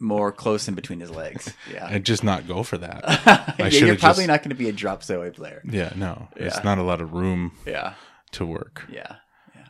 more 0.00 0.32
close 0.32 0.68
in 0.68 0.74
between 0.74 1.00
his 1.00 1.10
legs. 1.10 1.52
Yeah. 1.72 1.88
and 1.90 2.04
just 2.04 2.24
not 2.24 2.46
go 2.48 2.62
for 2.62 2.78
that. 2.78 3.02
yeah, 3.58 3.66
you're 3.68 3.96
probably 3.96 4.22
just- 4.24 4.28
not 4.28 4.40
going 4.42 4.50
to 4.50 4.54
be 4.56 4.68
a 4.68 4.72
drop 4.72 5.02
seoi 5.02 5.30
player. 5.30 5.62
Yeah, 5.68 5.92
no, 5.96 6.28
Yeah. 6.36 6.46
it's 6.46 6.64
not 6.64 6.78
a 6.78 6.82
lot 6.82 7.00
of 7.00 7.12
room 7.12 7.52
Yeah. 7.66 7.94
to 8.32 8.46
work. 8.46 8.84
Yeah. 8.90 9.16
Yeah. 9.54 9.66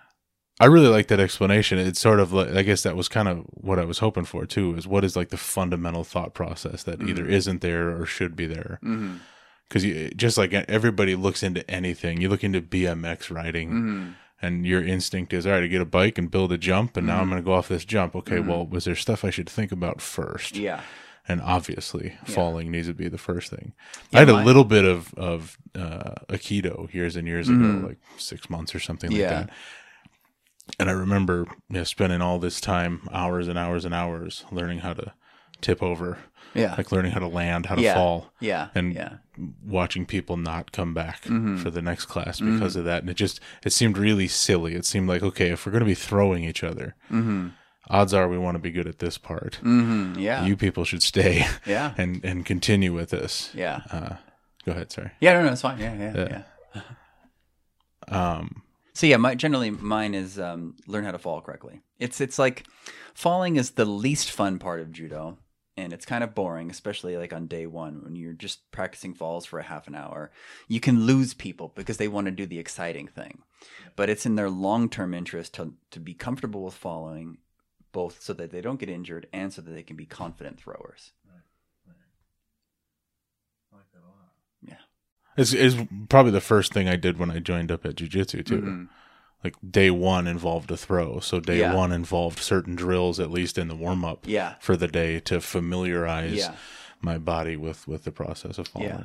I 0.60 0.66
really 0.66 0.88
like 0.88 1.08
that 1.08 1.20
explanation. 1.20 1.78
It's 1.78 2.00
sort 2.00 2.20
of 2.20 2.32
like 2.32 2.48
I 2.50 2.62
guess 2.62 2.82
that 2.84 2.96
was 2.96 3.08
kind 3.08 3.28
of 3.28 3.38
what 3.48 3.78
I 3.78 3.84
was 3.84 3.98
hoping 3.98 4.24
for 4.24 4.46
too. 4.46 4.74
Is 4.76 4.86
what 4.86 5.04
is 5.04 5.16
like 5.16 5.30
the 5.30 5.36
fundamental 5.36 6.04
thought 6.04 6.34
process 6.34 6.82
that 6.84 7.02
either 7.02 7.26
isn't 7.26 7.60
there 7.60 7.96
or 8.00 8.06
should 8.06 8.36
be 8.36 8.46
there? 8.46 8.78
hmm 8.82 9.16
Because 9.72 9.86
you 9.86 10.10
just 10.10 10.36
like 10.36 10.52
everybody 10.52 11.14
looks 11.14 11.42
into 11.42 11.68
anything, 11.70 12.20
you 12.20 12.28
look 12.28 12.44
into 12.44 12.60
BMX 12.60 13.34
riding, 13.34 13.70
hmm 13.70 14.10
and 14.44 14.66
your 14.66 14.82
instinct 14.84 15.32
is 15.32 15.46
all 15.46 15.52
right. 15.52 15.62
I 15.62 15.66
get 15.68 15.80
a 15.80 15.84
bike 15.84 16.18
and 16.18 16.28
build 16.28 16.50
a 16.50 16.58
jump, 16.58 16.96
and 16.96 17.06
now 17.06 17.20
I'm 17.20 17.28
Mhm. 17.28 17.30
going 17.30 17.42
to 17.42 17.46
go 17.46 17.52
off 17.54 17.68
this 17.68 17.84
jump. 17.84 18.16
Okay, 18.16 18.38
Mhm. 18.38 18.46
well, 18.46 18.66
was 18.66 18.84
there 18.86 18.96
stuff 18.96 19.24
I 19.24 19.30
should 19.30 19.48
think 19.48 19.70
about 19.70 20.00
first? 20.00 20.56
Yeah. 20.56 20.80
And 21.28 21.40
obviously, 21.40 22.14
Yeah. 22.26 22.34
falling 22.34 22.68
needs 22.72 22.88
to 22.88 22.92
be 22.92 23.06
the 23.08 23.18
first 23.18 23.50
thing. 23.50 23.72
Yeah, 24.10 24.18
I 24.18 24.20
had 24.22 24.28
a 24.30 24.42
little 24.44 24.64
bit 24.64 24.84
of 24.84 25.14
of 25.14 25.56
uh, 25.76 26.14
aikido 26.28 26.92
years 26.92 27.14
and 27.16 27.26
years 27.28 27.48
ago, 27.48 27.86
like 27.86 27.98
six 28.18 28.50
months 28.50 28.74
or 28.74 28.80
something 28.80 29.10
like 29.12 29.20
that. 29.28 29.50
And 30.80 30.90
I 30.90 30.92
remember 30.92 31.46
you 31.70 31.76
know, 31.78 31.84
spending 31.84 32.20
all 32.20 32.38
this 32.40 32.60
time, 32.60 33.08
hours 33.12 33.46
and 33.48 33.56
hours 33.58 33.84
and 33.84 33.94
hours, 33.94 34.44
learning 34.50 34.80
how 34.80 34.92
to 34.94 35.12
tip 35.60 35.82
over, 35.84 36.18
Yeah. 36.54 36.74
like 36.76 36.92
learning 36.92 37.12
how 37.12 37.20
to 37.20 37.26
land, 37.28 37.66
how 37.66 37.74
to 37.76 37.82
Yeah. 37.82 37.94
fall, 37.94 38.32
yeah. 38.40 38.68
and 38.74 38.92
yeah. 38.94 39.14
watching 39.64 40.04
people 40.06 40.36
not 40.36 40.72
come 40.72 40.92
back 40.94 41.22
Mhm. 41.24 41.58
for 41.58 41.70
the 41.70 41.80
next 41.82 42.06
class 42.06 42.40
because 42.40 42.76
of 42.76 42.84
that. 42.84 43.00
And 43.02 43.10
it 43.10 43.14
just 43.14 43.40
it 43.64 43.72
seemed 43.72 43.96
really 43.98 44.28
silly. 44.28 44.74
It 44.74 44.84
seemed 44.84 45.08
like 45.08 45.22
okay, 45.22 45.50
if 45.50 45.64
we're 45.64 45.72
going 45.72 45.80
to 45.80 45.86
be 45.86 45.94
throwing 45.94 46.44
each 46.44 46.62
other, 46.64 46.94
hmm 47.08 47.48
odds 47.90 48.14
are 48.14 48.28
we 48.28 48.38
want 48.38 48.54
to 48.54 48.58
be 48.60 48.70
good 48.70 48.86
at 48.86 49.00
this 49.00 49.18
part. 49.18 49.56
hmm 49.56 50.14
Yeah. 50.16 50.44
You 50.44 50.56
people 50.56 50.84
should 50.84 51.02
stay 51.02 51.46
yeah. 51.66 51.94
and 51.98 52.24
and 52.24 52.44
continue 52.46 52.92
with 52.92 53.10
this. 53.10 53.50
Yeah. 53.54 53.80
Uh, 53.90 54.14
go 54.64 54.72
ahead, 54.72 54.92
sorry. 54.92 55.10
Yeah. 55.20 55.32
No, 55.34 55.44
no, 55.46 55.52
it's 55.52 55.62
fine. 55.62 55.78
Yeah. 55.78 55.94
Yeah. 55.96 56.12
Yeah. 56.14 56.42
yeah. 56.74 56.82
Um, 58.08 58.62
So 58.94 59.06
yeah, 59.06 59.16
my 59.16 59.34
generally 59.34 59.70
mine 59.70 60.14
is 60.14 60.38
um, 60.38 60.76
learn 60.86 61.04
how 61.04 61.12
to 61.12 61.18
fall 61.18 61.40
correctly. 61.40 61.80
It's 61.98 62.20
it's 62.20 62.38
like 62.38 62.64
falling 63.14 63.56
is 63.56 63.70
the 63.72 63.84
least 63.84 64.30
fun 64.30 64.58
part 64.58 64.80
of 64.80 64.92
judo, 64.92 65.38
and 65.76 65.92
it's 65.92 66.04
kind 66.04 66.22
of 66.22 66.34
boring, 66.34 66.70
especially 66.70 67.16
like 67.16 67.32
on 67.32 67.46
day 67.46 67.66
one 67.66 68.02
when 68.04 68.14
you're 68.16 68.32
just 68.34 68.70
practicing 68.70 69.14
falls 69.14 69.46
for 69.46 69.58
a 69.58 69.62
half 69.64 69.86
an 69.88 69.94
hour. 69.94 70.30
You 70.68 70.80
can 70.80 71.06
lose 71.06 71.34
people 71.34 71.72
because 71.74 71.96
they 71.96 72.08
want 72.08 72.26
to 72.26 72.30
do 72.30 72.46
the 72.46 72.58
exciting 72.58 73.08
thing, 73.08 73.42
but 73.96 74.10
it's 74.10 74.26
in 74.26 74.34
their 74.36 74.50
long 74.50 74.88
term 74.88 75.14
interest 75.14 75.54
to 75.54 75.74
to 75.90 76.00
be 76.00 76.14
comfortable 76.14 76.62
with 76.62 76.74
falling, 76.74 77.38
both 77.92 78.22
so 78.22 78.32
that 78.34 78.50
they 78.50 78.60
don't 78.60 78.80
get 78.80 78.88
injured 78.90 79.26
and 79.32 79.52
so 79.52 79.62
that 79.62 79.70
they 79.72 79.82
can 79.82 79.96
be 79.96 80.06
confident 80.06 80.58
throwers. 80.60 81.12
Yeah. 84.68 84.74
it's, 85.36 85.52
it's 85.52 85.76
probably 86.08 86.32
the 86.32 86.40
first 86.40 86.72
thing 86.72 86.88
I 86.88 86.96
did 86.96 87.18
when 87.18 87.30
I 87.30 87.38
joined 87.38 87.70
up 87.72 87.84
at 87.86 87.96
jujitsu 87.96 88.44
too. 88.44 88.60
Mhm. 88.60 88.88
Like 89.44 89.56
day 89.68 89.90
one 89.90 90.26
involved 90.28 90.70
a 90.70 90.76
throw, 90.76 91.18
so 91.20 91.40
day 91.40 91.58
Yeah. 91.60 91.74
one 91.74 91.90
involved 91.92 92.38
certain 92.38 92.76
drills, 92.76 93.18
at 93.18 93.30
least 93.30 93.58
in 93.58 93.66
the 93.68 93.74
warm 93.74 94.04
up 94.04 94.20
Yeah. 94.26 94.54
for 94.60 94.76
the 94.76 94.86
day, 94.88 95.18
to 95.20 95.40
familiarize 95.40 96.34
Yeah. 96.34 96.54
my 97.00 97.18
body 97.18 97.56
with 97.56 97.88
with 97.88 98.04
the 98.04 98.12
process 98.12 98.58
of 98.58 98.68
falling. 98.68 98.88
Yeah. 98.88 99.02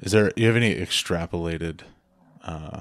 Is 0.00 0.10
there 0.12 0.32
you 0.36 0.46
have 0.48 0.56
any 0.56 0.74
extrapolated 0.74 1.80
uh 2.42 2.80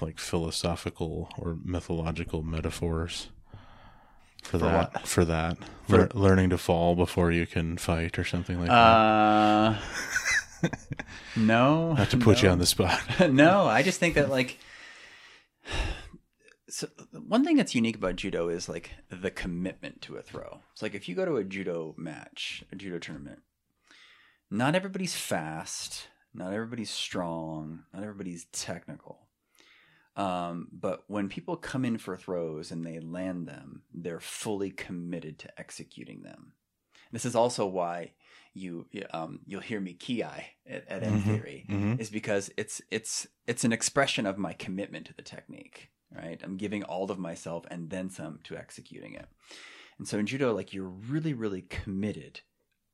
like 0.00 0.18
philosophical 0.18 1.30
or 1.38 1.56
mythological 1.64 2.42
metaphors 2.42 3.28
for, 4.42 4.58
that 4.58 4.92
what? 4.94 5.06
for 5.08 5.24
that 5.24 5.56
For- 5.88 5.96
Lear- 5.98 6.08
learning 6.14 6.50
to 6.50 6.58
fall 6.58 6.94
before 6.96 7.30
you 7.30 7.46
can 7.46 7.78
fight 7.78 8.18
or 8.18 8.24
something 8.24 8.58
like 8.58 8.68
that? 8.68 8.74
Uh, 8.74 9.78
no. 11.36 11.92
Not 11.94 12.10
to 12.10 12.16
put 12.16 12.42
you 12.42 12.48
on 12.48 12.58
the 12.58 12.66
spot. 12.66 13.00
no, 13.30 13.66
I 13.66 13.82
just 13.82 14.00
think 14.00 14.14
that 14.16 14.30
like 14.30 14.58
so 16.68 16.88
one 17.26 17.44
thing 17.44 17.56
that's 17.56 17.74
unique 17.74 17.96
about 17.96 18.16
judo 18.16 18.48
is 18.48 18.68
like 18.68 18.90
the 19.10 19.30
commitment 19.30 20.02
to 20.02 20.16
a 20.16 20.22
throw. 20.22 20.60
It's 20.72 20.82
like 20.82 20.94
if 20.94 21.08
you 21.08 21.14
go 21.14 21.24
to 21.24 21.36
a 21.36 21.44
judo 21.44 21.94
match, 21.96 22.64
a 22.72 22.76
judo 22.76 22.98
tournament, 22.98 23.40
not 24.50 24.74
everybody's 24.74 25.14
fast, 25.14 26.08
not 26.32 26.52
everybody's 26.52 26.90
strong, 26.90 27.84
not 27.92 28.02
everybody's 28.02 28.46
technical. 28.52 29.26
Um, 30.16 30.68
but 30.72 31.04
when 31.08 31.28
people 31.28 31.56
come 31.56 31.84
in 31.84 31.98
for 31.98 32.16
throws 32.16 32.70
and 32.70 32.84
they 32.84 33.00
land 33.00 33.46
them, 33.46 33.82
they're 33.92 34.20
fully 34.20 34.70
committed 34.70 35.38
to 35.40 35.60
executing 35.60 36.22
them. 36.22 36.52
This 37.16 37.24
is 37.24 37.34
also 37.34 37.66
why 37.66 38.12
you 38.52 38.86
um, 39.12 39.40
you'll 39.46 39.62
hear 39.62 39.80
me 39.80 39.94
ki 39.94 40.22
at, 40.22 40.42
at 40.66 41.02
M 41.02 41.22
Mhm. 41.22 41.24
theory 41.24 41.64
Mhm. 41.68 41.98
is 41.98 42.10
because 42.10 42.50
it's 42.58 42.82
it's 42.90 43.26
it's 43.46 43.64
an 43.64 43.72
expression 43.72 44.26
of 44.26 44.36
my 44.36 44.52
commitment 44.52 45.06
to 45.06 45.14
the 45.14 45.22
technique 45.22 45.88
right 46.10 46.40
i'm 46.44 46.56
giving 46.56 46.82
all 46.84 47.10
of 47.10 47.18
myself 47.18 47.64
and 47.70 47.90
then 47.90 48.08
some 48.10 48.38
to 48.44 48.56
executing 48.56 49.12
it 49.14 49.28
and 49.98 50.06
so 50.06 50.18
in 50.18 50.26
judo 50.26 50.54
like 50.54 50.72
you're 50.74 50.88
really 51.14 51.34
really 51.34 51.62
committed 51.62 52.40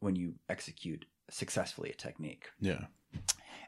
when 0.00 0.14
you 0.16 0.34
execute 0.48 1.04
successfully 1.30 1.90
a 1.90 1.94
technique 1.94 2.46
Yeah. 2.60 2.86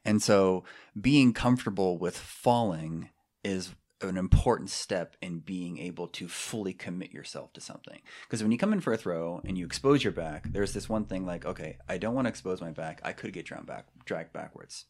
and 0.05 0.23
so 0.23 0.64
being 1.01 1.33
comfortable 1.33 1.99
with 1.99 2.17
falling 2.17 3.11
is 3.45 3.75
an 4.09 4.17
important 4.17 4.71
step 4.71 5.17
in 5.21 5.38
being 5.40 5.79
able 5.79 6.09
to 6.09 6.29
fully 6.29 6.73
commit 6.73 7.12
yourself 7.12 7.53
to 7.55 7.61
something. 7.61 8.01
Because 8.23 8.43
when 8.43 8.53
you 8.53 8.59
come 8.59 8.73
in 8.73 8.81
for 8.81 8.93
a 8.93 8.97
throw 8.97 9.40
and 9.45 9.57
you 9.57 9.64
expose 9.64 10.03
your 10.03 10.12
back, 10.12 10.53
there's 10.53 10.73
this 10.73 10.88
one 10.88 11.05
thing 11.05 11.27
like, 11.27 11.45
okay, 11.45 11.79
I 11.88 11.99
don't 11.99 12.14
want 12.14 12.27
to 12.27 12.31
expose 12.31 12.61
my 12.61 12.71
back. 12.71 13.01
I 13.05 13.12
could 13.12 13.33
get 13.33 13.47
drawn 13.47 13.64
back, 13.64 13.87
dragged 14.05 14.33
backwards. 14.33 14.87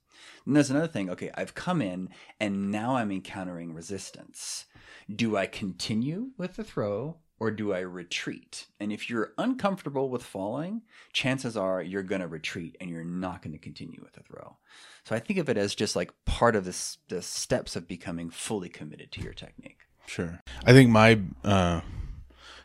And 0.46 0.54
there's 0.54 0.70
another 0.70 0.88
thing, 0.88 1.10
okay, 1.10 1.30
I've 1.34 1.54
come 1.54 1.82
in 1.82 2.08
and 2.38 2.70
now 2.70 2.96
I'm 2.96 3.10
encountering 3.10 3.74
resistance. 3.74 4.66
Do 5.14 5.36
I 5.36 5.46
continue 5.46 6.30
with 6.38 6.56
the 6.56 6.64
throw 6.64 7.16
or 7.40 7.50
do 7.50 7.72
I 7.72 7.80
retreat? 7.80 8.66
And 8.80 8.92
if 8.92 9.10
you're 9.10 9.32
uncomfortable 9.38 10.08
with 10.08 10.22
falling, 10.22 10.82
chances 11.12 11.56
are 11.56 11.82
you're 11.82 12.02
going 12.02 12.20
to 12.20 12.28
retreat 12.28 12.76
and 12.80 12.88
you're 12.88 13.04
not 13.04 13.42
going 13.42 13.52
to 13.52 13.58
continue 13.58 14.00
with 14.02 14.12
the 14.14 14.22
throw. 14.22 14.56
So 15.04 15.14
I 15.14 15.18
think 15.18 15.38
of 15.38 15.48
it 15.48 15.56
as 15.56 15.74
just 15.74 15.96
like 15.96 16.12
part 16.24 16.56
of 16.56 16.64
this 16.64 16.98
the 17.08 17.20
steps 17.22 17.76
of 17.76 17.86
becoming 17.88 18.30
fully 18.30 18.68
committed 18.68 19.10
to 19.12 19.20
your 19.20 19.34
technique. 19.34 19.78
Sure. 20.06 20.40
I 20.64 20.72
think 20.72 20.90
my 20.90 21.20
uh, 21.44 21.80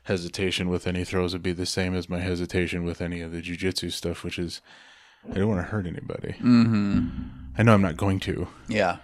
hesitation 0.03 0.69
with 0.69 0.87
any 0.87 1.03
throws 1.03 1.33
would 1.33 1.43
be 1.43 1.51
the 1.53 1.65
same 1.65 1.95
as 1.95 2.09
my 2.09 2.19
hesitation 2.19 2.83
with 2.83 3.01
any 3.01 3.21
of 3.21 3.31
the 3.31 3.41
jujitsu 3.41 3.91
stuff, 3.91 4.23
which 4.23 4.39
is 4.39 4.61
I 5.29 5.33
don't 5.35 5.49
want 5.49 5.59
to 5.65 5.71
hurt 5.71 5.85
anybody. 5.85 6.33
Mm-hmm. 6.39 7.07
I 7.57 7.63
know 7.63 7.73
I'm 7.73 7.81
not 7.81 7.97
going 7.97 8.19
to, 8.21 8.47
Yeah. 8.69 8.97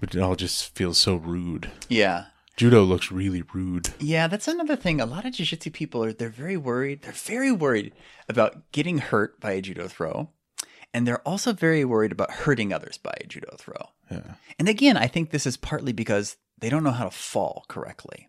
but 0.00 0.14
it 0.14 0.20
all 0.20 0.36
just 0.36 0.74
feels 0.76 0.98
so 0.98 1.16
rude. 1.16 1.70
Yeah. 1.88 2.26
Judo 2.58 2.82
looks 2.82 3.12
really 3.12 3.42
rude. 3.54 3.90
Yeah, 4.00 4.26
that's 4.26 4.48
another 4.48 4.74
thing. 4.74 5.00
A 5.00 5.06
lot 5.06 5.24
of 5.24 5.32
jiu-jitsu 5.32 5.70
people 5.70 6.02
are 6.02 6.12
they're 6.12 6.28
very 6.28 6.56
worried. 6.56 7.02
They're 7.02 7.12
very 7.12 7.52
worried 7.52 7.92
about 8.28 8.72
getting 8.72 8.98
hurt 8.98 9.38
by 9.38 9.52
a 9.52 9.62
judo 9.62 9.86
throw. 9.86 10.30
And 10.92 11.06
they're 11.06 11.20
also 11.20 11.52
very 11.52 11.84
worried 11.84 12.10
about 12.10 12.32
hurting 12.32 12.72
others 12.72 12.98
by 12.98 13.14
a 13.20 13.26
judo 13.28 13.54
throw. 13.56 13.90
Yeah. 14.10 14.34
And 14.58 14.68
again, 14.68 14.96
I 14.96 15.06
think 15.06 15.30
this 15.30 15.46
is 15.46 15.56
partly 15.56 15.92
because 15.92 16.36
they 16.58 16.68
don't 16.68 16.82
know 16.82 16.90
how 16.90 17.04
to 17.04 17.12
fall 17.12 17.64
correctly. 17.68 18.28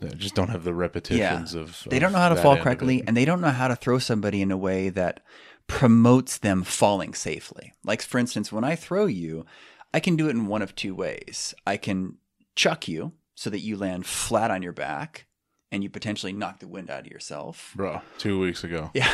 They 0.00 0.08
just 0.08 0.34
don't 0.34 0.50
have 0.50 0.64
the 0.64 0.74
repetitions 0.74 1.54
of. 1.54 1.86
They 1.88 2.00
don't 2.00 2.10
know 2.10 2.18
how 2.18 2.30
to 2.30 2.36
fall 2.36 2.56
correctly, 2.56 3.04
and 3.06 3.16
they 3.16 3.24
don't 3.24 3.40
know 3.40 3.50
how 3.50 3.68
to 3.68 3.76
throw 3.76 4.00
somebody 4.00 4.42
in 4.42 4.50
a 4.50 4.56
way 4.56 4.88
that 4.88 5.20
promotes 5.68 6.38
them 6.38 6.64
falling 6.64 7.14
safely. 7.14 7.74
Like, 7.84 8.02
for 8.02 8.18
instance, 8.18 8.50
when 8.50 8.64
I 8.64 8.74
throw 8.74 9.06
you, 9.06 9.46
I 9.94 10.00
can 10.00 10.16
do 10.16 10.26
it 10.26 10.32
in 10.32 10.48
one 10.48 10.62
of 10.62 10.74
two 10.74 10.96
ways. 10.96 11.54
I 11.64 11.76
can 11.76 12.16
chuck 12.56 12.88
you 12.88 13.12
so 13.42 13.50
that 13.50 13.58
you 13.58 13.76
land 13.76 14.06
flat 14.06 14.52
on 14.52 14.62
your 14.62 14.72
back 14.72 15.26
and 15.72 15.82
you 15.82 15.90
potentially 15.90 16.32
knock 16.32 16.60
the 16.60 16.68
wind 16.68 16.88
out 16.90 17.00
of 17.00 17.06
yourself. 17.08 17.72
Bro, 17.74 18.00
two 18.18 18.38
weeks 18.38 18.62
ago. 18.62 18.90
Yeah. 18.94 19.10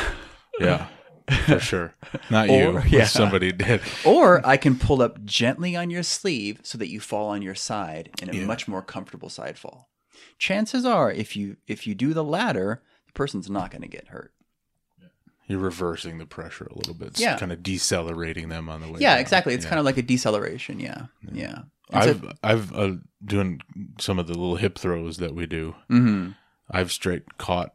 Yeah. 0.59 0.87
for 1.47 1.59
sure. 1.71 1.95
Not 2.29 2.47
Or- 2.47 2.53
you. 2.53 2.81
yeah. 2.89 3.05
Somebody 3.05 3.51
did. 3.51 3.81
Or 4.05 4.45
I 4.45 4.55
can 4.57 4.77
pull 4.77 5.01
up 5.01 5.23
gently 5.25 5.75
on 5.75 5.89
your 5.89 6.03
sleeve 6.03 6.59
so 6.63 6.77
that 6.77 6.89
you 6.89 6.99
fall 6.99 7.29
on 7.29 7.41
your 7.41 7.55
side 7.55 8.11
in 8.21 8.29
a 8.29 8.33
Yeah. 8.33 8.45
much 8.45 8.67
more 8.67 8.83
comfortable 8.83 9.29
side 9.29 9.57
fall. 9.57 9.89
Chances 10.37 10.85
are, 10.85 11.11
if 11.11 11.35
you 11.35 11.57
if 11.67 11.87
you 11.87 11.95
do 11.95 12.13
the 12.13 12.23
latter, 12.23 12.83
the 13.07 13.13
person's 13.13 13.49
not 13.49 13.71
going 13.71 13.81
to 13.81 13.87
get 13.87 14.09
hurt. 14.09 14.31
You're 15.47 15.57
reversing 15.59 16.19
the 16.19 16.27
pressure 16.27 16.65
a 16.69 16.75
little 16.77 16.93
bit. 16.93 17.19
Yeah. 17.19 17.35
Kind 17.39 17.51
of 17.51 17.63
decelerating 17.63 18.49
them 18.49 18.69
on 18.69 18.81
the 18.81 18.91
way. 18.91 18.99
Yeah, 18.99 19.13
down. 19.15 19.21
exactly. 19.21 19.55
It's 19.55 19.63
Yeah. 19.65 19.69
kind 19.69 19.79
of 19.79 19.85
like 19.85 19.97
a 19.97 20.03
deceleration. 20.03 20.79
Yeah, 20.79 21.05
yeah. 21.31 21.59
And 21.91 22.03
so- 22.03 22.09
I've 22.09 22.33
I've 22.43 22.73
uh, 22.75 22.91
doing 23.23 23.61
some 23.99 24.19
of 24.19 24.27
the 24.27 24.33
little 24.33 24.55
hip 24.57 24.77
throws 24.77 25.17
that 25.17 25.33
we 25.35 25.45
do. 25.45 25.75
Mhm. 25.89 26.35
I've 26.69 26.91
straight 26.91 27.37
caught 27.37 27.73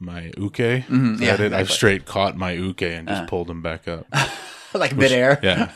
my 0.00 0.32
uke. 0.36 0.56
Mhm, 0.56 1.20
yeah, 1.20 1.40
it? 1.40 1.52
I've 1.52 1.70
straight 1.70 2.04
caught 2.04 2.36
my 2.36 2.52
uke 2.52 2.82
and 2.82 3.06
just 3.08 3.22
Uh. 3.22 3.26
pulled 3.26 3.48
him 3.50 3.62
back 3.62 3.86
up. 3.88 4.06
like 4.74 4.94
midair. 4.96 5.38
Yeah. 5.42 5.72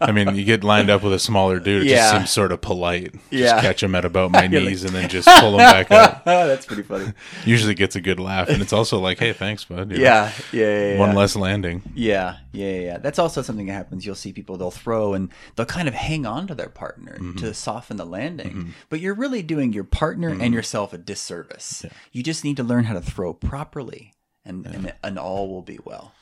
I 0.00 0.12
mean, 0.12 0.34
you 0.34 0.44
get 0.44 0.64
lined 0.64 0.88
up 0.90 1.02
with 1.02 1.12
a 1.12 1.18
smaller 1.18 1.58
dude. 1.60 1.82
It 1.82 1.90
Yeah. 1.90 1.96
just 1.96 2.12
seems 2.14 2.30
sort 2.30 2.52
of 2.52 2.60
polite. 2.60 3.12
Just 3.12 3.24
Yeah. 3.32 3.60
catch 3.60 3.82
him 3.82 3.94
at 3.94 4.04
about 4.04 4.30
my 4.32 4.44
You're 4.44 4.60
like- 4.60 4.70
knees 4.70 4.84
and 4.84 4.94
then 4.94 5.08
just 5.08 5.28
pull 5.40 5.52
him 5.52 5.58
back 5.58 5.90
up. 5.90 6.24
That's 6.24 6.64
pretty 6.66 6.82
funny. 6.82 7.12
Usually 7.44 7.74
gets 7.74 7.96
a 7.96 8.00
good 8.00 8.18
laugh, 8.18 8.48
and 8.48 8.62
it's 8.62 8.72
also 8.72 8.98
like, 8.98 9.18
"Hey, 9.18 9.32
thanks, 9.32 9.64
bud." 9.64 9.90
Yeah, 9.92 10.32
yeah, 10.52 10.60
yeah. 10.64 10.92
yeah. 10.94 10.98
One 10.98 11.14
less 11.14 11.36
landing. 11.36 11.82
Yeah, 11.94 12.36
yeah, 12.52 12.70
yeah, 12.70 12.80
yeah. 12.80 12.98
That's 12.98 13.18
also 13.18 13.42
something 13.42 13.66
that 13.66 13.72
happens. 13.74 14.06
You'll 14.06 14.14
see 14.14 14.32
people 14.32 14.56
they'll 14.56 14.70
throw 14.70 15.12
and 15.14 15.30
they'll 15.56 15.66
kind 15.66 15.88
of 15.88 15.94
hang 15.94 16.24
on 16.26 16.46
to 16.46 16.54
their 16.54 16.68
partner 16.70 17.16
Mm-hmm. 17.20 17.36
to 17.38 17.52
soften 17.54 17.96
the 17.96 18.06
landing. 18.06 18.74
But 18.88 19.00
you're 19.00 19.14
really 19.14 19.42
doing 19.42 19.72
your 19.72 19.84
partner 19.84 20.30
Mm-hmm. 20.30 20.40
and 20.42 20.54
yourself 20.54 20.92
a 20.92 20.98
disservice. 20.98 21.84
You 22.12 22.22
just 22.22 22.44
need 22.44 22.56
to 22.56 22.62
learn 22.62 22.84
how 22.84 22.94
to 22.94 23.00
throw 23.00 23.32
properly, 23.34 24.14
and 24.44 24.64
and, 24.66 24.92
and 25.04 25.18
all 25.18 25.48
will 25.48 25.62
be 25.62 25.78
well. 25.84 26.12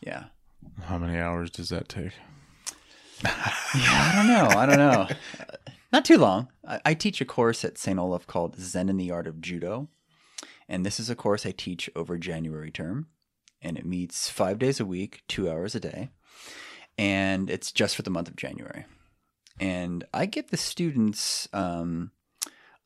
Yeah. 0.00 0.24
How 0.82 0.98
many 0.98 1.18
hours 1.18 1.50
does 1.50 1.70
that 1.70 1.88
take? 1.88 2.12
Yeah, 3.24 3.32
I 3.34 4.12
don't 4.14 4.26
know. 4.26 4.58
I 4.58 4.66
don't 4.66 4.78
know. 4.78 5.08
Uh, 5.40 5.56
Not 5.92 6.04
too 6.04 6.18
long. 6.18 6.48
I, 6.66 6.80
I 6.84 6.94
teach 6.94 7.20
a 7.20 7.24
course 7.24 7.64
at 7.64 7.78
St. 7.78 7.98
Olaf 7.98 8.26
called 8.26 8.56
Zen 8.58 8.88
in 8.88 8.96
the 8.96 9.10
Art 9.10 9.26
of 9.26 9.40
Judo. 9.40 9.88
And 10.68 10.84
this 10.84 11.00
is 11.00 11.08
a 11.08 11.14
course 11.14 11.46
I 11.46 11.52
teach 11.52 11.88
over 11.96 12.18
January 12.18 12.70
term. 12.70 13.06
And 13.62 13.78
it 13.78 13.86
meets 13.86 14.28
five 14.28 14.58
days 14.58 14.80
a 14.80 14.84
week, 14.84 15.22
two 15.28 15.50
hours 15.50 15.74
a 15.74 15.80
day. 15.80 16.10
And 16.98 17.48
it's 17.50 17.72
just 17.72 17.96
for 17.96 18.02
the 18.02 18.10
month 18.10 18.28
of 18.28 18.36
January. 18.36 18.84
And 19.58 20.04
I 20.12 20.26
get 20.26 20.50
the 20.50 20.56
students 20.56 21.48
um, 21.52 22.10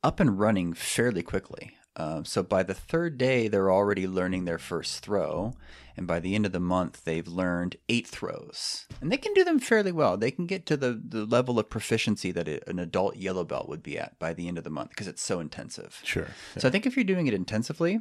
up 0.03 0.19
and 0.19 0.39
running 0.39 0.73
fairly 0.73 1.23
quickly. 1.23 1.73
Um, 1.97 2.23
so 2.23 2.41
by 2.41 2.63
the 2.63 2.73
third 2.73 3.17
day, 3.17 3.47
they're 3.47 3.71
already 3.71 4.07
learning 4.07 4.45
their 4.45 4.57
first 4.57 5.03
throw. 5.03 5.53
And 6.01 6.07
by 6.07 6.19
the 6.19 6.33
end 6.33 6.47
of 6.47 6.51
the 6.51 6.59
month, 6.59 7.03
they've 7.03 7.27
learned 7.27 7.75
eight 7.87 8.07
throws. 8.07 8.87
And 9.01 9.11
they 9.11 9.17
can 9.17 9.35
do 9.35 9.43
them 9.43 9.59
fairly 9.59 9.91
well. 9.91 10.17
They 10.17 10.31
can 10.31 10.47
get 10.47 10.65
to 10.65 10.75
the, 10.75 10.99
the 11.07 11.25
level 11.25 11.59
of 11.59 11.69
proficiency 11.69 12.31
that 12.31 12.47
a- 12.47 12.67
an 12.67 12.79
adult 12.79 13.17
yellow 13.17 13.43
belt 13.43 13.69
would 13.69 13.83
be 13.83 13.99
at 13.99 14.17
by 14.17 14.33
the 14.33 14.47
end 14.47 14.57
of 14.57 14.63
the 14.63 14.71
month 14.71 14.89
because 14.89 15.07
it's 15.07 15.21
so 15.21 15.39
intensive. 15.39 15.99
Sure. 16.03 16.29
So 16.57 16.67
I 16.67 16.71
think 16.71 16.87
if 16.87 16.95
you're 16.95 17.03
doing 17.03 17.27
it 17.27 17.35
intensively 17.35 17.99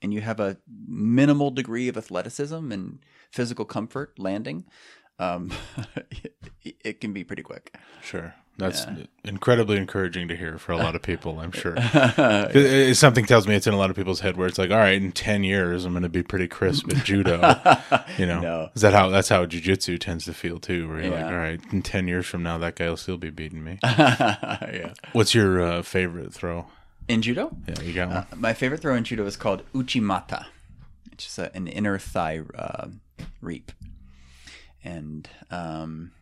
and 0.00 0.14
you 0.14 0.22
have 0.22 0.40
a 0.40 0.56
minimal 0.88 1.50
degree 1.50 1.88
of 1.88 1.98
athleticism 1.98 2.72
and 2.72 3.00
physical 3.30 3.66
comfort 3.66 4.18
landing, 4.18 4.64
um, 5.18 5.52
it, 6.62 6.76
it 6.82 7.00
can 7.02 7.12
be 7.12 7.22
pretty 7.22 7.42
quick. 7.42 7.76
Sure. 8.02 8.34
That's 8.60 8.86
incredibly 9.24 9.76
encouraging 9.76 10.28
to 10.28 10.36
hear 10.36 10.56
for 10.58 10.72
a 10.72 10.76
lot 10.76 10.94
of 10.94 11.02
people, 11.02 11.40
I'm 11.40 11.52
sure. 11.52 11.74
Yeah. 12.16 12.92
something 12.92 13.24
tells 13.26 13.46
me 13.48 13.54
it's 13.54 13.66
in 13.66 13.74
a 13.74 13.76
lot 13.76 13.90
of 13.90 13.96
people's 13.96 14.20
head 14.20 14.36
where 14.36 14.46
it's 14.46 14.58
like, 14.58 14.70
all 14.70 14.78
right, 14.78 14.94
in 15.00 15.12
10 15.12 15.44
years, 15.44 15.84
I'm 15.84 15.92
going 15.92 16.02
to 16.04 16.08
be 16.08 16.22
pretty 16.22 16.46
crisp 16.48 16.88
at 16.90 17.04
judo. 17.04 17.40
You 18.18 18.26
know, 18.26 18.40
No. 18.40 18.70
is 18.74 18.82
that 18.82 18.92
how 18.92 19.08
that's 19.08 19.28
how 19.28 19.46
jujitsu 19.46 19.98
tends 19.98 20.24
to 20.26 20.34
feel 20.34 20.58
too? 20.58 20.88
Where 20.88 21.00
you're 21.02 21.10
like, 21.14 21.24
all 21.26 21.36
right, 21.38 21.60
in 21.72 21.80
10 21.82 22.06
years 22.08 22.26
from 22.26 22.42
now, 22.42 22.58
that 22.58 22.76
guy 22.76 22.88
will 22.88 22.96
still 22.96 23.16
be 23.16 23.30
beating 23.30 23.62
me. 23.64 23.78
yeah. 23.84 24.92
What's 25.12 25.34
your 25.34 25.62
uh, 25.62 25.82
favorite 25.82 26.32
throw? 26.34 26.66
In 27.08 27.22
judo, 27.22 27.56
Yeah, 27.66 27.80
you 27.82 27.92
got 27.94 28.08
one? 28.08 28.16
uh, 28.18 28.24
my 28.36 28.52
favorite 28.52 28.80
throw 28.80 28.94
in 28.94 29.04
judo 29.04 29.24
is 29.26 29.36
called 29.36 29.62
uchimata, 29.74 30.46
which 31.10 31.26
is 31.26 31.38
a, 31.38 31.50
an 31.56 31.66
inner 31.66 31.98
thigh 31.98 32.40
uh, 32.54 32.88
reap. 33.40 33.72
And 34.84 35.28
um, 35.50 36.12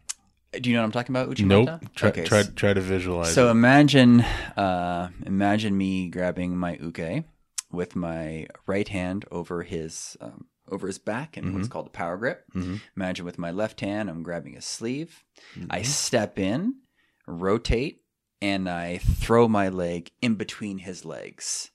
do 0.53 0.71
you 0.71 0.77
know 0.77 0.83
what 0.83 0.87
I'm 0.87 0.93
talking 0.93 1.15
about? 1.15 1.29
Uchimata? 1.31 1.81
nope. 1.83 1.95
Try, 1.95 2.09
Okay, 2.11 2.25
try, 2.25 2.43
try 2.43 2.73
to 2.75 2.81
visualize 2.81 3.35
So 3.35 3.49
it. 3.49 3.51
imagine, 3.53 4.21
uh, 4.57 5.11
imagine 5.27 5.77
me 5.77 6.09
grabbing 6.09 6.57
my 6.57 6.77
uke 6.81 7.25
with 7.71 7.95
my 7.97 8.47
right 8.67 8.89
hand 8.89 9.25
over 9.31 9.63
his 9.63 10.17
um, 10.21 10.47
over 10.71 10.87
his 10.87 10.99
back 10.99 11.37
in 11.39 11.55
what's 11.55 11.69
called 11.69 11.87
a 11.87 11.91
power 11.91 12.17
grip. 12.19 12.45
Mhm. 12.55 12.81
Imagine 12.97 13.25
with 13.25 13.39
my 13.39 13.51
left 13.51 13.81
hand, 13.81 14.11
I'm 14.11 14.23
grabbing 14.23 14.53
his 14.55 14.67
sleeve. 14.67 15.25
I 15.71 15.81
step 15.83 16.39
in, 16.39 16.75
rotate, 17.27 18.03
and 18.43 18.69
I 18.69 18.99
throw 18.99 19.49
my 19.49 19.69
leg 19.69 20.11
in 20.21 20.35
between 20.35 20.79
his 20.79 21.05
legs, 21.05 21.71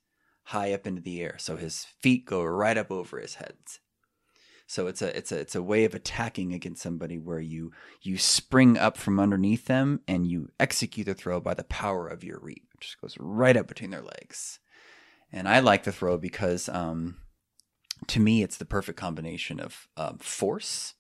high 0.46 0.74
up 0.74 0.86
into 0.88 1.02
the 1.02 1.22
air, 1.22 1.36
so 1.40 1.58
his 1.58 1.86
feet 2.02 2.26
go 2.26 2.44
right 2.44 2.78
up 2.78 2.92
over 2.92 3.20
his 3.20 3.36
head. 3.36 3.56
So 4.68 4.88
it's 4.88 5.02
a 5.02 5.16
it's 5.16 5.32
a 5.32 5.40
it's 5.40 5.56
a 5.56 5.64
way 5.64 5.86
of 5.86 5.94
attacking 5.94 6.54
against 6.54 6.82
somebody 6.82 7.18
where 7.18 7.40
you 7.40 7.72
you 8.02 8.18
spring 8.18 8.78
up 8.78 8.98
from 8.98 9.20
underneath 9.20 9.66
them 9.66 10.02
and 10.08 10.26
you 10.26 10.50
execute 10.60 11.06
the 11.06 11.14
throw 11.14 11.40
by 11.40 11.54
the 11.54 11.64
power 11.66 12.08
of 12.08 12.24
your 12.24 12.40
reap. 12.40 12.64
It 12.74 12.82
just 12.82 13.00
goes 13.02 13.16
right 13.20 13.58
up 13.58 13.68
between 13.68 13.92
their 13.92 14.02
legs. 14.02 14.60
And 15.32 15.48
I 15.48 15.60
like 15.60 15.84
the 15.84 15.92
throw 15.92 16.18
because 16.18 16.70
um, 16.70 17.18
to 18.08 18.20
me 18.20 18.44
it's 18.44 18.58
the 18.58 18.66
perfect 18.66 19.00
combination 19.00 19.60
of 19.60 19.88
um, 19.98 20.18
force 20.20 20.94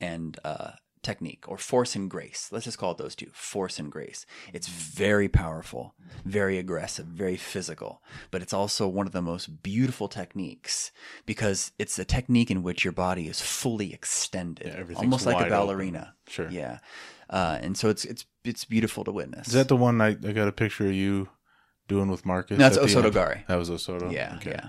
and 0.00 0.38
uh, 0.44 0.72
technique 1.02 1.44
or 1.48 1.56
force 1.56 1.96
and 1.96 2.10
grace. 2.10 2.48
Let's 2.52 2.64
just 2.66 2.78
call 2.78 2.92
it 2.92 2.98
those 2.98 3.14
two 3.14 3.30
force 3.32 3.78
and 3.78 3.90
grace. 3.90 4.26
It's 4.52 4.68
very 4.68 5.28
powerful, 5.28 5.94
very 6.24 6.58
aggressive, 6.58 7.06
very 7.06 7.36
physical, 7.36 8.02
but 8.30 8.42
it's 8.42 8.52
also 8.52 8.86
one 8.86 9.06
of 9.06 9.12
the 9.12 9.22
most 9.22 9.62
beautiful 9.62 10.08
techniques 10.08 10.92
because 11.26 11.72
it's 11.78 11.98
a 11.98 12.04
technique 12.04 12.50
in 12.50 12.62
which 12.62 12.84
your 12.84 12.92
body 12.92 13.28
is 13.28 13.40
fully 13.40 13.94
extended, 13.94 14.66
Yeah, 14.66 14.94
almost 14.96 15.24
like 15.26 15.34
a 15.34 15.38
wide 15.38 15.52
open. 15.52 15.58
ballerina. 15.66 16.14
Sure. 16.28 16.50
Yeah. 16.50 16.78
Uh, 17.30 17.58
and 17.62 17.76
so 17.78 17.88
it's 17.88 18.04
it's 18.04 18.24
it's 18.44 18.64
beautiful 18.64 19.04
to 19.04 19.12
witness. 19.12 19.48
Is 19.48 19.54
that 19.54 19.68
the 19.68 19.76
one 19.76 20.00
I, 20.00 20.08
I 20.08 20.32
got 20.32 20.48
a 20.48 20.52
picture 20.52 20.86
of 20.86 20.92
you 20.92 21.28
doing 21.88 22.10
with 22.10 22.26
Marcus? 22.26 22.58
No, 22.58 22.68
that's 22.68 22.76
Osoto? 22.78 23.10
Osotogari. 23.10 23.46
That 23.46 23.56
was 23.56 23.70
Osoto? 23.70 24.12
Yeah, 24.12 24.34
Okay. 24.36 24.50
yeah. 24.50 24.68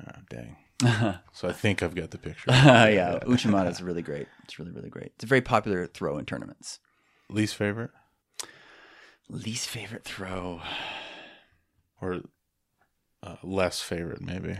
Ah, 0.00 0.18
dang. 0.28 0.56
So 1.32 1.48
I 1.48 1.52
think 1.52 1.82
I've 1.82 1.94
got 1.94 2.10
the 2.10 2.18
picture. 2.18 2.44
Yeah, 2.50 3.18
Uchimata 3.22 3.70
is 3.70 3.82
really 3.82 4.02
great. 4.02 4.28
It's 4.44 4.58
really, 4.58 4.70
really 4.70 4.90
great. 4.90 5.12
It's 5.16 5.24
a 5.24 5.26
very 5.26 5.40
popular 5.40 5.86
throw 5.86 6.18
in 6.18 6.24
tournaments. 6.26 6.78
Least 7.28 7.56
favorite? 7.56 7.90
Least 9.28 9.68
favorite 9.68 10.04
throw. 10.04 10.60
Or 12.00 12.20
uh, 13.22 13.36
less 13.42 13.80
favorite, 13.80 14.20
maybe? 14.20 14.58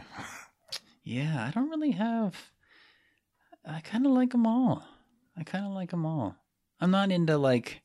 Yeah, 1.03 1.45
I 1.47 1.51
don't 1.51 1.69
really 1.71 1.93
have. 1.93 2.51
I 3.65 3.81
kind 3.81 4.07
of 4.07 4.13
like 4.13 4.33
them 4.33 4.47
all. 4.47 4.85
I 5.37 5.45
kind 5.45 5.67
of 5.67 5.73
like 5.73 5.91
them 5.91 6.07
all. 6.07 6.37
I'm 6.81 6.91
not 6.91 7.13
into 7.13 7.37
like. 7.37 7.83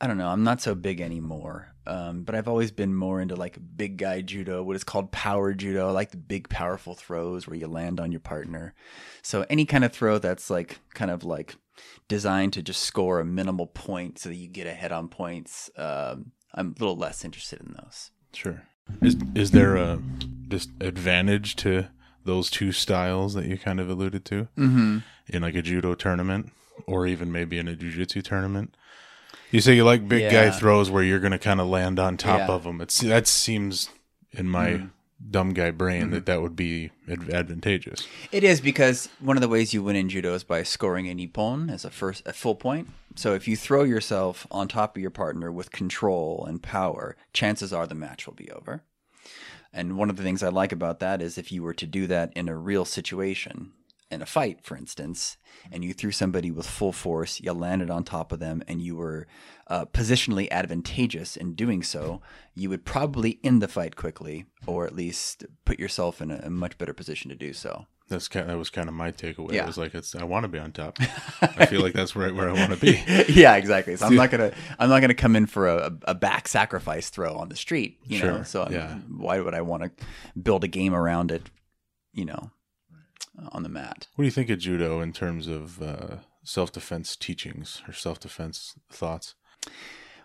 I 0.00 0.06
don't 0.06 0.18
know. 0.18 0.28
I'm 0.28 0.44
not 0.44 0.60
so 0.60 0.74
big 0.74 1.00
anymore. 1.00 1.73
Um, 1.86 2.22
but 2.24 2.34
I've 2.34 2.48
always 2.48 2.70
been 2.70 2.94
more 2.94 3.20
into 3.20 3.36
like 3.36 3.58
big 3.76 3.98
guy 3.98 4.20
judo, 4.22 4.62
what 4.62 4.76
is 4.76 4.84
called 4.84 5.12
power 5.12 5.52
judo. 5.52 5.88
I 5.88 5.92
like 5.92 6.10
the 6.10 6.16
big, 6.16 6.48
powerful 6.48 6.94
throws 6.94 7.46
where 7.46 7.56
you 7.56 7.66
land 7.66 8.00
on 8.00 8.10
your 8.10 8.20
partner. 8.20 8.74
So 9.22 9.44
any 9.50 9.64
kind 9.66 9.84
of 9.84 9.92
throw 9.92 10.18
that's 10.18 10.48
like 10.50 10.78
kind 10.94 11.10
of 11.10 11.24
like 11.24 11.56
designed 12.08 12.52
to 12.54 12.62
just 12.62 12.82
score 12.82 13.20
a 13.20 13.24
minimal 13.24 13.66
point 13.66 14.18
so 14.18 14.28
that 14.28 14.36
you 14.36 14.48
get 14.48 14.66
ahead 14.66 14.92
on 14.92 15.08
points. 15.08 15.70
Um, 15.76 16.32
I'm 16.54 16.68
a 16.68 16.80
little 16.80 16.96
less 16.96 17.24
interested 17.24 17.60
in 17.60 17.74
those. 17.74 18.10
Sure. 18.32 18.62
Is 19.02 19.16
is 19.34 19.50
there 19.50 19.76
a 19.76 20.00
just 20.48 20.70
advantage 20.80 21.56
to 21.56 21.88
those 22.24 22.48
two 22.50 22.70
styles 22.72 23.34
that 23.34 23.46
you 23.46 23.58
kind 23.58 23.80
of 23.80 23.90
alluded 23.90 24.24
to 24.26 24.48
Mm-hmm. 24.56 24.98
in 25.28 25.42
like 25.42 25.54
a 25.54 25.62
judo 25.62 25.94
tournament 25.94 26.52
or 26.86 27.06
even 27.06 27.30
maybe 27.32 27.58
in 27.58 27.68
a 27.68 27.76
jiu-jitsu 27.76 28.22
tournament? 28.22 28.76
You 29.54 29.60
say 29.60 29.76
you 29.76 29.84
like 29.84 30.08
big 30.08 30.32
guy 30.32 30.50
throws 30.50 30.90
where 30.90 31.04
you're 31.04 31.20
going 31.20 31.30
to 31.30 31.38
kind 31.38 31.60
of 31.60 31.68
land 31.68 32.00
on 32.00 32.16
top 32.16 32.40
Yeah. 32.40 32.48
of 32.48 32.64
them. 32.64 32.80
It's 32.80 32.98
that 33.02 33.28
seems 33.28 33.88
in 34.32 34.48
my 34.48 34.70
Mhm. 34.70 34.90
dumb 35.30 35.54
guy 35.54 35.70
brain 35.70 36.02
Mm-hmm. 36.06 36.10
that 36.14 36.26
that 36.26 36.42
would 36.42 36.56
be 36.56 36.90
advantageous. 37.08 38.04
It 38.32 38.42
is 38.42 38.60
because 38.60 39.08
one 39.20 39.36
of 39.36 39.42
the 39.42 39.48
ways 39.48 39.72
you 39.72 39.80
win 39.84 39.94
in 39.94 40.08
judo 40.08 40.34
is 40.34 40.42
by 40.42 40.64
scoring 40.64 41.06
an 41.08 41.18
ippon 41.20 41.70
as 41.72 41.84
a 41.84 41.90
first 41.90 42.24
a 42.26 42.32
full 42.32 42.56
point. 42.56 42.88
So 43.14 43.34
if 43.34 43.46
you 43.46 43.56
throw 43.56 43.84
yourself 43.84 44.44
on 44.50 44.66
top 44.66 44.96
of 44.96 45.00
your 45.00 45.12
partner 45.12 45.52
with 45.52 45.70
control 45.70 46.44
and 46.48 46.60
power, 46.60 47.14
chances 47.32 47.72
are 47.72 47.86
the 47.86 47.94
match 47.94 48.26
will 48.26 48.34
be 48.34 48.50
over. 48.50 48.82
And 49.72 49.96
one 49.96 50.10
of 50.10 50.16
the 50.16 50.24
things 50.24 50.42
I 50.42 50.48
like 50.48 50.72
about 50.72 50.98
that 50.98 51.22
is 51.22 51.38
if 51.38 51.52
you 51.52 51.62
were 51.62 51.74
to 51.74 51.86
do 51.86 52.08
that 52.08 52.32
in 52.34 52.48
a 52.48 52.56
real 52.56 52.84
situation, 52.84 53.70
in 54.10 54.22
a 54.22 54.26
fight, 54.26 54.64
for 54.64 54.76
instance, 54.76 55.36
and 55.72 55.84
you 55.84 55.92
threw 55.92 56.10
somebody 56.12 56.50
with 56.50 56.66
full 56.66 56.92
force, 56.92 57.40
you 57.40 57.52
landed 57.52 57.90
on 57.90 58.04
top 58.04 58.32
of 58.32 58.38
them, 58.38 58.62
and 58.68 58.80
you 58.80 58.94
were 58.96 59.26
uh, 59.66 59.86
positionally 59.86 60.48
advantageous 60.50 61.36
in 61.36 61.54
doing 61.54 61.82
so, 61.82 62.20
you 62.54 62.68
would 62.68 62.84
probably 62.84 63.40
end 63.42 63.62
the 63.62 63.68
fight 63.68 63.96
quickly, 63.96 64.44
or 64.66 64.86
at 64.86 64.94
least 64.94 65.44
put 65.64 65.78
yourself 65.78 66.20
in 66.20 66.30
a, 66.30 66.36
a 66.44 66.50
much 66.50 66.76
better 66.78 66.92
position 66.92 67.28
to 67.30 67.34
do 67.36 67.52
so. 67.52 67.86
That's 68.06 68.28
kind. 68.28 68.50
that 68.50 68.58
was 68.58 68.68
kind 68.68 68.86
of 68.88 68.94
my 68.94 69.10
takeaway. 69.12 69.52
Yeah. 69.52 69.62
It 69.64 69.66
was 69.66 69.78
like 69.78 69.94
it's. 69.94 70.14
I 70.14 70.24
want 70.24 70.44
to 70.44 70.48
be 70.48 70.58
on 70.58 70.72
top. 70.72 70.98
I 71.40 71.64
feel 71.64 71.80
like 71.80 71.94
that's 71.94 72.14
right 72.14 72.34
where 72.34 72.50
I 72.50 72.52
want 72.52 72.70
to 72.72 72.76
be. 72.78 73.02
yeah, 73.32 73.56
exactly. 73.56 73.96
So 73.96 74.04
I'm 74.04 74.14
not 74.22 74.30
gonna 74.30 74.52
I'm 74.78 74.90
not 74.90 75.00
gonna 75.00 75.14
come 75.14 75.34
in 75.34 75.46
for 75.46 75.68
a, 75.68 75.90
a 76.02 76.14
back 76.14 76.46
sacrifice 76.46 77.08
throw 77.08 77.34
on 77.34 77.48
the 77.48 77.56
street. 77.56 77.98
You 78.04 78.18
know, 78.18 78.34
Sure, 78.36 78.44
so 78.44 78.62
I'm- 78.64 78.72
yeah. 78.74 78.94
why 79.08 79.40
would 79.40 79.54
I 79.54 79.62
want 79.62 79.84
to 79.84 80.06
build 80.38 80.64
a 80.64 80.68
game 80.68 80.94
around 80.94 81.30
it? 81.30 81.48
You 82.12 82.26
know, 82.26 82.50
on 83.52 83.62
the 83.62 83.68
mat. 83.68 84.08
What 84.14 84.22
do 84.22 84.26
you 84.26 84.30
think 84.30 84.50
of 84.50 84.58
judo 84.58 85.00
in 85.00 85.12
terms 85.12 85.46
of 85.46 85.82
uh, 85.82 86.16
self 86.42 86.72
defense 86.72 87.16
teachings 87.16 87.82
or 87.88 87.92
self 87.92 88.20
defense 88.20 88.74
thoughts? 88.90 89.34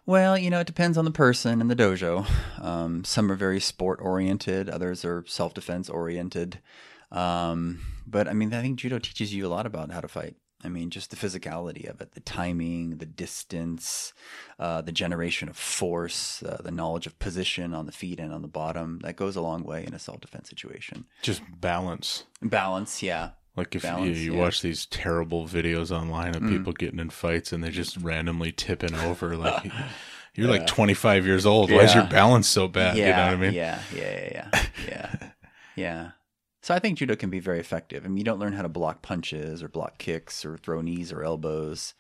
Well, 0.06 0.38
you 0.38 0.50
know, 0.50 0.60
it 0.60 0.68
depends 0.68 0.98
on 0.98 1.06
the 1.06 1.12
person 1.12 1.62
and 1.62 1.70
the 1.70 1.76
dojo. 1.76 2.26
Um, 2.60 3.04
some 3.04 3.32
are 3.32 3.36
very 3.36 3.60
sport 3.60 4.00
oriented, 4.02 4.70
others 4.70 5.06
are 5.06 5.24
self 5.28 5.54
defense 5.54 5.90
oriented. 5.90 6.60
Um, 7.12 7.82
but 8.08 8.28
I 8.28 8.34
mean, 8.34 8.54
I 8.54 8.62
think 8.62 8.80
judo 8.80 9.00
teaches 9.00 9.34
you 9.34 9.46
a 9.46 9.50
lot 9.50 9.66
about 9.66 9.92
how 9.92 10.02
to 10.02 10.08
fight. 10.08 10.36
I 10.64 10.68
mean, 10.68 10.90
just 10.90 11.10
the 11.10 11.16
physicality 11.16 11.90
of 11.90 12.02
it, 12.02 12.12
the 12.12 12.20
timing, 12.20 12.98
the 12.98 13.06
distance, 13.06 14.14
uh, 14.60 14.82
the 14.82 14.92
generation 14.92 15.48
of 15.48 15.56
force, 15.56 16.44
uh, 16.44 16.62
the 16.64 16.72
knowledge 16.72 17.08
of 17.08 17.18
position 17.20 17.74
on 17.74 17.86
the 17.86 17.92
feet 17.94 18.20
and 18.20 18.34
on 18.34 18.42
the 18.42 18.48
bottom. 18.50 19.00
That 19.04 19.16
goes 19.16 19.36
a 19.38 19.42
long 19.42 19.64
way 19.64 19.86
in 19.86 19.94
a 19.94 20.00
self 20.00 20.20
defense 20.20 20.50
situation. 20.50 21.06
Just 21.22 21.42
balance. 21.62 22.26
Balance, 22.42 23.02
yeah. 23.02 23.32
Like 23.56 23.74
if 23.76 23.84
Balance, 23.84 24.18
you, 24.18 24.24
you 24.26 24.34
yeah. 24.34 24.40
watch 24.40 24.62
these 24.62 24.86
terrible 24.86 25.46
videos 25.48 25.92
online 25.92 26.36
of 26.36 26.42
Mm. 26.44 26.50
people 26.50 26.74
getting 26.74 27.00
in 27.00 27.10
fights 27.10 27.52
and 27.52 27.64
they're 27.64 27.72
just 27.72 27.98
randomly 27.98 28.52
tipping 28.52 28.96
over, 28.96 29.36
like 29.46 29.72
you're 30.36 30.48
like 30.50 30.68
25 30.68 31.26
years 31.26 31.46
old. 31.46 31.72
Why 31.72 31.80
is 31.80 31.96
your 31.96 32.06
balance 32.06 32.48
so 32.48 32.68
bad? 32.68 32.96
Yeah, 32.98 33.08
you 33.08 33.12
know 33.14 33.26
what 33.26 33.34
I 33.34 33.36
mean? 33.38 33.54
Yeah, 33.54 33.82
yeah, 33.94 34.02
yeah, 34.02 34.30
yeah, 34.54 34.66
yeah, 34.88 35.30
yeah. 35.76 36.12
So 36.62 36.74
I 36.76 36.80
think 36.80 36.98
judo 36.98 37.16
can 37.16 37.30
be 37.30 37.40
very 37.40 37.60
effective. 37.60 38.04
I 38.04 38.08
mean, 38.10 38.18
you 38.18 38.24
don't 38.24 38.40
learn 38.40 38.54
how 38.54 38.64
to 38.64 38.70
block 38.70 39.02
punches 39.02 39.64
or 39.64 39.70
block 39.70 39.98
kicks 39.98 40.44
or 40.46 40.58
throw 40.58 40.82
knees 40.82 41.12
or 41.12 41.24
elbows. 41.24 41.94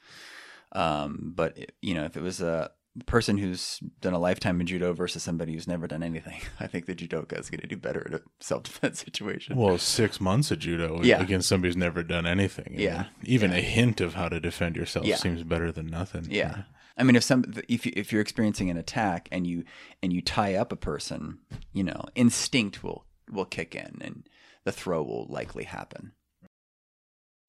Um, 0.72 1.32
but 1.36 1.58
it- 1.58 1.76
you 1.82 1.93
know, 1.93 2.04
if 2.06 2.15
it 2.17 2.22
was 2.22 2.41
a 2.41 2.72
person 3.06 3.38
who's 3.38 3.80
done 4.02 4.13
a 4.13 4.19
lifetime 4.19 4.60
in 4.60 4.67
judo 4.67 4.91
versus 4.93 5.24
somebody 5.24 5.54
who's 5.54 5.67
never 5.67 5.88
done 5.88 6.04
anything, 6.04 6.41
I 6.60 6.67
think 6.67 6.86
the 6.86 6.95
judoka 6.95 7.39
is 7.39 7.50
going 7.50 7.62
to 7.62 7.67
do 7.67 7.78
better 7.78 8.06
at 8.06 8.13
a 8.19 8.22
self-defense 8.39 9.00
situation. 9.06 9.56
Well, 9.56 9.78
six 9.78 10.19
months 10.19 10.52
of 10.52 10.60
judo 10.60 11.02
Yeah. 11.02 11.22
against 11.22 11.48
somebody 11.48 11.69
who's 11.69 11.78
never 11.78 12.04
done 12.04 12.26
anything. 12.26 12.76
I 12.78 12.82
Yeah. 12.82 12.98
mean, 12.98 13.06
even 13.24 13.52
Yeah. 13.52 13.58
a 13.58 13.62
hint 13.62 14.02
of 14.02 14.15
how 14.15 14.30
to 14.30 14.39
defend 14.39 14.76
yourself 14.76 15.06
Yeah. 15.06 15.15
seems 15.15 15.43
better 15.43 15.72
than 15.72 15.88
nothing. 15.88 16.28
Yeah. 16.30 16.63
I 16.98 17.04
mean, 17.04 17.15
if 17.15 17.24
some 17.24 17.45
if 17.69 17.86
you, 17.86 17.93
if 17.95 18.12
you're 18.12 18.22
experiencing 18.22 18.69
an 18.69 18.76
attack 18.76 19.30
and 19.32 19.48
you 19.48 19.63
and 20.04 20.12
you 20.12 20.22
tie 20.22 20.56
up 20.56 20.74
a 20.74 20.76
person, 20.76 21.39
you 21.72 21.84
know, 21.84 22.04
instinct 22.15 22.84
will 22.84 23.06
will 23.32 23.45
kick 23.45 23.74
in 23.74 24.00
and 24.02 24.28
the 24.69 24.73
throw 24.73 25.01
will 25.01 25.25
likely 25.27 25.63
happen. 25.63 26.12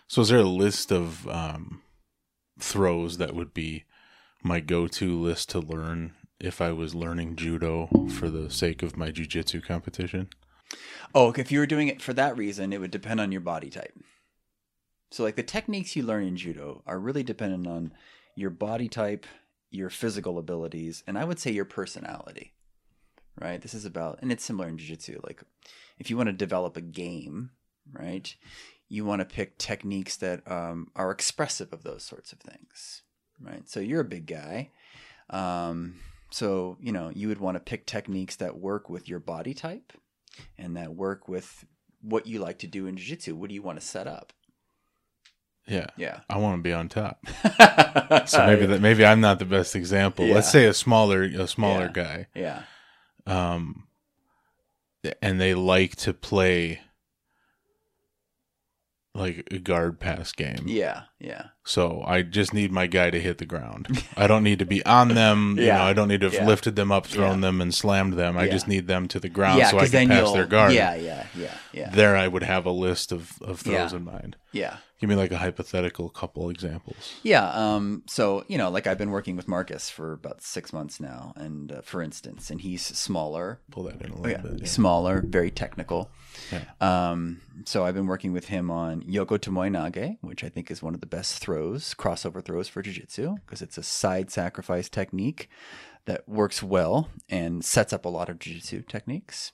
So, 0.09 0.23
is 0.23 0.31
there 0.31 0.39
a 0.39 0.45
list 0.45 0.91
of 0.91 1.29
um, 1.29 1.83
throws 2.59 3.19
that 3.19 3.35
would 3.35 3.53
be 3.53 3.85
my 4.43 4.61
go-to 4.61 5.21
list 5.21 5.51
to 5.51 5.61
learn 5.61 6.15
if 6.41 6.63
I 6.63 6.73
was 6.73 6.95
learning 6.95 7.37
judo 7.37 7.91
for 8.15 8.31
the 8.31 8.49
sake 8.49 8.83
of 8.83 8.97
my 8.97 9.11
jujitsu 9.11 9.63
competition? 9.63 10.31
Oh, 11.15 11.35
if 11.37 11.53
you 11.53 11.59
were 11.59 11.67
doing 11.67 11.89
it 11.89 12.01
for 12.01 12.15
that 12.15 12.39
reason, 12.39 12.73
it 12.73 12.81
would 12.81 12.91
depend 12.91 13.21
on 13.21 13.33
your 13.33 13.43
body 13.43 13.69
type. 13.69 13.93
So, 15.11 15.23
like 15.23 15.37
the 15.37 15.43
techniques 15.43 15.95
you 15.95 16.03
learn 16.03 16.25
in 16.25 16.39
judo 16.39 16.83
are 16.87 16.99
really 16.99 17.23
dependent 17.23 17.67
on 17.67 17.93
your 18.35 18.51
body 18.51 18.89
type, 18.89 19.27
your 19.71 19.91
physical 19.91 20.39
abilities, 20.39 21.05
and 21.07 21.19
I 21.19 21.27
would 21.27 21.39
say 21.39 21.51
your 21.51 21.67
personality. 21.67 22.55
Right? 23.39 23.61
This 23.61 23.75
is 23.75 23.85
about, 23.85 24.21
and 24.23 24.33
it's 24.33 24.45
similar 24.45 24.69
in 24.69 24.79
jiu-jitsu. 24.79 25.21
Like, 25.23 25.43
if 26.01 26.11
you 26.11 26.17
want 26.17 26.27
to 26.29 26.33
develop 26.33 26.77
a 26.77 26.81
game, 26.81 27.51
right, 27.93 28.35
you 28.89 29.05
want 29.05 29.21
to 29.21 29.25
pick 29.25 29.57
techniques 29.59 30.17
that 30.17 30.51
um, 30.51 30.91
are 30.97 31.13
expressive 31.13 31.73
of 31.73 31.85
those 31.85 32.03
sorts 32.03 32.33
of 32.33 32.41
things. 32.41 33.03
Right? 33.41 33.69
So, 33.69 33.79
you're 33.81 34.01
a 34.01 34.05
big 34.05 34.27
guy. 34.27 34.71
Um, 35.31 36.01
so, 36.31 36.77
you 36.81 36.91
know, 36.93 37.11
you 37.15 37.29
would 37.29 37.39
want 37.41 37.57
to 37.57 37.61
pick 37.61 37.87
techniques 37.87 38.37
that 38.37 38.59
work 38.59 38.91
with 38.91 39.09
your 39.09 39.21
body 39.21 39.55
type 39.55 39.93
and 40.59 40.77
that 40.77 40.95
work 40.95 41.29
with 41.29 41.65
what 42.03 42.27
you 42.27 42.39
like 42.41 42.59
to 42.61 42.67
do 42.67 42.87
in 42.87 42.97
jiu-jitsu. 42.97 43.35
What 43.37 43.49
do 43.49 43.55
you 43.55 43.63
want 43.63 43.79
to 43.81 43.87
set 43.87 44.07
up? 44.07 44.33
Yeah, 45.67 45.87
Yeah. 45.97 46.21
I 46.29 46.39
want 46.39 46.59
to 46.59 46.63
be 46.63 46.73
on 46.73 46.89
top. 46.89 47.25
So 48.27 48.45
maybe 48.45 48.67
that 48.67 48.81
maybe 48.81 49.05
I'm 49.05 49.21
not 49.21 49.39
the 49.39 49.45
best 49.45 49.77
example. 49.77 50.27
Let's 50.27 50.51
say 50.51 50.67
a 50.67 50.75
smaller 50.75 51.23
a 51.23 51.47
smaller 51.47 51.85
Yeah. 51.85 51.93
guy, 51.93 52.27
Yeah. 52.35 52.63
um, 53.27 53.87
and 55.23 55.41
they 55.41 55.55
like 55.55 55.97
to 55.97 56.13
play 56.13 56.81
like 59.15 59.49
a 59.51 59.59
guard 59.59 59.99
pass 59.99 60.31
game. 60.33 60.63
Yeah. 60.67 61.03
Yeah. 61.19 61.47
So 61.65 62.03
I 62.07 62.23
just 62.23 62.55
need 62.55 62.71
my 62.71 62.87
guy 62.87 63.11
to 63.11 63.21
hit 63.21 63.39
the 63.39 63.45
ground. 63.47 64.05
I 64.17 64.27
don't 64.29 64.45
need 64.45 64.61
to 64.61 64.65
be 64.67 64.85
on 64.87 65.09
them. 65.09 65.57
You 65.59 65.67
Yeah. 65.67 65.79
know, 65.79 65.85
I 65.85 65.93
don't 65.93 66.07
need 66.09 66.21
to 66.21 66.27
have 66.27 66.35
Yeah. 66.35 66.47
lifted 66.47 66.77
them 66.77 66.93
up, 66.93 67.07
thrown 67.07 67.41
them, 67.41 67.61
and 67.61 67.75
slammed 67.75 68.15
them. 68.15 68.39
I 68.39 68.45
Yeah. 68.45 68.53
just 68.53 68.69
need 68.69 68.87
them 68.87 69.09
to 69.09 69.19
the 69.21 69.29
ground 69.29 69.59
yeah. 69.59 69.71
so 69.71 69.79
I 69.81 69.89
can 69.89 70.09
pass 70.09 70.33
their 70.33 70.47
guard. 70.47 70.73
Yeah. 70.73 70.95
Yeah. 70.95 71.27
Yeah. 71.37 71.55
Yeah. 71.73 71.91
There, 71.91 72.17
I 72.17 72.29
would 72.29 72.45
have 72.45 72.67
a 72.67 72.71
list 72.71 73.11
of, 73.11 73.33
of 73.43 73.61
throws 73.61 73.91
Yeah. 73.93 73.97
in 73.99 74.05
mind. 74.05 74.37
Yeah. 74.53 74.77
Give 75.01 75.09
me 75.11 75.17
like 75.17 75.33
a 75.33 75.39
hypothetical 75.39 76.09
couple 76.11 76.49
examples. 76.51 77.15
Yeah. 77.23 77.49
Um, 77.51 78.03
so, 78.07 78.45
you 78.49 78.59
know, 78.59 78.71
like 78.71 78.87
I've 78.87 78.99
been 78.99 79.11
working 79.11 79.35
with 79.35 79.49
Marcus 79.49 79.91
for 79.91 80.13
about 80.13 80.43
six 80.43 80.73
months 80.73 81.01
now. 81.01 81.33
And 81.37 81.73
uh, 81.73 81.81
for 81.83 82.01
instance, 82.03 82.51
and 82.51 82.61
he's 82.61 82.85
smaller, 82.85 83.61
Pull 83.73 83.85
that 83.85 84.01
in 84.03 84.13
a 84.13 84.17
little 84.17 84.31
yeah, 84.31 84.39
bit. 84.39 84.61
yeah. 84.61 84.67
smaller, 84.67 85.23
very 85.27 85.51
technical. 85.51 86.11
Yeah. 86.53 86.65
Um, 86.81 87.41
so 87.65 87.85
I've 87.85 87.95
been 87.95 88.07
working 88.07 88.33
with 88.33 88.49
him 88.49 88.71
on 88.71 89.03
Yoko 89.03 89.39
Tomoe 89.39 89.71
Nage, 89.71 90.19
which 90.21 90.43
I 90.43 90.49
think 90.49 90.71
is 90.71 90.83
one 90.83 90.95
of 90.95 91.01
the 91.01 91.07
best 91.07 91.39
throws, 91.39 91.95
crossover 91.95 92.45
throws 92.45 92.69
for 92.69 92.83
Jiu-Jitsu, 92.83 93.37
because 93.45 93.63
it's 93.63 93.79
a 93.79 93.83
side 93.83 94.31
sacrifice 94.31 94.89
technique 94.89 95.49
that 96.07 96.29
works 96.29 96.63
well 96.63 97.09
and 97.29 97.65
sets 97.65 97.93
up 97.93 98.05
a 98.05 98.09
lot 98.09 98.29
of 98.29 98.39
Jiu-Jitsu 98.39 98.83
techniques. 98.83 99.53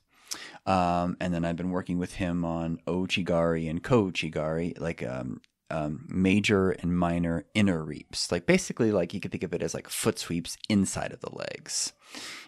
Um, 0.64 1.16
and 1.20 1.32
then 1.32 1.44
I've 1.44 1.56
been 1.56 1.70
working 1.70 1.98
with 1.98 2.14
him 2.14 2.44
on 2.44 2.78
Ouchigari 2.86 3.68
and 3.70 3.82
Ko-Uchigari, 3.82 4.78
like 4.80 5.02
um, 5.02 5.40
um, 5.70 6.04
major 6.08 6.70
and 6.70 6.96
minor 6.96 7.44
inner 7.54 7.82
reaps. 7.82 8.30
Like 8.30 8.46
basically, 8.46 8.92
like 8.92 9.14
you 9.14 9.20
could 9.20 9.32
think 9.32 9.44
of 9.44 9.54
it 9.54 9.62
as 9.62 9.74
like 9.74 9.88
foot 9.88 10.18
sweeps 10.18 10.56
inside 10.68 11.12
of 11.12 11.20
the 11.20 11.34
legs. 11.34 11.92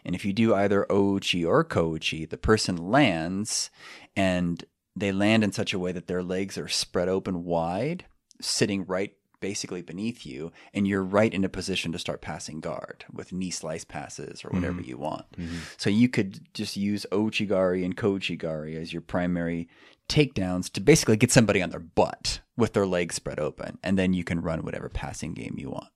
And 0.04 0.14
if 0.14 0.24
you 0.24 0.32
do 0.32 0.54
either 0.54 0.86
Ouchi 0.88 1.46
or 1.46 1.64
Kouchi, 1.64 2.28
the 2.28 2.38
person 2.38 2.76
lands 2.76 3.70
and 4.18 4.64
they 4.96 5.12
land 5.12 5.44
in 5.44 5.52
such 5.52 5.72
a 5.72 5.78
way 5.78 5.92
that 5.92 6.08
their 6.08 6.22
legs 6.24 6.58
are 6.58 6.66
spread 6.68 7.08
open 7.08 7.44
wide, 7.44 8.04
sitting 8.40 8.84
right 8.84 9.12
basically 9.40 9.80
beneath 9.80 10.26
you, 10.26 10.50
and 10.74 10.88
you're 10.88 11.04
right 11.04 11.32
in 11.32 11.44
a 11.44 11.48
position 11.48 11.92
to 11.92 11.98
start 11.98 12.20
passing 12.20 12.58
guard 12.58 13.04
with 13.12 13.32
knee 13.32 13.52
slice 13.52 13.84
passes 13.84 14.44
or 14.44 14.50
whatever 14.50 14.80
you 14.80 14.98
want. 14.98 15.30
Mhm. 15.38 15.58
So 15.76 15.88
you 15.88 16.08
could 16.08 16.52
just 16.52 16.76
use 16.76 17.06
Ouchigari 17.12 17.84
and 17.84 17.96
Kouchigari 17.96 18.74
as 18.74 18.92
your 18.92 19.02
primary 19.02 19.68
takedowns 20.08 20.68
to 20.72 20.80
basically 20.80 21.16
get 21.16 21.30
somebody 21.30 21.62
on 21.62 21.70
their 21.70 21.78
butt 21.78 22.40
with 22.56 22.72
their 22.72 22.86
legs 22.86 23.14
spread 23.14 23.38
open, 23.38 23.78
and 23.84 23.96
then 23.96 24.12
you 24.12 24.24
can 24.24 24.40
run 24.40 24.64
whatever 24.64 24.88
passing 24.88 25.34
game 25.34 25.54
you 25.56 25.70
want. 25.70 25.92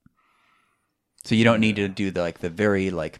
So 1.25 1.35
you 1.35 1.43
don't 1.43 1.59
need 1.59 1.75
to 1.75 1.89
do 1.89 2.11
the 2.11 2.21
like 2.21 2.39
the 2.39 2.49
very 2.49 2.91
like 2.91 3.19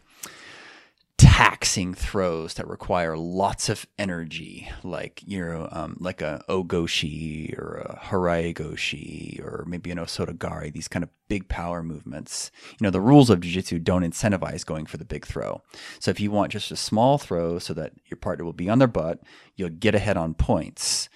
taxing 1.16 1.94
throws 1.94 2.54
that 2.54 2.66
require 2.68 3.16
lots 3.16 3.68
of 3.68 3.86
energy, 3.98 4.68
like 4.82 5.22
you 5.26 5.44
know, 5.44 5.68
um, 5.72 5.96
like 6.00 6.20
a 6.20 6.42
ogoshi 6.48 7.56
or 7.58 7.76
a 7.76 7.98
harai 8.06 8.52
goshi 8.54 9.40
or 9.42 9.64
maybe 9.66 9.90
an 9.90 9.98
osotogari. 9.98 10.72
These 10.72 10.88
kind 10.88 11.02
of 11.02 11.10
big 11.28 11.48
power 11.48 11.82
movements. 11.82 12.50
You 12.72 12.84
know, 12.84 12.90
the 12.90 13.00
rules 13.00 13.30
of 13.30 13.40
jiu-jitsu 13.40 13.78
don't 13.78 14.02
incentivize 14.02 14.66
going 14.66 14.86
for 14.86 14.96
the 14.96 15.04
big 15.04 15.26
throw. 15.26 15.62
So 16.00 16.10
if 16.10 16.20
you 16.20 16.30
want 16.30 16.52
just 16.52 16.70
a 16.70 16.76
small 16.76 17.18
throw, 17.18 17.58
so 17.58 17.74
that 17.74 17.92
your 18.06 18.16
partner 18.18 18.44
will 18.44 18.52
be 18.52 18.68
on 18.68 18.78
their 18.78 18.88
butt, 18.88 19.20
you'll 19.56 19.70
get 19.70 19.94
ahead 19.94 20.16
on 20.16 20.34
points. 20.34 21.08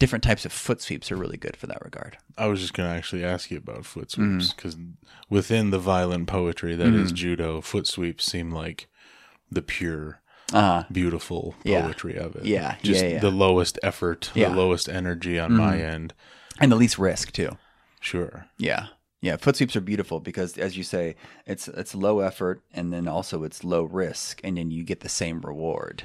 Different 0.00 0.24
types 0.24 0.44
of 0.44 0.52
foot 0.52 0.82
sweeps 0.82 1.12
are 1.12 1.16
really 1.16 1.36
good 1.36 1.56
for 1.56 1.68
that 1.68 1.80
regard. 1.84 2.18
I 2.36 2.48
was 2.48 2.60
just 2.60 2.74
going 2.74 2.90
to 2.90 2.94
actually 2.96 3.24
ask 3.24 3.50
you 3.52 3.58
about 3.58 3.86
foot 3.86 4.08
Mm-hmm. 4.08 4.40
sweeps 4.40 4.52
because 4.52 4.76
within 5.30 5.70
the 5.70 5.78
violent 5.78 6.26
poetry 6.26 6.74
that 6.74 6.92
is 6.92 7.12
judo, 7.12 7.60
foot 7.60 7.86
sweeps 7.86 8.24
seem 8.24 8.50
like 8.50 8.88
the 9.54 9.62
pure, 9.62 10.20
Uh, 10.52 10.84
beautiful 10.92 11.54
Yeah. 11.64 11.82
poetry 11.82 12.16
of 12.16 12.36
it. 12.36 12.44
Yeah, 12.44 12.76
just 12.82 13.02
yeah, 13.02 13.10
yeah. 13.12 13.18
the 13.20 13.30
lowest 13.30 13.78
effort, 13.82 14.30
Yeah. 14.34 14.50
the 14.50 14.56
lowest 14.56 14.88
energy 14.88 15.38
on 15.38 15.52
my 15.56 15.78
end. 15.80 16.12
and 16.60 16.70
the 16.70 16.76
least 16.76 16.98
risk 16.98 17.32
too. 17.32 17.56
Sure. 18.00 18.46
Yeah. 18.58 18.86
Yeah, 19.20 19.36
foot 19.38 19.56
sweeps 19.56 19.74
are 19.74 19.80
beautiful 19.80 20.20
because 20.20 20.58
as 20.58 20.76
you 20.76 20.84
say, 20.84 21.16
it's 21.46 21.66
it's 21.66 21.94
low 21.94 22.20
effort 22.20 22.62
and 22.72 22.92
then 22.92 23.08
also 23.08 23.42
it's 23.42 23.64
low 23.64 23.82
risk 23.84 24.40
and 24.44 24.56
then 24.58 24.70
you 24.70 24.84
get 24.84 25.00
the 25.00 25.08
same 25.08 25.40
reward. 25.40 26.04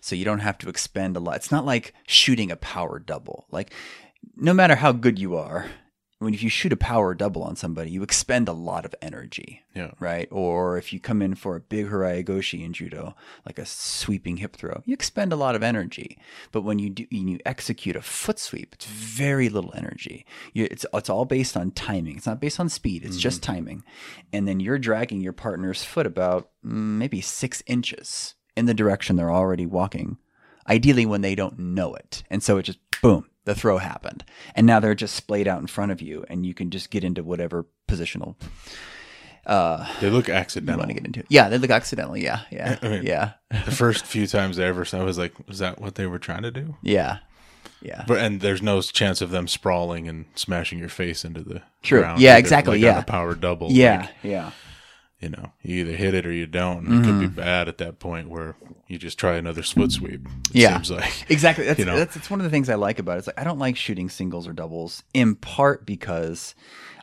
So 0.00 0.14
you 0.14 0.24
don't 0.24 0.38
have 0.40 0.56
to 0.58 0.68
expend 0.68 1.16
a 1.16 1.20
lot. 1.20 1.36
It's 1.36 1.50
not 1.50 1.66
like 1.66 1.92
shooting 2.06 2.50
a 2.52 2.56
power 2.56 2.98
double. 3.00 3.46
Like 3.50 3.72
no 4.36 4.54
matter 4.54 4.76
how 4.76 4.92
good 4.92 5.18
you 5.18 5.36
are, 5.36 5.66
when 6.20 6.34
if 6.34 6.42
you 6.42 6.50
shoot 6.50 6.72
a 6.72 6.76
power 6.76 7.14
double 7.14 7.42
on 7.42 7.56
somebody, 7.56 7.90
you 7.90 8.02
expend 8.02 8.46
a 8.46 8.52
lot 8.52 8.84
of 8.84 8.94
energy, 9.00 9.62
Yeah. 9.74 9.92
right? 9.98 10.28
Or 10.30 10.76
if 10.76 10.92
you 10.92 11.00
come 11.00 11.22
in 11.22 11.34
for 11.34 11.56
a 11.56 11.60
big 11.60 11.86
haraigoshi 11.88 12.62
in 12.62 12.74
judo, 12.74 13.16
like 13.46 13.58
a 13.58 13.64
sweeping 13.64 14.36
hip 14.36 14.54
throw, 14.54 14.82
you 14.84 14.92
expend 14.92 15.32
a 15.32 15.36
lot 15.36 15.54
of 15.56 15.62
energy. 15.62 16.18
But 16.52 16.60
when 16.60 16.78
you 16.78 16.90
do, 16.90 17.06
when 17.10 17.26
you 17.26 17.38
execute 17.46 17.96
a 17.96 18.02
foot 18.02 18.38
sweep, 18.38 18.74
it's 18.74 18.84
very 18.84 19.48
little 19.48 19.72
energy. 19.74 20.26
You, 20.52 20.68
it's 20.70 20.84
it's 20.92 21.08
all 21.10 21.24
based 21.24 21.56
on 21.56 21.70
timing. 21.70 22.18
It's 22.18 22.26
not 22.26 22.40
based 22.40 22.60
on 22.60 22.68
speed. 22.68 23.02
It's 23.02 23.16
just 23.16 23.42
timing, 23.42 23.82
and 24.32 24.46
then 24.46 24.60
you're 24.60 24.78
dragging 24.78 25.22
your 25.22 25.32
partner's 25.32 25.82
foot 25.84 26.06
about 26.06 26.50
mm, 26.64 26.70
maybe 26.98 27.20
six 27.22 27.62
inches 27.66 28.34
in 28.56 28.66
the 28.66 28.74
direction 28.74 29.16
they're 29.16 29.32
already 29.32 29.64
walking. 29.66 30.18
Ideally, 30.68 31.06
when 31.06 31.22
they 31.22 31.34
don't 31.34 31.58
know 31.58 31.94
it, 31.94 32.22
and 32.30 32.42
so 32.42 32.58
it 32.58 32.64
just 32.64 32.78
boom, 33.00 33.30
the 33.54 33.60
throw 33.60 33.78
happened, 33.78 34.24
and 34.54 34.64
now 34.66 34.78
they're 34.78 34.94
just 34.94 35.14
splayed 35.16 35.48
out 35.48 35.60
in 35.60 35.66
front 35.66 35.90
of 35.92 36.00
you, 36.00 36.24
and 36.28 36.46
you 36.46 36.54
can 36.54 36.70
just 36.70 36.90
get 36.90 37.02
into 37.04 37.22
whatever 37.24 37.66
positional 37.88 38.36
uh, 39.46 39.86
They 40.00 40.10
look 40.10 40.28
you 40.28 40.34
accidental. 40.34 40.78
want 40.78 40.90
to 40.90 40.94
get 40.94 41.04
into. 41.06 41.24
Yeah, 41.28 41.48
they 41.48 41.58
look 41.58 41.70
accidental. 41.70 42.16
Yeah, 42.16 42.40
yeah, 42.50 42.78
I 42.82 42.88
mean- 42.88 43.02
yeah, 43.06 43.32
the 43.64 43.70
first 43.72 44.06
few 44.06 44.26
times 44.26 44.58
I 44.58 44.64
ever 44.64 44.84
saw, 44.84 45.00
I 45.00 45.04
was 45.04 45.18
like, 45.18 45.32
"Was 45.48 45.58
that 45.58 45.80
what 45.80 45.94
they 45.96 46.06
were 46.06 46.18
trying 46.18 46.42
to 46.42 46.50
do?" 46.50 46.76
yeah, 46.82 47.18
yeah. 47.82 48.04
But 48.06 48.18
and 48.18 48.40
there's 48.40 48.62
no 48.62 48.80
chance 48.82 49.20
of 49.20 49.30
them 49.30 49.48
sprawling 49.48 50.08
and 50.08 50.26
smashing 50.34 50.78
your 50.78 50.88
face 50.90 51.24
into 51.24 51.42
the 51.42 51.62
True. 51.82 52.00
ground 52.02 52.20
Yeah, 52.20 52.32
either, 52.32 52.38
exactly, 52.38 52.74
like 52.78 52.82
yeah. 52.82 53.02
power 53.02 53.34
double. 53.34 53.72
Yeah, 53.72 54.00
like, 54.02 54.10
yeah. 54.22 54.50
You 55.20 55.28
know, 55.28 55.52
you 55.62 55.80
either 55.80 55.92
hit 55.96 56.14
it 56.14 56.26
or 56.26 56.32
you 56.32 56.46
don't. 56.46 56.86
And 56.86 57.04
It 57.04 57.06
could 57.08 57.20
be 57.20 57.26
Mm-hmm. 57.26 57.34
bad 57.36 57.68
at 57.68 57.78
that 57.78 57.98
point 57.98 58.28
where 58.30 58.56
you 58.86 58.98
just 58.98 59.18
try 59.18 59.36
another 59.36 59.62
split 59.62 59.92
sweep. 59.92 60.26
It 60.50 60.56
Yeah. 60.56 60.74
seems 60.76 60.90
like 60.90 61.24
Exactly. 61.30 61.64
That's, 61.66 61.78
You 61.78 61.84
know? 61.84 61.96
that's 61.96 62.16
it's 62.16 62.30
one 62.30 62.40
of 62.40 62.44
the 62.44 62.50
things 62.50 62.68
I 62.70 62.74
like 62.76 62.98
about 62.98 63.16
it. 63.16 63.18
It's 63.18 63.26
like 63.26 63.38
I 63.40 63.44
don't 63.44 63.58
like 63.58 63.76
shooting 63.76 64.08
singles 64.08 64.48
or 64.48 64.52
doubles 64.52 65.02
in 65.14 65.34
part 65.34 65.84
because 65.86 66.54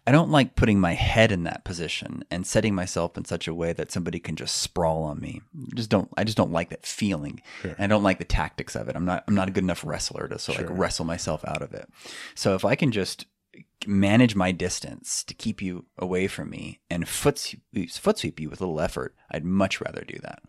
I 0.08 0.12
don't 0.12 0.32
like 0.32 0.56
putting 0.56 0.80
my 0.80 0.94
head 0.94 1.32
in 1.34 1.44
that 1.44 1.66
position 1.66 2.24
and 2.32 2.48
setting 2.48 2.74
myself 2.74 3.18
in 3.18 3.26
such 3.26 3.46
a 3.48 3.54
way 3.54 3.74
that 3.74 3.92
somebody 3.92 4.20
can 4.20 4.36
just 4.38 4.56
sprawl 4.56 5.04
on 5.04 5.20
me. 5.20 5.42
Just 5.76 5.90
don't 5.90 6.10
I 6.18 6.24
just 6.24 6.38
don't 6.38 6.52
like 6.54 6.70
that 6.70 6.86
feeling. 6.86 7.42
Sure. 7.62 7.72
And 7.78 7.82
I 7.82 7.88
don't 7.88 8.04
like 8.04 8.18
the 8.18 8.24
tactics 8.26 8.76
of 8.76 8.88
it. 8.90 8.96
I'm 8.96 9.06
not 9.06 9.26
I'm 9.28 9.36
not 9.36 9.50
a 9.50 9.52
good 9.52 9.64
enough 9.66 9.84
wrestler 9.86 10.28
to 10.30 10.40
so 10.40 10.54
Sure. 10.54 10.66
like 10.66 10.78
wrestle 10.78 11.06
myself 11.06 11.44
out 11.46 11.62
of 11.62 11.74
it. 11.74 11.88
So 12.36 12.56
if 12.56 12.64
I 12.66 12.76
can 12.76 12.92
just 12.92 13.26
manage 13.86 14.36
my 14.36 14.52
distance 14.52 15.24
to 15.26 15.34
keep 15.34 15.62
you 15.62 15.86
away 15.98 16.28
from 16.28 16.50
me 16.50 16.80
and 16.90 17.08
foot 17.08 17.38
sweep, 17.38 17.62
foot 17.92 18.18
sweep 18.18 18.40
you 18.40 18.50
with 18.50 18.62
a 18.62 18.66
little 18.66 18.82
effort, 18.82 19.16
I'd 19.30 19.46
much 19.46 19.80
rather 19.82 20.04
do 20.04 20.18
that. 20.24 20.42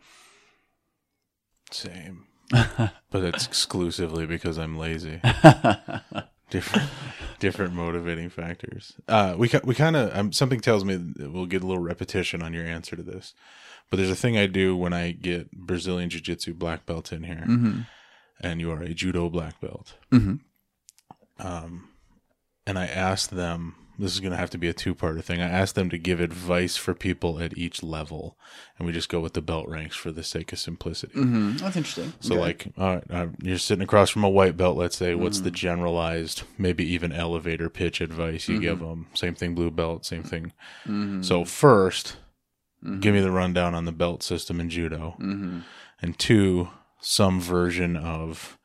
same. 1.71 2.27
but 2.51 3.25
it's 3.25 3.47
exclusively 3.47 4.25
because 4.25 4.57
I'm 4.59 4.79
lazy. 4.79 5.21
different 6.51 6.89
different 7.39 7.75
motivating 7.75 8.31
factors. 8.31 8.95
Uh, 9.07 9.35
we 9.37 9.51
we 9.65 9.75
kind 9.75 9.97
of 9.97 10.17
um, 10.17 10.33
something 10.33 10.61
tells 10.61 10.85
me 10.85 10.97
that 10.97 11.31
we'll 11.31 11.47
get 11.47 11.63
a 11.63 11.67
little 11.67 11.83
repetition 11.83 12.43
on 12.43 12.53
your 12.55 12.65
answer 12.65 12.97
to 12.97 13.03
this, 13.03 13.35
but 13.91 13.99
there's 13.99 14.11
a 14.11 14.17
thing 14.17 14.39
I 14.39 14.47
do 14.47 14.77
when 14.77 14.93
I 14.93 15.13
get 15.13 15.51
Brazilian 15.53 16.09
Jiu 16.11 16.21
Jitsu 16.21 16.55
black 16.55 16.87
belt 16.87 17.13
in 17.13 17.25
here, 17.25 17.45
mm-hmm. 17.47 17.81
and 18.41 18.61
you 18.61 18.71
are 18.71 18.83
a 18.83 18.95
judo 18.95 19.29
black 19.29 19.61
belt, 19.61 19.95
Mm-hmm. 20.13 21.47
um, 21.47 21.88
and 22.69 22.79
I 22.79 22.87
asked 22.87 23.31
them. 23.31 23.75
This 24.01 24.15
is 24.15 24.21
going 24.21 24.31
to 24.31 24.39
have 24.39 24.51
to 24.51 24.59
be 24.59 24.69
a 24.69 24.73
two-parter 24.73 25.25
thing. 25.25 25.41
I 25.43 25.49
asked 25.49 25.75
them 25.75 25.91
to 25.91 25.99
give 25.99 26.21
advice 26.21 26.77
for 26.77 26.95
people 26.95 27.41
at 27.41 27.59
each 27.59 27.83
level, 27.83 28.39
and 28.79 28.87
we 28.87 28.93
just 28.93 29.09
go 29.09 29.19
with 29.19 29.33
the 29.33 29.43
belt 29.43 29.67
ranks 29.69 29.97
for 29.97 30.13
the 30.13 30.23
sake 30.23 30.53
of 30.53 30.61
simplicity. 30.61 31.15
Mm-hmm. 31.15 31.57
That's 31.57 31.77
interesting. 31.77 32.13
So, 32.21 32.35
Okay. 32.35 32.41
like, 32.41 32.67
all 32.79 32.95
right, 32.95 33.05
uh, 33.11 33.27
you're 33.43 33.59
sitting 33.59 33.83
across 33.83 34.09
from 34.11 34.23
a 34.23 34.29
white 34.31 34.57
belt, 34.57 34.77
let's 34.77 34.97
say. 34.97 35.17
What's 35.17 35.41
Mm. 35.41 35.45
the 35.45 35.51
generalized, 35.51 36.43
maybe 36.59 36.85
even 36.85 37.11
elevator 37.11 37.69
pitch 37.69 38.01
advice 38.01 38.47
you 38.49 38.61
give 38.61 38.79
Mm-hmm. 38.79 38.89
them? 38.89 39.07
Same 39.15 39.35
thing, 39.35 39.57
blue 39.57 39.73
belt, 39.73 40.07
same 40.07 40.23
thing. 40.23 40.53
Mhm. 40.87 41.25
So, 41.25 41.45
1st 41.45 42.19
Mhm. 42.85 43.01
give 43.01 43.15
me 43.15 43.21
the 43.21 43.33
rundown 43.33 43.75
on 43.75 43.85
the 43.85 43.91
belt 43.91 44.23
system 44.23 44.61
in 44.61 44.71
judo. 44.71 45.17
And 46.01 46.17
two, 46.21 46.69
some 47.01 47.41
version 47.41 47.97
of 47.97 48.57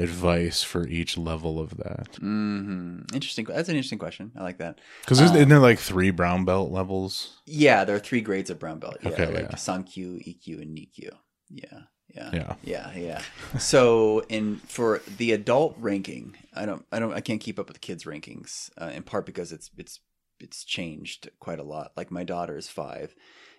advice 0.00 0.62
for 0.62 0.86
each 0.86 1.16
level 1.18 1.58
of 1.60 1.76
that. 1.76 2.12
Mhm. 2.20 3.12
Interesting. 3.14 3.44
That's 3.46 3.68
an 3.68 3.76
interesting 3.76 3.98
question. 3.98 4.32
I 4.36 4.42
like 4.42 4.58
that. 4.58 4.80
Because 5.02 5.20
Uh, 5.20 5.24
isn't 5.24 5.48
there 5.48 5.58
like 5.58 5.78
three 5.78 6.10
brown 6.10 6.44
belt 6.44 6.70
levels? 6.70 7.40
Yeah, 7.46 7.84
there 7.84 7.96
are 7.96 8.00
three 8.00 8.20
grades 8.20 8.50
of 8.50 8.58
brown 8.58 8.78
belt. 8.78 8.96
Yeah, 9.02 9.08
Okay, 9.10 9.26
like 9.26 9.50
yeah. 9.50 9.56
Sankyu, 9.56 10.18
Ikkyu, 10.26 10.60
and 10.62 10.76
Nikyu. 10.76 11.10
Yeah, 11.48 11.82
yeah, 12.14 12.30
Yeah. 12.32 12.54
yeah, 12.62 12.92
yeah. 12.96 13.22
so, 13.58 14.20
in 14.28 14.56
for 14.66 15.00
the 15.18 15.32
adult 15.32 15.76
ranking, 15.78 16.36
I 16.54 16.64
don't, 16.66 16.84
I 16.92 16.98
don't, 16.98 17.12
I 17.12 17.20
can't 17.20 17.40
keep 17.40 17.58
up 17.58 17.68
with 17.68 17.74
the 17.80 17.86
kids' 17.86 18.04
rankings. 18.04 18.70
Uh, 18.80 18.90
in 18.94 19.02
part 19.02 19.26
because 19.26 19.52
it's 19.52 19.70
it's 19.76 20.00
it's 20.38 20.64
changed 20.64 21.28
quite 21.38 21.58
a 21.58 21.62
lot. 21.64 21.92
Like 21.96 22.10
my 22.10 22.24
daughter 22.24 22.56
is 22.56 22.68
five, 22.68 23.14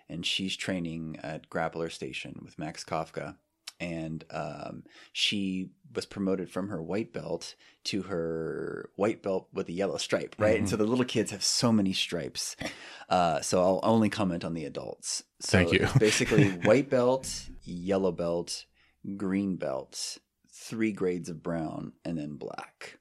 and 0.08 0.26
she's 0.26 0.56
training 0.56 1.16
at 1.22 1.48
Grappler 1.48 1.90
Station 1.92 2.40
with 2.44 2.58
Max 2.58 2.82
Kafka, 2.84 3.36
and 3.80 4.24
um, 4.30 4.84
she 5.12 5.70
was 5.94 6.06
promoted 6.06 6.50
from 6.50 6.68
her 6.68 6.82
white 6.82 7.12
belt 7.12 7.54
to 7.84 8.02
her 8.02 8.90
white 8.96 9.22
belt 9.22 9.48
with 9.52 9.68
a 9.68 9.72
yellow 9.72 9.96
stripe, 9.96 10.34
right? 10.38 10.58
And 10.58 10.68
so 10.68 10.76
the 10.76 10.84
little 10.84 11.04
kids 11.04 11.30
have 11.30 11.44
so 11.44 11.72
many 11.72 11.92
stripes. 11.92 12.56
Uh, 13.08 13.40
so 13.40 13.60
I'll 13.60 13.80
only 13.82 14.08
comment 14.08 14.44
on 14.44 14.54
the 14.54 14.64
adults. 14.64 15.24
So 15.40 15.58
Thank 15.58 15.72
you. 15.72 15.88
basically 15.98 16.48
white 16.64 16.88
belt, 16.88 17.48
yellow 17.62 18.12
belt, 18.12 18.64
green 19.16 19.56
belt, 19.56 20.18
three 20.50 20.92
grades 20.92 21.28
of 21.28 21.42
brown, 21.42 21.92
and 22.04 22.16
then 22.16 22.36
black. 22.36 22.98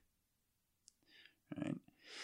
Right. 1.57 1.75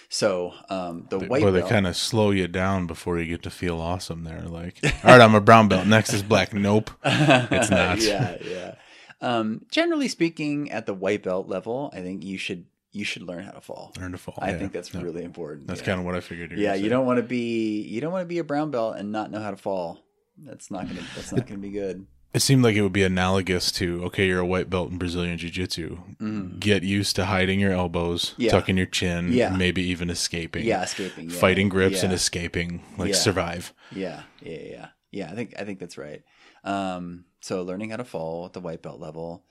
So 0.09 0.53
um, 0.69 1.05
the 1.09 1.19
white 1.19 1.43
Where 1.43 1.51
they 1.51 1.61
kind 1.63 1.85
of 1.85 1.97
slow 1.97 2.31
you 2.31 2.47
down 2.47 2.87
before 2.87 3.19
you 3.19 3.25
get 3.25 3.43
to 3.43 3.49
feel 3.49 3.79
awesome 3.81 4.23
there. 4.23 4.41
Like, 4.43 4.79
all 4.83 4.89
right, 5.11 5.19
I'm 5.21 5.35
a 5.35 5.41
brown 5.41 5.67
belt. 5.67 5.85
Next 5.85 6.13
is 6.13 6.23
black. 6.23 6.53
Nope. 6.53 6.91
It's 7.03 7.69
not. 7.69 7.99
yeah, 8.01 8.37
yeah. 8.41 8.75
Um, 9.19 9.65
generally 9.69 10.07
speaking, 10.07 10.71
at 10.71 10.85
the 10.85 10.93
white 10.93 11.23
belt 11.23 11.47
level, 11.47 11.91
I 11.93 12.01
think 12.01 12.23
you 12.23 12.37
should 12.37 12.65
you 12.93 13.03
should 13.03 13.23
learn 13.23 13.43
how 13.43 13.51
to 13.51 13.61
fall. 13.61 13.91
Learn 13.99 14.13
to 14.13 14.17
fall. 14.17 14.35
I 14.41 14.51
Yeah. 14.51 14.57
think 14.59 14.71
that's 14.71 14.93
Yeah. 14.93 15.01
really 15.01 15.23
important. 15.23 15.67
That's 15.67 15.81
yeah. 15.81 15.87
kind 15.87 15.99
of 15.99 16.05
what 16.05 16.15
I 16.15 16.19
figured. 16.21 16.53
yeah. 16.57 16.73
You 16.73 16.87
don't 16.89 17.05
want 17.05 17.17
to 17.17 17.23
be 17.23 17.81
you 17.81 17.99
don't 17.99 18.11
want 18.13 18.23
to 18.23 18.27
be 18.27 18.37
a 18.39 18.43
brown 18.45 18.71
belt 18.71 18.95
and 18.97 19.11
not 19.11 19.29
know 19.29 19.39
how 19.41 19.51
to 19.51 19.57
fall. 19.57 19.99
That's 20.37 20.71
not 20.71 20.87
gonna 20.87 21.01
that's 21.15 21.31
not 21.33 21.45
gonna 21.47 21.59
be 21.59 21.71
good. 21.71 22.05
It 22.37 22.41
seemed 22.43 22.63
like 22.63 22.75
it 22.75 22.83
would 22.83 22.93
be 22.93 23.01
analogous 23.01 23.71
to 23.73 24.03
okay, 24.05 24.27
you're 24.27 24.39
a 24.41 24.45
white 24.45 24.69
belt 24.69 24.91
in 24.91 24.99
Brazilian 24.99 25.39
Jiu 25.39 25.49
Jitsu. 25.49 25.97
Mm. 26.21 26.59
Get 26.59 26.83
used 26.83 27.15
to 27.15 27.25
hiding 27.25 27.59
your 27.59 27.71
elbows, 27.71 28.35
Yeah. 28.37 28.51
tucking 28.51 28.77
your 28.77 28.85
chin, 28.85 29.31
Yeah. 29.33 29.49
maybe 29.49 29.81
even 29.81 30.11
escaping. 30.11 30.63
Yeah, 30.63 30.83
escaping, 30.83 31.31
yeah. 31.31 31.35
Fighting 31.35 31.67
grips 31.67 32.03
and 32.03 32.13
escaping, 32.13 32.83
like 32.95 33.15
survive. 33.15 33.73
Yeah, 33.91 34.21
yeah, 34.43 34.59
yeah, 34.61 34.87
yeah. 35.09 35.31
I 35.31 35.33
think 35.33 35.55
I 35.57 35.63
think 35.63 35.79
that's 35.79 35.97
right. 35.97 36.21
Um, 36.63 37.25
so 37.41 37.63
learning 37.63 37.89
how 37.89 37.97
to 37.97 38.03
fall 38.03 38.45
at 38.45 38.53
the 38.53 38.61
white 38.61 38.83
belt 38.83 38.99
level, 38.99 39.43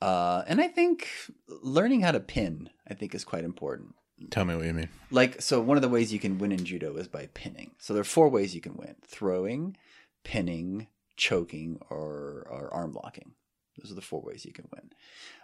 uh, 0.00 0.42
and 0.46 0.62
I 0.62 0.68
think 0.68 1.08
learning 1.46 2.00
how 2.00 2.12
to 2.12 2.20
pin, 2.20 2.70
I 2.88 2.94
think, 2.94 3.14
is 3.14 3.22
quite 3.22 3.44
important. 3.44 3.96
Tell 4.30 4.46
me 4.46 4.56
what 4.56 4.64
you 4.64 4.72
mean. 4.72 4.88
Like, 5.10 5.42
so 5.42 5.60
one 5.60 5.76
of 5.76 5.82
the 5.82 5.90
ways 5.90 6.10
you 6.10 6.18
can 6.18 6.38
win 6.38 6.52
in 6.52 6.64
judo 6.64 6.96
is 6.96 7.06
by 7.06 7.28
pinning. 7.34 7.72
So 7.76 7.92
there 7.92 8.00
are 8.00 8.14
four 8.16 8.30
ways 8.30 8.54
you 8.54 8.62
can 8.62 8.78
win: 8.78 8.94
throwing, 9.06 9.76
pinning, 10.24 10.86
choking, 11.20 11.78
or, 11.90 12.46
or 12.50 12.70
arm 12.72 12.92
locking. 12.94 13.32
Those 13.76 13.92
are 13.92 13.94
the 13.94 14.00
four 14.00 14.22
ways 14.22 14.46
you 14.46 14.52
can 14.52 14.68
win. 14.74 14.90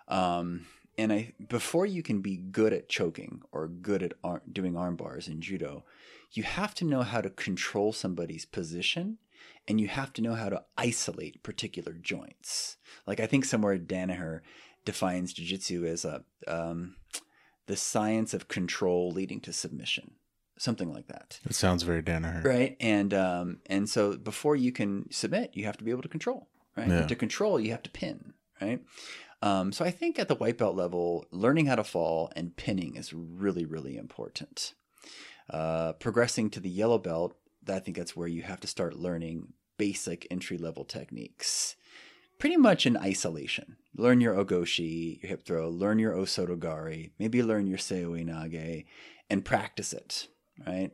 Um, 0.09 0.67
and 0.99 1.13
I 1.13 1.35
before 1.49 1.85
you 1.85 2.03
can 2.03 2.23
be 2.23 2.39
good 2.39 2.73
at 2.73 2.89
choking 2.89 3.43
or 3.53 3.69
good 3.69 4.03
at 4.03 4.15
ar- 4.25 4.43
doing 4.51 4.77
arm 4.77 4.97
bars 4.97 5.29
in 5.29 5.43
judo, 5.43 5.85
you 6.33 6.43
have 6.43 6.75
to 6.77 6.87
know 6.87 7.03
how 7.03 7.21
to 7.21 7.29
control 7.29 7.93
somebody's 7.93 8.47
position, 8.47 9.19
and 9.69 9.79
you 9.79 9.89
have 9.89 10.15
to 10.15 10.23
know 10.23 10.35
how 10.35 10.49
to 10.49 10.65
isolate 10.79 11.43
particular 11.43 11.93
joints. 11.93 12.79
Like 13.07 13.21
I 13.21 13.27
think 13.27 13.45
somewhere 13.45 13.79
Danaher 13.79 14.41
defines 14.87 15.35
jujitsu 15.35 15.87
as 15.87 16.07
a 16.07 16.25
um, 16.49 16.97
the 17.67 17.77
science 17.77 18.33
of 18.33 18.49
control 18.49 19.11
leading 19.11 19.41
to 19.41 19.53
submission, 19.53 20.13
something 20.59 20.93
like 20.93 21.07
that. 21.09 21.41
It 21.45 21.55
sounds 21.55 21.83
very 21.83 22.03
Danaher. 22.03 22.45
right? 22.45 22.77
And 22.81 23.13
um 23.15 23.59
and 23.67 23.89
so 23.89 24.17
before 24.17 24.57
you 24.57 24.73
can 24.73 25.11
submit 25.11 25.51
you 25.55 25.65
have 25.65 25.77
to 25.79 25.85
be 25.85 25.91
able 25.91 26.03
to 26.03 26.09
control 26.09 26.49
right? 26.77 26.89
Yeah. 26.89 27.07
To 27.07 27.15
control 27.17 27.61
you 27.61 27.71
have 27.71 27.83
to 27.83 27.91
pin 27.91 28.33
right? 28.61 28.81
Um 29.43 29.73
so 29.73 29.85
i 29.85 29.91
think 29.91 30.19
at 30.19 30.29
the 30.29 30.35
white 30.35 30.59
belt 30.59 30.75
level 30.77 31.27
learning 31.31 31.67
how 31.67 31.77
to 31.77 31.85
fall 31.85 32.33
and 32.35 32.57
pinning 32.57 32.97
is 32.97 33.13
really 33.13 33.65
really 33.65 33.97
important. 33.97 34.75
Uh 35.51 35.93
progressing 35.95 36.51
to 36.51 36.61
the 36.61 36.71
yellow 36.71 36.99
belt 36.99 37.37
i 37.69 37.79
think 37.79 37.97
that's 37.97 38.17
where 38.17 38.29
you 38.29 38.43
have 38.43 38.61
to 38.61 38.67
start 38.69 38.97
learning 38.97 39.53
basic 39.79 40.27
entry 40.31 40.57
level 40.57 40.85
techniques. 40.85 41.77
Pretty 42.39 42.57
much 42.57 42.87
in 42.87 42.97
isolation. 42.97 43.77
Learn 43.95 44.21
your 44.21 44.35
ogoshi 44.35 45.21
your 45.23 45.29
hip 45.31 45.45
throw 45.47 45.69
learn 45.69 45.99
your 45.99 46.15
osotogari 46.15 47.11
maybe 47.19 47.43
learn 47.43 47.67
your 47.67 47.79
seoi 47.79 48.25
nage 48.25 48.85
and 49.31 49.45
practice 49.45 49.93
it 49.93 50.29
right 50.65 50.93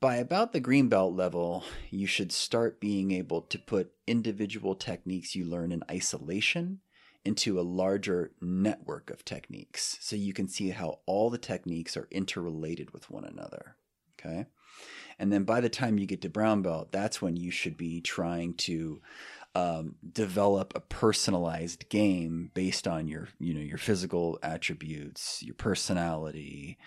by 0.00 0.16
about 0.16 0.52
the 0.52 0.60
green 0.60 0.88
belt 0.88 1.14
level, 1.14 1.64
you 1.90 2.06
should 2.06 2.30
start 2.30 2.80
being 2.80 3.10
able 3.10 3.42
to 3.42 3.58
put 3.58 3.92
individual 4.06 4.74
techniques 4.74 5.34
you 5.34 5.44
learn 5.44 5.72
in 5.72 5.82
isolation 5.90 6.80
into 7.24 7.58
a 7.58 7.62
larger 7.62 8.32
network 8.40 9.10
of 9.10 9.24
techniques. 9.24 9.98
So 10.00 10.14
you 10.14 10.32
can 10.32 10.48
see 10.48 10.70
how 10.70 11.00
all 11.04 11.30
the 11.30 11.38
techniques 11.38 11.96
are 11.96 12.08
interrelated 12.10 12.92
with 12.92 13.10
one 13.10 13.24
another. 13.24 13.76
Okay. 14.18 14.46
And 15.18 15.32
then 15.32 15.42
by 15.42 15.60
the 15.60 15.68
time 15.68 15.98
you 15.98 16.06
get 16.06 16.22
to 16.22 16.28
brown 16.28 16.62
belt, 16.62 16.92
that's 16.92 17.20
when 17.20 17.36
you 17.36 17.50
should 17.50 17.76
be 17.76 18.00
trying 18.00 18.54
to 18.54 19.02
um, 19.58 19.96
develop 20.12 20.72
a 20.76 20.80
personalized 20.80 21.88
game 21.88 22.50
based 22.54 22.86
on 22.86 23.08
your, 23.08 23.28
you 23.40 23.52
know, 23.52 23.60
your 23.60 23.78
physical 23.78 24.38
attributes, 24.40 25.42
your 25.42 25.56
personality, 25.56 26.78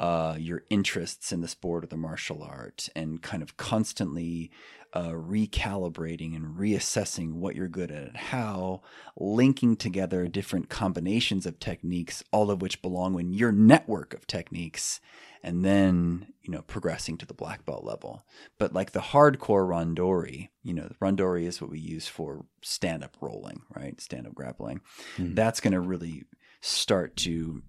uh, 0.00 0.34
your 0.36 0.64
interests 0.68 1.30
in 1.30 1.40
the 1.40 1.46
sport 1.46 1.84
or 1.84 1.86
the 1.86 1.96
martial 1.96 2.42
art, 2.42 2.88
and 2.96 3.22
kind 3.22 3.44
of 3.44 3.56
constantly 3.56 4.50
uh, 4.92 5.10
recalibrating 5.10 6.34
and 6.34 6.56
reassessing 6.56 7.34
what 7.34 7.54
you're 7.54 7.68
good 7.68 7.92
at 7.92 8.08
and 8.08 8.16
how, 8.16 8.82
linking 9.16 9.76
together 9.76 10.26
different 10.26 10.68
combinations 10.68 11.46
of 11.46 11.60
techniques, 11.60 12.24
all 12.32 12.50
of 12.50 12.60
which 12.60 12.82
belong 12.82 13.20
in 13.20 13.32
your 13.32 13.52
network 13.52 14.14
of 14.14 14.26
techniques, 14.26 15.00
and 15.46 15.64
then 15.64 16.26
you 16.42 16.50
know 16.50 16.62
progressing 16.62 17.16
to 17.16 17.24
the 17.24 17.32
black 17.32 17.64
belt 17.64 17.84
level. 17.84 18.26
But 18.58 18.74
like 18.74 18.90
the 18.90 19.00
hardcore 19.00 19.66
randori, 19.68 20.48
you 20.62 20.74
know, 20.74 20.90
randori 21.00 21.44
is 21.44 21.60
what 21.62 21.70
we 21.70 21.78
use 21.78 22.08
for 22.08 22.44
stand 22.62 23.04
up 23.04 23.16
rolling, 23.20 23.62
right? 23.74 23.98
Stand 24.00 24.26
up 24.26 24.34
grappling. 24.34 24.80
Mhm. 25.16 25.36
That's 25.36 25.60
going 25.60 25.72
to 25.72 25.80
really 25.80 26.24
start 26.60 27.16
to 27.18 27.62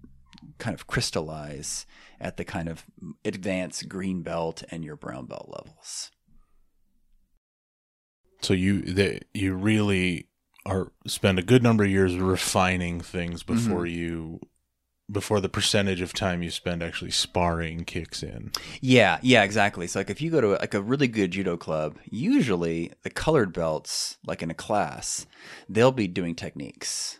kind 0.58 0.74
of 0.74 0.86
crystallize 0.88 1.86
at 2.20 2.36
the 2.36 2.44
kind 2.44 2.68
of 2.68 2.84
advanced 3.24 3.88
green 3.88 4.22
belt 4.22 4.64
and 4.70 4.84
your 4.84 4.96
brown 4.96 5.26
belt 5.26 5.48
levels. 5.48 6.10
So 8.42 8.54
you 8.54 8.82
that 8.82 9.24
you 9.34 9.54
really 9.54 10.28
are 10.66 10.92
spend 11.06 11.38
a 11.38 11.42
good 11.42 11.62
number 11.62 11.84
of 11.84 11.90
years 11.90 12.16
refining 12.16 13.00
things 13.00 13.42
before 13.42 13.86
you 13.86 14.40
before 15.10 15.40
the 15.40 15.48
percentage 15.48 16.00
of 16.00 16.12
time 16.12 16.42
you 16.42 16.50
spend 16.50 16.82
actually 16.82 17.10
sparring 17.10 17.84
kicks 17.84 18.22
in. 18.22 18.52
Yeah, 18.80 19.18
yeah, 19.22 19.42
exactly. 19.42 19.86
So 19.86 20.00
like 20.00 20.10
if 20.10 20.20
you 20.20 20.30
go 20.30 20.40
to 20.40 20.48
like 20.48 20.74
a 20.74 20.82
really 20.82 21.08
good 21.08 21.30
judo 21.30 21.56
club, 21.56 21.98
usually 22.04 22.92
the 23.02 23.10
colored 23.10 23.52
belts, 23.52 24.18
like 24.26 24.42
in 24.42 24.50
a 24.50 24.54
class, 24.54 25.26
they'll 25.68 25.92
be 25.92 26.08
doing 26.08 26.34
techniques. 26.34 27.18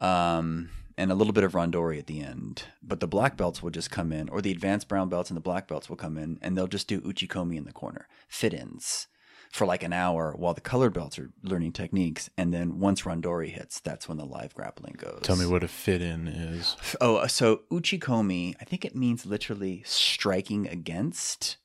Um 0.00 0.70
and 0.96 1.10
a 1.10 1.14
little 1.14 1.32
bit 1.32 1.44
of 1.44 1.52
randori 1.52 1.98
at 1.98 2.06
the 2.06 2.20
end. 2.20 2.64
But 2.82 3.00
the 3.00 3.08
black 3.08 3.38
belts 3.38 3.62
will 3.62 3.70
just 3.70 3.90
come 3.90 4.12
in, 4.12 4.28
or 4.28 4.42
the 4.42 4.50
advanced 4.50 4.86
brown 4.86 5.08
belts 5.08 5.30
and 5.30 5.36
the 5.36 5.42
black 5.42 5.66
belts 5.66 5.88
will 5.88 5.96
come 5.96 6.18
in 6.18 6.38
and 6.42 6.56
they'll 6.56 6.66
just 6.66 6.88
do 6.88 7.00
uchikomi 7.00 7.56
in 7.56 7.64
the 7.64 7.72
corner, 7.72 8.06
fit 8.28 8.52
ins 8.52 9.06
for 9.50 9.66
like 9.66 9.82
an 9.82 9.92
hour 9.92 10.32
while 10.36 10.54
the 10.54 10.60
colored 10.60 10.92
belts 10.94 11.18
are 11.18 11.30
learning 11.42 11.72
techniques. 11.72 12.30
And 12.38 12.54
then 12.54 12.78
once 12.78 13.02
randori 13.02 13.48
hits, 13.48 13.80
that's 13.80 14.08
when 14.08 14.16
the 14.16 14.24
live 14.24 14.54
grappling 14.54 14.94
goes. 14.96 15.20
Tell 15.22 15.36
me 15.36 15.46
what 15.46 15.64
a 15.64 15.68
fit 15.68 16.00
in 16.00 16.28
is. 16.28 16.76
Oh, 17.00 17.16
uh, 17.16 17.28
so 17.28 17.62
uchikomi, 17.70 18.54
I 18.60 18.64
think 18.64 18.84
it 18.84 18.94
means 18.94 19.26
literally 19.26 19.82
striking 19.84 20.68
against 20.68 21.56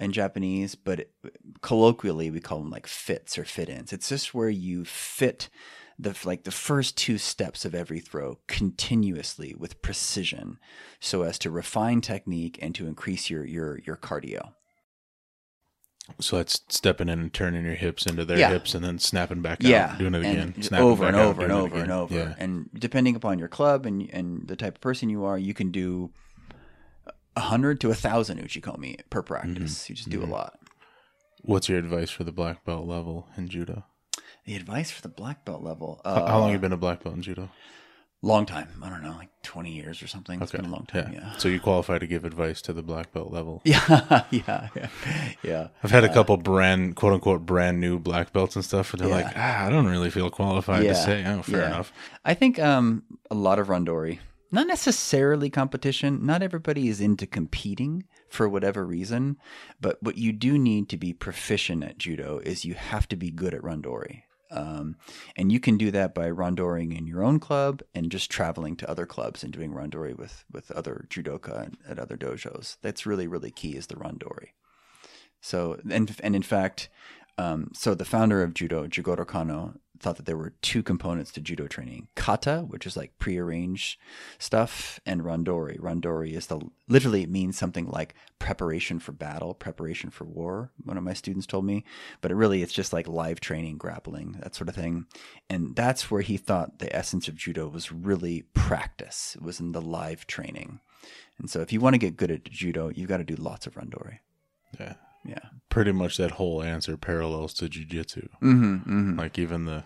in 0.00 0.12
Japanese, 0.12 0.74
but 0.74 1.00
it, 1.00 1.12
colloquially 1.60 2.30
we 2.30 2.40
call 2.40 2.58
them 2.60 2.70
like 2.70 2.86
fits 2.86 3.38
or 3.38 3.44
fit-ins. 3.44 3.92
It's 3.92 4.08
just 4.08 4.34
where 4.34 4.50
you 4.50 4.84
fit 4.84 5.48
the 5.98 6.14
like 6.24 6.44
the 6.44 6.50
first 6.50 6.96
two 6.96 7.18
steps 7.18 7.64
of 7.64 7.74
every 7.74 8.00
throw 8.00 8.38
continuously 8.46 9.54
with 9.54 9.80
precision 9.80 10.58
so 11.00 11.22
as 11.22 11.38
to 11.38 11.50
refine 11.50 12.02
technique 12.02 12.58
and 12.60 12.74
to 12.74 12.86
increase 12.86 13.30
your 13.30 13.44
your 13.44 13.78
your 13.86 13.96
cardio. 13.96 14.52
So 16.20 16.36
that's 16.36 16.60
stepping 16.68 17.08
in 17.08 17.18
and 17.18 17.32
turning 17.32 17.64
your 17.64 17.74
hips 17.74 18.06
into 18.06 18.24
their 18.24 18.38
Yeah. 18.38 18.50
hips 18.50 18.74
and 18.74 18.84
then 18.84 18.98
snapping 18.98 19.42
back 19.42 19.58
yeah, 19.60 19.90
out, 19.92 19.98
doing 19.98 20.14
it 20.14 20.24
and 20.24 20.50
again, 20.50 20.62
snapping 20.62 20.86
over 20.86 21.04
back 21.04 21.08
and 21.12 21.16
out, 21.20 21.26
over 21.28 21.42
and 21.42 21.50
doing 21.50 21.60
it 21.60 21.64
over 21.64 21.78
and 21.82 21.92
over. 21.92 22.14
Yeah. 22.14 22.34
And 22.38 22.70
depending 22.74 23.16
upon 23.16 23.38
your 23.38 23.48
club 23.48 23.84
and 23.86 24.08
and 24.12 24.46
the 24.48 24.56
type 24.56 24.76
of 24.76 24.80
person 24.80 25.08
you 25.10 25.24
are, 25.24 25.36
you 25.38 25.52
can 25.52 25.70
do 25.70 26.10
a 27.36 27.40
hundred 27.40 27.80
to 27.80 27.90
a 27.90 27.94
thousand 27.94 28.38
uchikomi 28.40 29.00
per 29.10 29.22
practice. 29.22 29.88
You 29.90 29.94
just 29.96 30.08
do 30.08 30.20
Mhm. 30.20 30.28
a 30.28 30.30
lot. 30.30 30.58
What's 31.42 31.68
your 31.68 31.78
advice 31.78 32.10
for 32.10 32.24
the 32.24 32.32
black 32.32 32.64
belt 32.64 32.86
level 32.86 33.28
in 33.36 33.48
judo? 33.48 33.84
The 34.46 34.54
advice 34.56 34.90
for 34.90 35.02
the 35.02 35.08
black 35.08 35.44
belt 35.44 35.62
level. 35.62 36.00
How- 36.04 36.10
Uh, 36.12 36.26
How 36.30 36.38
long 36.38 36.50
have 36.50 36.52
you 36.54 36.60
been 36.60 36.72
a 36.72 36.76
black 36.76 37.02
belt 37.02 37.14
in 37.16 37.22
judo? 37.22 37.50
Long 38.22 38.46
time. 38.46 38.68
I 38.82 38.88
don't 38.88 39.02
know, 39.02 39.12
like 39.12 39.28
twenty 39.42 39.72
years 39.72 40.02
or 40.02 40.08
something. 40.08 40.40
It's 40.42 40.50
been 40.50 40.64
a 40.64 40.68
long 40.70 40.86
time. 40.86 41.12
Yeah. 41.12 41.36
So 41.36 41.48
you 41.48 41.60
qualify 41.60 41.98
to 41.98 42.06
give 42.06 42.24
advice 42.24 42.60
to 42.62 42.72
the 42.72 42.82
black 42.82 43.12
belt 43.12 43.30
level. 43.30 43.60
Yeah. 43.64 44.24
Yeah. 44.30 44.68
Yeah. 44.74 44.88
Yeah. 45.42 45.68
I've 45.84 45.90
had 45.92 46.02
a 46.02 46.12
couple 46.12 46.36
brand, 46.38 46.96
quote 46.96 47.12
unquote, 47.12 47.44
brand 47.46 47.78
new 47.80 47.98
black 47.98 48.32
belts 48.32 48.56
and 48.56 48.64
stuff, 48.64 48.92
and 48.94 49.00
they're 49.02 49.08
Yeah. 49.10 49.14
like, 49.26 49.32
ah, 49.36 49.66
I 49.66 49.70
don't 49.70 49.86
really 49.86 50.10
feel 50.10 50.30
qualified 50.30 50.82
Yeah. 50.84 50.94
to 50.94 50.98
say. 50.98 51.24
Oh, 51.26 51.42
fair 51.42 51.60
Yeah. 51.60 51.66
enough. 51.68 51.92
I 52.24 52.34
think 52.34 52.58
um, 52.58 53.04
a 53.30 53.34
lot 53.34 53.58
of 53.58 53.68
randori, 53.68 54.18
not 54.50 54.66
necessarily 54.66 55.50
competition. 55.50 56.24
Not 56.24 56.42
everybody 56.42 56.88
is 56.88 57.00
into 57.00 57.26
competing 57.26 58.04
for 58.28 58.48
whatever 58.48 58.84
reason, 58.84 59.36
but 59.80 60.02
what 60.02 60.16
you 60.18 60.32
do 60.32 60.58
need 60.58 60.88
to 60.88 60.96
be 60.96 61.12
proficient 61.12 61.84
at 61.84 61.98
judo 61.98 62.38
is 62.38 62.64
you 62.64 62.74
have 62.74 63.06
to 63.08 63.16
be 63.16 63.30
good 63.30 63.54
at 63.54 63.60
randori. 63.62 64.22
Um, 64.50 64.96
and 65.36 65.50
you 65.50 65.60
can 65.60 65.76
do 65.76 65.90
that 65.90 66.14
by 66.14 66.30
randoring 66.30 66.96
in 66.96 67.06
your 67.06 67.22
own 67.24 67.40
club 67.40 67.82
and 67.94 68.10
just 68.10 68.30
traveling 68.30 68.76
to 68.76 68.90
other 68.90 69.06
clubs 69.06 69.42
and 69.42 69.52
doing 69.52 69.72
randori 69.72 70.16
with, 70.16 70.44
with 70.52 70.70
other 70.70 71.06
judoka 71.10 71.72
at 71.88 71.98
other 71.98 72.16
dojos. 72.16 72.76
That's 72.82 73.06
really, 73.06 73.26
really 73.26 73.50
key 73.50 73.76
is 73.76 73.88
the 73.88 73.96
randori. 73.96 74.48
So, 75.40 75.78
and, 75.90 76.14
and 76.22 76.36
in 76.36 76.42
fact, 76.42 76.88
um, 77.38 77.70
so 77.74 77.94
the 77.94 78.04
founder 78.04 78.42
of 78.42 78.54
judo, 78.54 78.86
Jigoro 78.86 79.26
Kano, 79.26 79.74
thought 80.00 80.16
that 80.16 80.26
there 80.26 80.36
were 80.36 80.54
two 80.62 80.82
components 80.82 81.32
to 81.32 81.40
judo 81.40 81.66
training: 81.66 82.08
kata, 82.14 82.64
which 82.68 82.86
is 82.86 82.96
like 82.96 83.18
prearranged 83.18 83.98
stuff, 84.38 85.00
and 85.06 85.22
randori. 85.22 85.78
Randori 85.78 86.32
is 86.32 86.46
the 86.46 86.60
literally 86.88 87.22
it 87.22 87.30
means 87.30 87.58
something 87.58 87.86
like 87.86 88.14
preparation 88.38 88.98
for 88.98 89.12
battle, 89.12 89.54
preparation 89.54 90.10
for 90.10 90.24
war. 90.24 90.70
One 90.84 90.96
of 90.96 91.04
my 91.04 91.14
students 91.14 91.46
told 91.46 91.64
me, 91.64 91.84
but 92.20 92.30
it 92.30 92.36
really 92.36 92.62
it's 92.62 92.72
just 92.72 92.92
like 92.92 93.08
live 93.08 93.40
training, 93.40 93.78
grappling, 93.78 94.38
that 94.42 94.54
sort 94.54 94.68
of 94.68 94.74
thing. 94.74 95.06
And 95.48 95.74
that's 95.74 96.10
where 96.10 96.22
he 96.22 96.36
thought 96.36 96.78
the 96.78 96.94
essence 96.94 97.28
of 97.28 97.36
judo 97.36 97.68
was 97.68 97.92
really 97.92 98.42
practice. 98.54 99.36
It 99.36 99.42
was 99.42 99.60
in 99.60 99.72
the 99.72 99.82
live 99.82 100.26
training. 100.26 100.80
And 101.38 101.50
so, 101.50 101.60
if 101.60 101.72
you 101.72 101.80
want 101.80 101.94
to 101.94 101.98
get 101.98 102.16
good 102.16 102.30
at 102.30 102.44
judo, 102.44 102.90
you've 102.94 103.08
got 103.08 103.18
to 103.18 103.24
do 103.24 103.36
lots 103.36 103.66
of 103.66 103.74
randori. 103.74 104.18
Yeah. 104.78 104.94
Pretty 105.76 105.92
much 105.92 106.16
that 106.16 106.30
whole 106.32 106.62
answer 106.62 106.96
parallels 106.96 107.52
to 107.54 107.66
jujitsu. 107.68 108.28
Mm-hmm. 108.42 108.74
mm-hmm. 108.76 109.18
Like 109.18 109.38
even 109.38 109.66
the, 109.66 109.84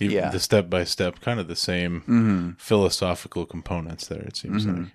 even 0.00 0.14
Yeah. 0.16 0.30
the 0.30 0.38
step 0.38 0.70
by 0.70 0.84
step, 0.84 1.18
kind 1.20 1.40
of 1.40 1.48
the 1.48 1.56
same 1.56 2.02
Mm-hmm. 2.02 2.50
philosophical 2.56 3.44
components 3.44 4.06
there. 4.06 4.22
It 4.22 4.36
seems 4.36 4.64
Mhm. 4.64 4.78
like, 4.84 4.92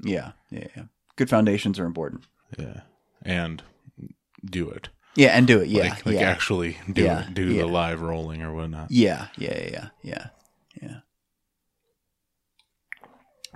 Yeah, 0.00 0.32
yeah, 0.50 0.68
yeah. 0.74 0.84
Good 1.16 1.28
foundations 1.28 1.78
are 1.78 1.84
important. 1.84 2.24
yeah, 2.58 2.80
and 3.22 3.62
do 4.42 4.70
it. 4.70 4.88
Yeah, 5.14 5.36
and 5.36 5.46
do 5.46 5.60
it. 5.60 5.68
Yeah, 5.68 5.82
like, 5.90 6.06
like 6.06 6.14
yeah. 6.14 6.22
actually 6.22 6.78
do 6.90 7.02
Yeah, 7.02 7.28
it, 7.28 7.34
do 7.34 7.44
yeah. 7.52 7.60
the 7.62 7.68
live 7.68 8.00
rolling 8.00 8.40
or 8.42 8.54
whatnot. 8.54 8.90
yeah, 8.90 9.28
yeah, 9.36 9.58
yeah, 9.58 9.68
yeah, 9.72 9.88
yeah, 10.02 10.26
yeah. 10.80 10.96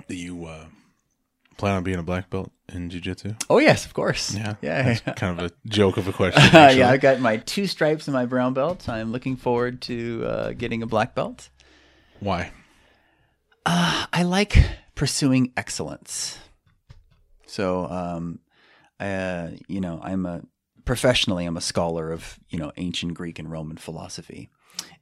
Do 0.06 0.14
you 0.14 0.44
uh, 0.44 0.66
plan 1.56 1.76
on 1.76 1.82
being 1.82 1.98
a 1.98 2.02
black 2.02 2.28
belt 2.28 2.52
in 2.72 2.90
jujitsu? 2.90 3.40
Oh 3.48 3.58
yes, 3.58 3.86
of 3.86 3.94
course. 3.94 4.34
Yeah, 4.34 4.54
yeah, 4.62 4.98
yeah. 5.06 5.12
kind 5.16 5.38
of 5.38 5.46
a 5.46 5.68
joke 5.68 5.96
of 5.96 6.08
a 6.08 6.12
question. 6.12 6.42
actually. 6.52 6.80
yeah, 6.80 6.90
I've 6.90 7.00
got 7.00 7.20
my 7.20 7.38
two 7.38 7.66
stripes 7.66 8.06
and 8.06 8.14
my 8.14 8.26
brown 8.26 8.54
belt. 8.54 8.88
I'm 8.88 9.12
looking 9.12 9.36
forward 9.36 9.80
to 9.82 10.24
uh, 10.26 10.52
getting 10.52 10.82
a 10.82 10.86
black 10.86 11.14
belt. 11.14 11.48
Why? 12.20 12.52
Uh, 13.64 14.06
I 14.12 14.22
like 14.22 14.58
pursuing 14.94 15.52
excellence. 15.56 16.38
So, 17.46 17.86
um, 17.86 18.40
uh, 19.00 19.50
you 19.68 19.80
know, 19.80 20.00
I'm 20.02 20.26
a 20.26 20.42
professionally, 20.84 21.44
I'm 21.44 21.56
a 21.56 21.60
scholar 21.60 22.12
of 22.12 22.38
you 22.48 22.58
know 22.58 22.72
ancient 22.76 23.14
Greek 23.14 23.38
and 23.38 23.50
Roman 23.50 23.76
philosophy, 23.76 24.50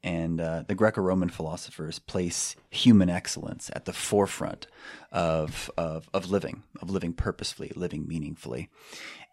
and 0.03 0.41
uh, 0.41 0.64
the 0.66 0.75
Greco-Roman 0.75 1.29
philosophers 1.29 1.99
place 1.99 2.57
human 2.70 3.09
excellence 3.09 3.70
at 3.75 3.85
the 3.85 3.93
forefront 3.93 4.66
of, 5.12 5.70
of 5.77 6.09
of 6.12 6.31
living, 6.31 6.62
of 6.83 6.91
living 6.91 7.12
purposefully, 7.12 7.72
living 7.75 8.07
meaningfully, 8.07 8.68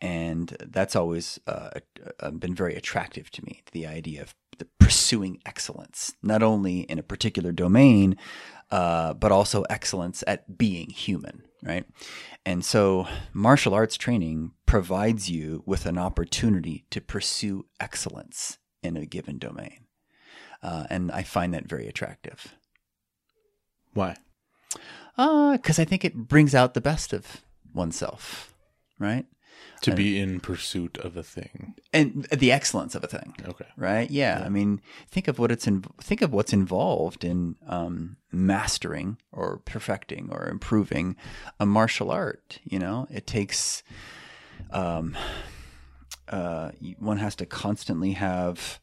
and 0.01 0.55
that's 0.59 0.95
always 0.95 1.39
uh, 1.47 1.79
been 2.33 2.55
very 2.55 2.75
attractive 2.75 3.29
to 3.31 3.43
me. 3.45 3.61
The 3.71 3.85
idea 3.87 4.21
of 4.21 4.35
the 4.57 4.67
pursuing 4.79 5.41
excellence, 5.45 6.13
not 6.21 6.43
only 6.43 6.81
in 6.81 6.99
a 6.99 7.03
particular 7.03 7.51
domain, 7.51 8.15
uh, 8.69 9.13
but 9.13 9.31
also 9.31 9.63
excellence 9.63 10.23
at 10.27 10.57
being 10.57 10.89
human, 10.89 11.43
right? 11.63 11.85
And 12.45 12.63
so, 12.63 13.07
martial 13.33 13.73
arts 13.73 13.97
training 13.97 14.51
provides 14.65 15.29
you 15.29 15.63
with 15.65 15.85
an 15.85 15.97
opportunity 15.97 16.85
to 16.91 17.01
pursue 17.01 17.65
excellence 17.79 18.57
in 18.81 18.95
a 18.95 19.05
given 19.05 19.37
domain. 19.37 19.80
Uh, 20.63 20.85
and 20.89 21.11
I 21.11 21.23
find 21.23 21.53
that 21.53 21.65
very 21.65 21.87
attractive 21.87 22.53
Why? 23.93 24.15
because 25.15 25.79
I 25.79 25.85
think 25.85 26.05
it 26.05 26.15
brings 26.15 26.55
out 26.55 26.73
the 26.73 26.81
best 26.81 27.13
of 27.13 27.41
oneself, 27.73 28.53
right? 28.97 29.25
To 29.81 29.93
be 29.95 30.19
in 30.19 30.39
pursuit 30.39 30.97
of 30.99 31.17
a 31.17 31.23
thing. 31.23 31.73
and 31.91 32.25
the 32.25 32.51
excellence 32.51 32.93
of 32.93 33.03
a 33.03 33.07
thing. 33.07 33.35
Okay. 33.47 33.65
right? 33.75 34.09
Yeah. 34.09 34.43
I 34.45 34.49
mean, 34.49 34.79
think 35.09 35.27
of 35.27 35.39
what 35.39 35.51
it's 35.51 35.65
in, 35.65 35.83
think 35.99 36.21
of 36.21 36.31
what's 36.31 36.53
involved 36.53 37.23
in 37.23 37.55
um, 37.67 38.17
mastering 38.31 39.17
or 39.31 39.57
perfecting 39.65 40.29
or 40.31 40.47
improving 40.47 41.15
a 41.59 41.65
martial 41.65 42.11
art. 42.11 42.59
You 42.63 42.77
know, 42.77 43.07
it 43.09 43.25
takes 43.25 43.81
um, 44.69 45.17
uh, 46.29 46.71
one 46.99 47.17
has 47.17 47.35
to 47.35 47.45
constantly 47.45 48.13
have 48.13 48.79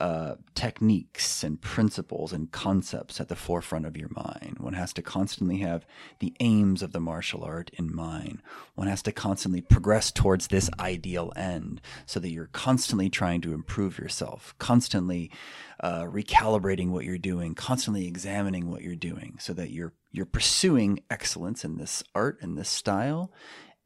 uh, 0.00 0.34
techniques 0.54 1.42
and 1.42 1.60
principles 1.60 2.32
and 2.32 2.50
concepts 2.50 3.20
at 3.20 3.28
the 3.28 3.36
forefront 3.36 3.86
of 3.86 3.96
your 3.96 4.10
mind. 4.10 4.56
One 4.58 4.74
has 4.74 4.92
to 4.94 5.02
constantly 5.02 5.58
have 5.58 5.86
the 6.18 6.34
aims 6.40 6.82
of 6.82 6.92
the 6.92 7.00
martial 7.00 7.44
art 7.44 7.70
in 7.74 7.94
mind. 7.94 8.42
One 8.74 8.88
has 8.88 9.02
to 9.02 9.12
constantly 9.12 9.60
progress 9.60 10.10
towards 10.10 10.48
this 10.48 10.70
ideal 10.78 11.32
end 11.36 11.80
so 12.06 12.20
that 12.20 12.30
you're 12.30 12.46
constantly 12.48 13.08
trying 13.08 13.40
to 13.42 13.54
improve 13.54 13.98
yourself, 13.98 14.54
constantly 14.58 15.30
uh, 15.80 16.04
recalibrating 16.04 16.90
what 16.90 17.04
you're 17.04 17.18
doing, 17.18 17.54
constantly 17.54 18.06
examining 18.06 18.70
what 18.70 18.82
you're 18.82 18.96
doing 18.96 19.36
so 19.40 19.52
that 19.52 19.70
you're 19.70 19.92
you're 20.12 20.26
pursuing 20.26 21.00
excellence 21.10 21.64
in 21.64 21.76
this 21.76 22.04
art 22.14 22.38
and 22.40 22.56
this 22.56 22.68
style. 22.68 23.32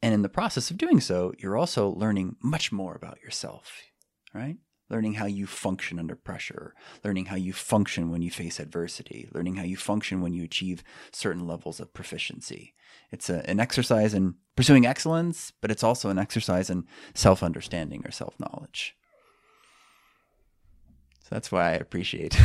And 0.03 0.15
in 0.15 0.23
the 0.23 0.29
process 0.29 0.71
of 0.71 0.77
doing 0.79 1.01
so, 1.01 1.33
you're 1.39 1.57
also 1.57 1.89
learning 1.89 2.37
much 2.43 2.71
more 2.71 2.95
about 2.95 3.21
yourself, 3.23 3.73
right? 4.35 4.59
Learning 4.91 5.15
how 5.15 5.27
you 5.27 5.47
function 5.47 5.99
under 5.99 6.17
pressure, 6.17 6.75
learning 7.05 7.27
how 7.27 7.37
you 7.37 7.53
function 7.53 8.11
when 8.11 8.23
you 8.23 8.31
face 8.31 8.59
adversity, 8.59 9.29
learning 9.35 9.57
how 9.57 9.63
you 9.65 9.77
function 9.77 10.23
when 10.23 10.33
you 10.33 10.43
achieve 10.45 10.83
certain 11.13 11.47
levels 11.47 11.79
of 11.79 11.93
proficiency. 11.93 12.75
It's 13.11 13.29
a, 13.29 13.49
an 13.49 13.61
exercise 13.61 14.15
in 14.15 14.37
pursuing 14.57 14.87
excellence, 14.87 15.53
but 15.61 15.71
it's 15.71 15.85
also 15.85 16.09
an 16.09 16.19
exercise 16.19 16.71
in 16.71 16.87
self 17.15 17.43
understanding 17.43 18.03
or 18.07 18.11
self 18.11 18.35
knowledge. 18.41 18.97
So 21.23 21.29
that's 21.31 21.53
why 21.53 21.69
I 21.69 21.73
appreciate 21.73 22.39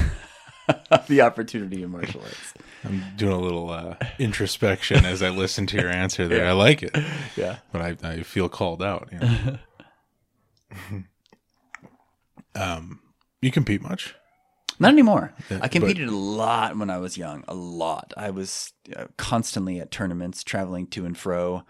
the 1.07 1.21
opportunity 1.21 1.81
in 1.83 1.91
martial 1.91 2.21
arts. 2.21 2.53
I'm 2.83 3.01
doing 3.15 3.31
a 3.31 3.39
little 3.39 3.69
uh, 3.69 3.95
introspection 4.19 5.05
as 5.05 5.23
I 5.23 5.29
listen 5.29 5.65
to 5.67 5.77
your 5.77 5.89
answer 5.89 6.27
there. 6.27 6.45
I 6.49 6.51
like 6.51 6.83
it, 6.83 6.93
Yeah. 7.37 7.59
but 7.71 7.81
I, 7.81 8.09
I 8.09 8.23
feel 8.23 8.49
called 8.49 8.83
out. 8.83 9.07
You, 9.13 9.19
know? 9.19 9.57
Um, 12.55 12.99
you 13.41 13.51
compete 13.51 13.81
much? 13.81 14.15
Not 14.79 14.91
anymore. 14.91 15.33
Yeah, 15.49 15.57
I 15.57 15.59
but- 15.61 15.71
competed 15.71 16.09
a 16.09 16.15
lot 16.15 16.77
when 16.77 16.89
I 16.89 16.97
was 16.97 17.17
young. 17.17 17.43
A 17.47 17.53
lot. 17.53 18.13
I 18.17 18.31
was 18.31 18.73
uh, 18.95 19.05
constantly 19.17 19.79
at 19.79 19.91
tournaments, 19.91 20.43
traveling 20.43 20.87
to 20.87 21.05
and 21.05 21.17
fro. 21.17 21.63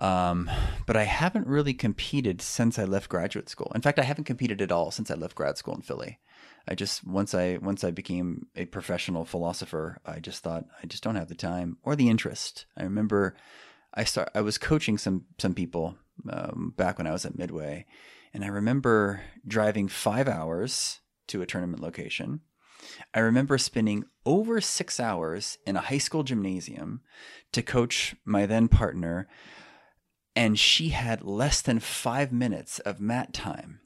Um, 0.00 0.50
but 0.86 0.96
I 0.96 1.04
haven't 1.04 1.46
really 1.46 1.72
competed 1.72 2.42
since 2.42 2.78
I 2.78 2.84
left 2.84 3.08
graduate 3.08 3.48
school. 3.48 3.70
In 3.74 3.80
fact, 3.80 3.98
I 3.98 4.02
haven't 4.02 4.24
competed 4.24 4.60
at 4.60 4.72
all 4.72 4.90
since 4.90 5.10
I 5.10 5.14
left 5.14 5.36
grad 5.36 5.56
school 5.56 5.74
in 5.76 5.82
Philly. 5.82 6.18
I 6.66 6.74
just 6.74 7.06
once 7.06 7.34
I 7.34 7.58
once 7.62 7.84
I 7.84 7.90
became 7.90 8.46
a 8.56 8.64
professional 8.64 9.24
philosopher, 9.24 10.00
I 10.04 10.18
just 10.18 10.42
thought 10.42 10.64
I 10.82 10.86
just 10.86 11.02
don't 11.02 11.14
have 11.14 11.28
the 11.28 11.34
time 11.34 11.76
or 11.84 11.94
the 11.94 12.08
interest. 12.08 12.66
I 12.76 12.82
remember 12.82 13.36
I 13.94 14.04
start 14.04 14.30
I 14.34 14.40
was 14.40 14.58
coaching 14.58 14.98
some 14.98 15.26
some 15.38 15.54
people 15.54 15.96
um, 16.28 16.72
back 16.76 16.98
when 16.98 17.06
I 17.06 17.12
was 17.12 17.24
at 17.24 17.38
Midway, 17.38 17.86
and 18.34 18.44
I 18.44 18.48
remember 18.48 19.22
driving 19.46 19.86
five 19.88 20.28
hours 20.28 21.00
to 21.28 21.40
a 21.40 21.46
tournament 21.46 21.82
location. 21.82 22.40
I 23.14 23.20
remember 23.20 23.56
spending 23.56 24.04
over 24.26 24.60
six 24.60 25.00
hours 25.00 25.56
in 25.66 25.76
a 25.76 25.80
high 25.82 25.98
school 25.98 26.24
gymnasium 26.24 27.00
to 27.52 27.62
coach 27.62 28.16
my 28.24 28.44
then 28.44 28.68
partner, 28.68 29.28
and 30.36 30.58
she 30.58 30.88
had 30.88 31.22
less 31.22 31.62
than 31.62 31.78
five 31.78 32.32
minutes 32.32 32.80
of 32.80 33.00
mat 33.00 33.32
time. 33.32 33.80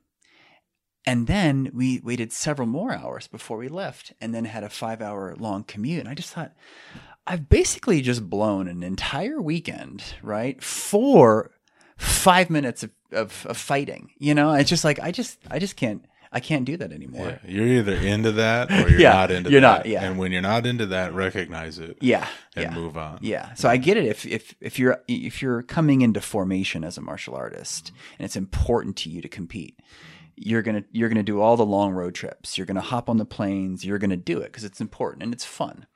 And 1.05 1.27
then 1.27 1.71
we 1.73 2.01
waited 2.01 2.33
several 2.33 2.67
more 2.67 2.93
hours 2.93 3.29
before 3.29 3.59
we 3.59 3.69
left, 3.69 4.13
and 4.21 4.35
then 4.35 4.47
had 4.47 4.65
a 4.65 4.69
five 4.69 5.01
hour 5.01 5.37
long 5.39 5.63
commute. 5.65 6.01
And 6.01 6.09
I 6.09 6.15
just 6.15 6.33
thought, 6.33 6.55
I've 7.27 7.49
basically 7.49 8.01
just 8.01 8.29
blown 8.29 8.67
an 8.67 8.83
entire 8.83 9.41
weekend, 9.41 10.03
right? 10.23 10.63
For 10.63 11.51
five 11.97 12.51
minutes 12.51 12.83
of, 12.83 12.91
of, 13.13 13.47
of 13.47 13.57
fighting. 13.57 14.11
You 14.19 14.35
know, 14.35 14.53
it's 14.53 14.71
just 14.71 14.85
like 14.85 14.99
I 15.01 15.11
just 15.13 15.39
I 15.51 15.59
just 15.59 15.77
can't 15.77 16.05
I 16.31 16.41
can't 16.41 16.65
do 16.67 16.77
that 16.77 16.93
anymore. 16.93 17.41
Yeah, 17.43 17.51
you're 17.51 17.67
either 17.67 17.95
into 17.95 18.33
that 18.33 18.71
or 18.73 18.89
you're 18.91 19.01
Yeah, 19.01 19.13
not 19.15 19.31
into 19.31 19.51
you're 19.51 19.61
that. 19.63 19.79
not, 19.79 19.87
yeah. 19.87 20.05
And 20.05 20.19
when 20.19 20.31
you're 20.31 20.43
not 20.43 20.67
into 20.67 20.87
that, 20.87 21.15
recognize 21.15 21.79
it 21.79 21.97
Yeah. 22.03 22.27
and 22.55 22.65
yeah. 22.67 22.75
move 22.75 22.99
on. 22.99 23.19
Yeah. 23.23 23.55
So 23.55 23.69
I 23.69 23.79
get 23.79 23.97
it 23.97 24.05
if 24.05 24.27
if 24.27 24.55
if 24.61 24.79
you're 24.79 25.03
if 25.09 25.41
you're 25.41 25.63
coming 25.63 26.03
into 26.03 26.21
formation 26.21 26.85
as 26.85 26.99
a 26.99 27.01
martial 27.01 27.35
artist 27.35 27.93
and 28.19 28.25
it's 28.27 28.37
important 28.37 28.97
to 28.99 29.11
you 29.11 29.23
to 29.23 29.29
compete, 29.29 29.79
you're 30.37 30.63
going 30.63 30.83
to 30.83 30.89
you're 30.93 31.09
going 31.09 31.17
to 31.17 31.23
do 31.23 31.41
all 31.41 31.57
the 31.57 31.65
long 31.67 31.93
road 31.93 32.15
trips. 32.15 32.59
You're 32.59 32.67
going 32.67 32.75
to 32.77 32.81
hop 32.83 33.09
on 33.09 33.17
the 33.17 33.25
planes, 33.25 33.85
you're 33.85 33.99
going 33.99 34.11
to 34.11 34.17
do 34.17 34.39
it 34.41 34.45
because 34.53 34.65
it's 34.65 34.81
important 34.81 35.23
and 35.23 35.33
it's 35.33 35.45
fun. 35.47 35.87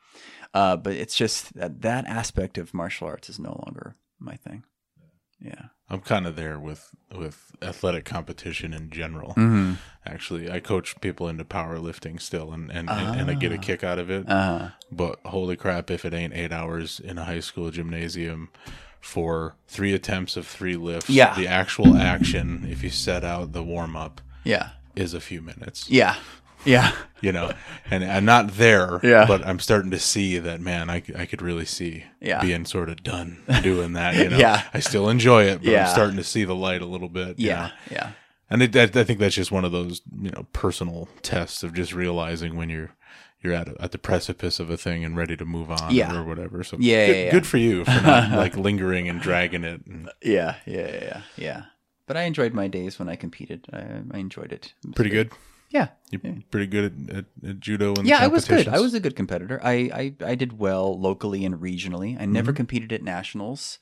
Uh, 0.54 0.76
but 0.76 0.94
it's 0.94 1.14
just 1.14 1.54
that 1.54 1.80
that 1.82 2.06
aspect 2.06 2.58
of 2.58 2.72
martial 2.74 3.06
arts 3.06 3.28
is 3.30 3.38
no 3.38 3.50
longer 3.66 3.96
my 4.18 4.36
thing. 4.36 4.64
Yeah. 5.40 5.66
I'm 5.92 6.00
kind 6.00 6.26
of 6.26 6.34
there 6.36 6.58
with 6.58 6.90
with 7.14 7.52
athletic 7.60 8.04
competition 8.06 8.72
in 8.72 8.88
general. 8.90 9.30
Mm-hmm. 9.34 9.74
Actually, 10.06 10.50
I 10.50 10.58
coach 10.58 10.98
people 11.02 11.28
into 11.28 11.44
powerlifting 11.44 12.20
still, 12.20 12.50
and 12.52 12.70
and, 12.72 12.88
and, 12.90 13.20
and 13.20 13.30
I 13.30 13.34
get 13.34 13.52
a 13.52 13.58
kick 13.58 13.84
out 13.84 13.98
of 13.98 14.10
it. 14.10 14.28
Uh, 14.28 14.70
But 14.90 15.20
holy 15.26 15.54
crap, 15.56 15.90
if 15.90 16.04
it 16.04 16.14
ain't 16.14 16.32
eight 16.34 16.50
hours 16.52 16.98
in 16.98 17.18
a 17.18 17.24
high 17.24 17.40
school 17.40 17.70
gymnasium 17.70 18.48
for 19.00 19.54
three 19.68 19.92
attempts 19.92 20.36
of 20.36 20.46
three 20.46 20.76
lifts, 20.76 21.10
Yeah. 21.10 21.34
the 21.34 21.46
actual 21.46 21.96
action, 21.96 22.66
if 22.70 22.82
you 22.82 22.90
set 22.90 23.22
out 23.24 23.52
the 23.52 23.62
warm 23.62 23.94
up, 23.96 24.20
yeah. 24.44 24.70
is 24.96 25.12
a 25.14 25.20
few 25.20 25.42
minutes. 25.42 25.90
Yeah. 25.90 26.16
Yeah. 26.64 26.92
You 27.20 27.30
know, 27.32 27.52
and 27.90 28.04
I'm 28.04 28.24
not 28.24 28.54
there, 28.54 28.98
Yeah. 29.02 29.26
but 29.26 29.46
I'm 29.46 29.60
starting 29.60 29.92
to 29.92 29.98
see 29.98 30.38
that, 30.38 30.60
man, 30.60 30.90
I, 30.90 31.02
I 31.16 31.24
could 31.26 31.40
really 31.40 31.64
see 31.64 32.04
Yeah. 32.20 32.40
being 32.40 32.64
sort 32.64 32.88
of 32.88 33.02
done 33.04 33.42
doing 33.62 33.92
that. 33.92 34.16
You 34.16 34.30
know, 34.30 34.38
Yeah. 34.46 34.64
I 34.74 34.80
still 34.80 35.08
enjoy 35.08 35.44
it, 35.44 35.58
but 35.62 35.70
Yeah. 35.70 35.86
I'm 35.86 35.92
starting 35.92 36.16
to 36.16 36.24
see 36.24 36.44
the 36.44 36.54
light 36.56 36.82
a 36.82 36.86
little 36.86 37.08
bit. 37.08 37.38
Yeah. 37.38 37.66
know? 37.68 37.72
Yeah. 37.92 38.10
And 38.50 38.62
it, 38.62 38.76
I, 38.76 38.82
I 39.00 39.04
think 39.04 39.18
that's 39.20 39.34
just 39.36 39.52
one 39.52 39.64
of 39.64 39.72
those, 39.72 40.02
you 40.20 40.30
know, 40.30 40.46
personal 40.52 41.08
tests 41.22 41.62
of 41.62 41.74
just 41.74 41.92
realizing 41.94 42.56
when 42.56 42.68
you're 42.70 42.90
you're 43.40 43.54
at 43.54 43.66
at 43.80 43.90
the 43.90 43.98
precipice 43.98 44.60
of 44.60 44.70
a 44.70 44.76
thing 44.76 45.04
and 45.04 45.16
ready 45.16 45.36
to 45.36 45.44
move 45.44 45.68
on 45.70 45.92
Yeah. 45.94 46.14
or 46.16 46.22
whatever. 46.22 46.62
So 46.62 46.76
Yeah, 46.78 47.06
good, 47.06 47.16
yeah, 47.16 47.24
yeah. 47.24 47.30
good 47.32 47.46
for 47.46 47.56
you 47.58 47.84
for 47.84 47.90
not 48.02 48.30
like 48.32 48.56
lingering 48.56 49.08
and 49.08 49.20
dragging 49.20 49.64
it. 49.64 49.84
And 49.86 50.08
Yeah. 50.22 50.56
Yeah. 50.66 50.90
Yeah. 50.92 51.20
Yeah. 51.36 51.62
But 52.06 52.16
I 52.16 52.22
enjoyed 52.22 52.52
my 52.52 52.68
days 52.68 52.98
when 52.98 53.08
I 53.08 53.16
competed. 53.16 53.66
I, 53.72 53.84
I 54.12 54.18
enjoyed 54.18 54.52
it. 54.52 54.74
Pretty 54.94 55.10
good. 55.10 55.30
Yeah. 55.72 55.88
You're 56.10 56.20
pretty 56.50 56.66
good 56.66 56.84
at, 57.10 57.16
at, 57.16 57.24
at 57.48 57.60
judo 57.60 57.94
and 57.94 58.06
Yeah, 58.06 58.18
I 58.20 58.26
was 58.26 58.44
good. 58.46 58.68
I 58.68 58.78
was 58.78 58.92
a 58.94 59.00
good 59.00 59.16
competitor. 59.16 59.58
I, 59.64 59.72
I, 59.72 60.14
I 60.32 60.34
did 60.34 60.58
well 60.58 61.00
locally 61.00 61.44
and 61.46 61.54
regionally. 61.56 62.14
I 62.16 62.22
Mm-hmm. 62.24 62.32
never 62.32 62.52
competed 62.52 62.92
at 62.92 63.02
nationals, 63.02 63.78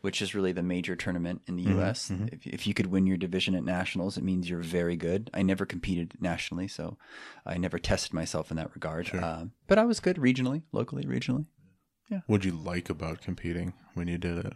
which 0.00 0.22
is 0.22 0.34
really 0.34 0.52
the 0.52 0.62
major 0.62 0.96
tournament 0.96 1.42
in 1.46 1.56
the 1.56 1.64
Mm-hmm, 1.64 1.78
U.S. 1.78 2.10
If, 2.32 2.46
if 2.46 2.66
you 2.66 2.72
could 2.72 2.86
win 2.86 3.06
your 3.06 3.18
division 3.18 3.54
at 3.54 3.62
nationals, 3.62 4.16
it 4.16 4.24
means 4.24 4.48
you're 4.48 4.60
very 4.62 4.96
good. 4.96 5.28
I 5.34 5.42
never 5.42 5.66
competed 5.66 6.14
nationally, 6.20 6.66
so 6.66 6.96
I 7.44 7.58
never 7.58 7.78
tested 7.78 8.14
myself 8.14 8.50
in 8.50 8.56
that 8.56 8.74
regard. 8.74 9.14
Um, 9.14 9.52
but 9.66 9.78
I 9.78 9.84
was 9.84 10.00
good 10.00 10.16
regionally, 10.16 10.62
locally, 10.72 11.04
regionally. 11.04 11.44
Yeah. 12.10 12.20
What'd 12.26 12.46
you 12.46 12.52
like 12.52 12.88
about 12.88 13.20
competing 13.20 13.74
when 13.92 14.08
you 14.08 14.16
did 14.18 14.38
it? 14.46 14.52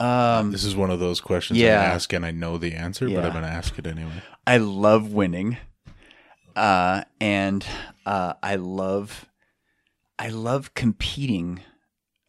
Um, 0.00 0.50
This 0.50 0.64
is 0.64 0.74
one 0.74 0.90
of 0.90 0.98
those 0.98 1.20
questions 1.20 1.58
Yeah. 1.58 1.80
I 1.80 1.84
ask 1.84 2.12
and 2.12 2.26
I 2.26 2.32
know 2.32 2.58
the 2.58 2.72
answer, 2.74 3.08
but 3.08 3.24
I'm 3.24 3.30
going 3.32 3.44
to 3.44 3.50
ask 3.50 3.78
it 3.78 3.86
anyway. 3.86 4.22
I 4.46 4.56
love 4.56 5.12
winning, 5.12 5.56
uh, 6.56 7.04
and 7.20 7.64
uh, 8.06 8.34
I 8.42 8.56
love, 8.56 9.26
I 10.18 10.28
love 10.28 10.74
competing 10.74 11.60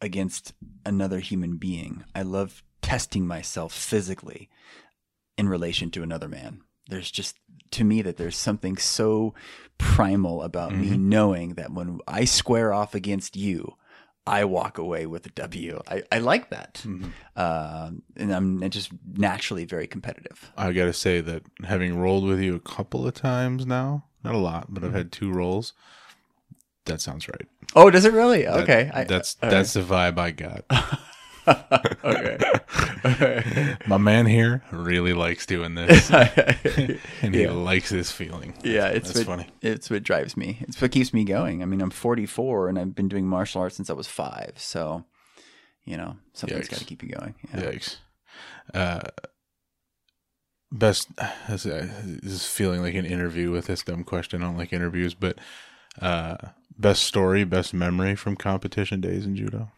against 0.00 0.52
another 0.84 1.20
human 1.20 1.56
being. 1.56 2.04
I 2.14 2.22
love 2.22 2.62
testing 2.82 3.26
myself 3.26 3.72
physically 3.72 4.48
in 5.36 5.48
relation 5.48 5.90
to 5.90 6.02
another 6.02 6.28
man. 6.28 6.60
There's 6.88 7.10
just 7.10 7.36
to 7.72 7.84
me 7.84 8.00
that 8.02 8.16
there's 8.16 8.36
something 8.36 8.76
so 8.76 9.34
primal 9.76 10.42
about 10.42 10.72
me 10.74 10.96
knowing 10.96 11.54
that 11.54 11.72
when 11.72 11.98
I 12.06 12.24
square 12.24 12.72
off 12.72 12.94
against 12.94 13.36
you, 13.36 13.74
I 14.26 14.44
walk 14.44 14.78
away 14.78 15.06
with 15.06 15.26
a 15.26 15.30
W. 15.30 15.80
I, 15.88 16.02
I 16.10 16.18
like 16.18 16.50
that, 16.50 16.84
um, 17.36 18.02
and 18.16 18.32
I'm 18.32 18.68
just 18.70 18.90
naturally 19.16 19.64
very 19.64 19.86
competitive. 19.86 20.52
I 20.56 20.72
got 20.72 20.86
to 20.86 20.92
say 20.92 21.20
that 21.20 21.42
having 21.64 21.98
rolled 21.98 22.24
with 22.24 22.40
you 22.40 22.54
a 22.56 22.60
couple 22.60 23.06
of 23.06 23.14
times 23.14 23.66
now, 23.66 24.04
not 24.26 24.34
a 24.34 24.38
lot, 24.38 24.66
but 24.68 24.82
I've 24.82 24.90
Mm-hmm. 24.90 24.98
had 24.98 25.12
two 25.12 25.32
rolls. 25.32 25.72
That 26.84 27.00
sounds 27.00 27.28
right. 27.28 27.46
Oh, 27.74 27.90
does 27.90 28.04
it 28.04 28.12
really? 28.12 28.42
That- 28.44 28.60
okay, 28.60 28.90
I- 28.92 29.04
that's 29.04 29.34
that's 29.34 29.72
the 29.72 29.80
vibe 29.82 30.18
I 30.18 30.30
got. 30.30 30.64
okay. 32.04 32.38
okay. 33.04 33.76
My 33.86 33.98
man 33.98 34.26
here 34.26 34.62
really 34.72 35.12
likes 35.12 35.46
doing 35.46 35.74
this, 35.76 36.10
and 36.10 37.34
he 37.34 37.42
Yeah. 37.42 37.52
likes 37.52 37.90
this 37.90 38.10
feeling. 38.10 38.54
yeah, 38.64 38.88
it's 38.88 39.08
that's 39.12 39.26
what, 39.26 39.38
funny. 39.38 39.48
It's 39.62 39.90
what 39.90 40.02
drives 40.02 40.36
me. 40.36 40.58
It's 40.62 40.80
what 40.80 40.90
keeps 40.92 41.12
me 41.14 41.24
going. 41.24 41.62
I 41.62 41.66
mean, 41.66 41.80
I'm 41.80 41.90
44 41.90 42.68
and 42.68 42.78
I've 42.78 42.94
been 42.94 43.08
doing 43.08 43.26
martial 43.26 43.60
arts 43.62 43.76
since 43.76 43.90
I 43.90 43.92
was 43.94 44.06
five. 44.08 44.52
So, 44.56 45.04
you 45.84 45.96
know, 45.96 46.16
something's 46.32 46.68
got 46.68 46.78
to 46.80 46.84
keep 46.84 47.02
you 47.02 47.10
going. 47.10 47.34
Yeah. 47.54 47.60
Yikes. 47.62 47.96
Uh, 48.74 49.00
best 50.72 51.08
this 51.48 51.66
is 52.22 52.46
feeling 52.46 52.80
like 52.82 52.94
an 52.94 53.06
interview 53.06 53.50
with 53.50 53.66
this 53.66 53.82
dumb 53.82 54.04
question. 54.04 54.42
I 54.42 54.46
don't 54.46 54.56
like 54.56 54.72
interviews, 54.72 55.14
but 55.14 55.38
uh, 56.00 56.36
best 56.78 57.02
story, 57.04 57.44
best 57.44 57.72
memory 57.72 58.14
from 58.14 58.36
competition 58.36 59.00
days 59.00 59.24
in 59.24 59.36
judo. 59.36 59.70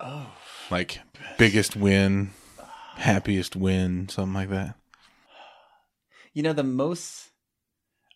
Oh, 0.00 0.32
Like 0.70 1.00
biggest 1.38 1.76
win, 1.76 2.30
happiest 2.96 3.56
win, 3.56 4.08
something 4.08 4.34
like 4.34 4.50
that. 4.50 4.76
you 6.32 6.42
know 6.42 6.52
the 6.52 6.62
most. 6.64 7.30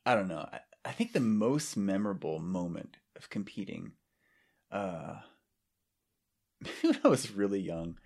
I 0.05 0.15
don't 0.15 0.29
know. 0.29 0.49
I, 0.53 0.61
I 0.85 0.93
think 0.93 1.13
the 1.13 1.21
most 1.21 1.77
memorable 1.77 2.39
moment 2.39 2.97
of 3.17 3.29
competing. 3.31 3.93
Uh, 4.71 5.17
when 6.83 6.99
I 7.05 7.09
was 7.09 7.31
really 7.31 7.61
young, 7.61 7.97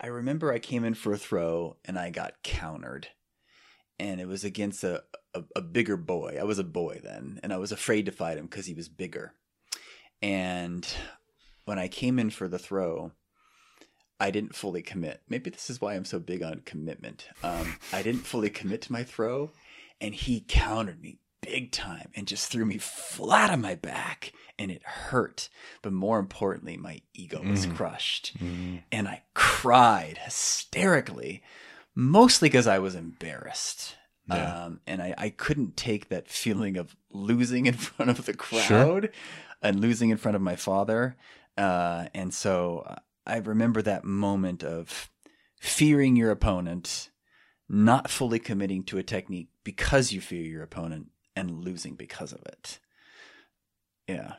I 0.00 0.08
remember 0.08 0.52
I 0.52 0.58
came 0.58 0.84
in 0.84 0.94
for 0.94 1.12
a 1.12 1.18
throw 1.18 1.76
and 1.84 1.98
I 1.98 2.10
got 2.10 2.42
countered, 2.42 3.08
and 3.98 4.20
it 4.20 4.28
was 4.28 4.44
against 4.44 4.84
a 4.84 5.04
a, 5.34 5.44
a 5.56 5.60
bigger 5.60 5.96
boy. 5.96 6.36
I 6.40 6.44
was 6.44 6.58
a 6.58 6.64
boy 6.64 7.00
then, 7.02 7.40
and 7.42 7.52
I 7.52 7.58
was 7.58 7.72
afraid 7.72 8.06
to 8.06 8.12
fight 8.12 8.38
him 8.38 8.46
because 8.46 8.66
he 8.66 8.74
was 8.74 8.88
bigger. 8.88 9.34
And 10.22 10.86
when 11.64 11.78
I 11.78 11.88
came 11.88 12.18
in 12.18 12.30
for 12.30 12.48
the 12.48 12.58
throw, 12.58 13.12
I 14.18 14.30
didn't 14.30 14.56
fully 14.56 14.82
commit. 14.82 15.22
Maybe 15.28 15.50
this 15.50 15.68
is 15.68 15.80
why 15.80 15.94
I'm 15.94 16.06
so 16.06 16.18
big 16.18 16.42
on 16.42 16.62
commitment. 16.64 17.28
Um, 17.42 17.76
I 17.92 18.02
didn't 18.02 18.26
fully 18.26 18.50
commit 18.50 18.82
to 18.82 18.92
my 18.92 19.04
throw, 19.04 19.52
and 20.00 20.14
he 20.14 20.44
countered 20.46 21.02
me 21.02 21.18
big 21.42 21.72
time 21.72 22.10
and 22.14 22.26
just 22.26 22.50
threw 22.50 22.64
me 22.64 22.78
flat 22.78 23.50
on 23.50 23.60
my 23.60 23.74
back, 23.74 24.32
and 24.58 24.70
it 24.70 24.82
hurt. 24.84 25.48
But 25.82 25.92
more 25.92 26.18
importantly, 26.18 26.76
my 26.76 27.02
ego 27.14 27.42
was 27.42 27.66
Mhm. 27.66 27.76
crushed, 27.76 28.36
Mm, 28.38 28.82
and 28.90 29.06
I 29.08 29.22
cried 29.34 30.18
hysterically, 30.18 31.42
mostly 31.94 32.48
because 32.48 32.66
I 32.66 32.78
was 32.78 32.94
embarrassed. 32.94 33.96
Yeah. 34.28 34.64
Um, 34.64 34.80
and 34.88 35.00
I, 35.00 35.14
I 35.16 35.28
couldn't 35.30 35.76
take 35.76 36.08
that 36.08 36.28
feeling 36.28 36.76
of 36.76 36.96
losing 37.10 37.66
in 37.66 37.74
front 37.74 38.10
of 38.10 38.26
the 38.26 38.34
crowd 38.34 39.10
and 39.62 39.80
losing 39.80 40.10
in 40.10 40.16
front 40.16 40.34
of 40.34 40.42
my 40.42 40.56
father. 40.56 41.16
Uh, 41.56 42.08
and 42.12 42.34
so 42.34 42.80
uh, 42.86 42.96
I 43.26 43.36
remember 43.38 43.82
that 43.82 44.04
moment 44.04 44.64
of 44.64 45.10
fearing 45.60 46.16
your 46.16 46.30
opponent, 46.32 47.10
not 47.68 48.10
fully 48.10 48.38
committing 48.40 48.82
to 48.84 48.98
a 48.98 49.02
technique 49.02 49.48
because 49.64 50.12
you 50.12 50.20
fear 50.20 50.42
your 50.42 50.62
opponent, 50.62 51.08
and 51.36 51.64
losing 51.64 51.94
because 51.94 52.32
of 52.32 52.40
it. 52.46 52.78
Yeah. 54.08 54.32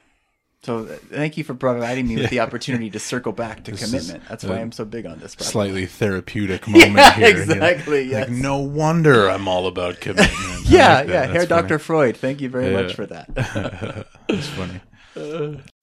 So 0.63 0.79
uh, 0.79 0.95
thank 1.11 1.37
you 1.37 1.43
for 1.43 1.53
providing 1.53 2.07
me 2.07 2.15
with 2.17 2.29
the 2.31 2.39
opportunity 2.39 2.89
to 2.89 2.99
circle 2.99 3.31
back 3.31 3.63
to 3.65 3.71
This 3.71 3.85
commitment. 3.85 4.23
That's 4.27 4.43
why 4.43 4.57
uh, 4.57 4.61
I'm 4.61 4.71
so 4.71 4.83
big 4.85 5.05
on 5.05 5.19
this. 5.19 5.35
probably. 5.35 5.51
Slightly 5.51 5.85
therapeutic 6.01 6.67
moment 6.67 6.95
Yeah, 6.95 7.13
here. 7.13 7.29
you 7.29 7.45
know? 7.45 7.53
exactly. 7.53 8.01
Yes. 8.03 8.27
Like 8.29 8.37
no 8.37 8.57
wonder 8.57 9.29
I'm 9.29 9.47
all 9.47 9.67
about 9.67 10.01
commitment. 10.01 10.31
Yeah, 10.67 10.97
like 10.99 11.07
yeah. 11.07 11.25
Hair. 11.27 11.45
Dr. 11.45 11.79
Freud. 11.79 12.17
Thank 12.17 12.41
you 12.41 12.49
very 12.49 12.71
Yeah. 12.73 12.81
much 12.81 12.93
for 12.95 13.05
that. 13.05 13.33
That's 14.27 14.47
funny. 14.49 14.81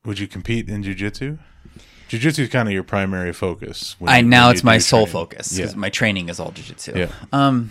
Would 0.04 0.18
you 0.18 0.28
compete 0.28 0.68
in 0.68 0.82
jujitsu? 0.82 1.38
Jujitsu 2.10 2.40
is 2.40 2.48
kind 2.50 2.68
of 2.68 2.74
your 2.74 2.82
primary 2.82 3.32
focus. 3.32 3.96
when 3.98 4.10
I 4.10 4.18
you- 4.18 4.24
now 4.28 4.50
it's 4.50 4.62
my 4.62 4.76
sole 4.76 5.06
training. 5.06 5.12
focus 5.12 5.56
because 5.56 5.74
my 5.76 5.88
training 5.88 6.28
is 6.28 6.38
all 6.38 6.52
jujitsu. 6.52 6.94
Yeah. 6.96 7.12
Um, 7.32 7.70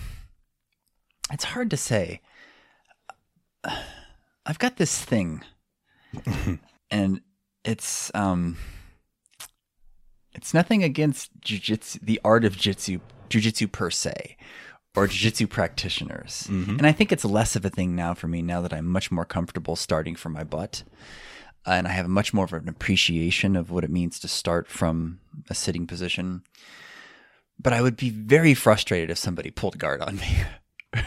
it's 1.31 1.43
hard 1.43 1.69
to 1.69 1.77
say. 1.77 2.21
I've 4.45 4.59
got 4.59 4.77
this 4.77 4.99
thing, 5.03 5.43
and 6.91 7.21
it's 7.63 8.11
um, 8.13 8.57
it's 10.33 10.53
nothing 10.53 10.83
against 10.83 11.39
jujitsu, 11.39 11.99
the 12.01 12.19
art 12.25 12.43
of 12.43 12.57
jitsu, 12.57 12.99
jujitsu 13.29 13.71
per 13.71 13.89
se, 13.89 14.35
or 14.95 15.07
jujitsu 15.07 15.49
practitioners. 15.49 16.47
Mhm. 16.49 16.77
And 16.77 16.85
I 16.85 16.91
think 16.91 17.11
it's 17.11 17.25
less 17.25 17.55
of 17.55 17.65
a 17.65 17.69
thing 17.69 17.95
now 17.95 18.13
for 18.13 18.27
me 18.27 18.41
now 18.41 18.61
that 18.61 18.73
I'm 18.73 18.87
much 18.87 19.11
more 19.11 19.25
comfortable 19.25 19.75
starting 19.75 20.15
from 20.15 20.33
my 20.33 20.43
butt. 20.43 20.83
And 21.65 21.87
I 21.87 21.91
have 21.91 22.09
much 22.09 22.33
more 22.33 22.43
of 22.43 22.51
an 22.53 22.67
appreciation 22.67 23.55
of 23.55 23.71
what 23.71 23.85
it 23.85 23.89
means 23.89 24.19
to 24.19 24.27
start 24.27 24.67
from 24.67 25.19
a 25.49 25.55
sitting 25.55 25.87
position. 25.87 26.43
But 27.57 27.71
I 27.71 27.81
would 27.81 27.95
be 27.95 28.09
very 28.09 28.53
frustrated 28.53 29.09
if 29.09 29.17
somebody 29.17 29.49
pulled 29.49 29.79
guard 29.79 30.01
on 30.01 30.17
me. 30.17 30.43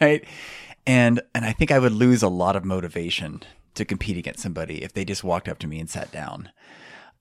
right? 0.00 0.22
And 0.86 1.22
and 1.34 1.44
I 1.44 1.52
think 1.52 1.70
I 1.70 1.78
would 1.78 1.92
lose 1.92 2.22
a 2.22 2.28
lot 2.28 2.56
of 2.56 2.64
motivation 2.64 3.42
to 3.74 3.84
compete 3.84 4.16
against 4.16 4.40
somebody 4.42 4.82
if 4.82 4.92
they 4.92 5.04
just 5.04 5.24
walked 5.24 5.48
up 5.48 5.58
to 5.60 5.66
me 5.66 5.80
and 5.80 5.90
sat 5.90 6.12
down. 6.12 6.50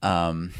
Um, 0.02 0.54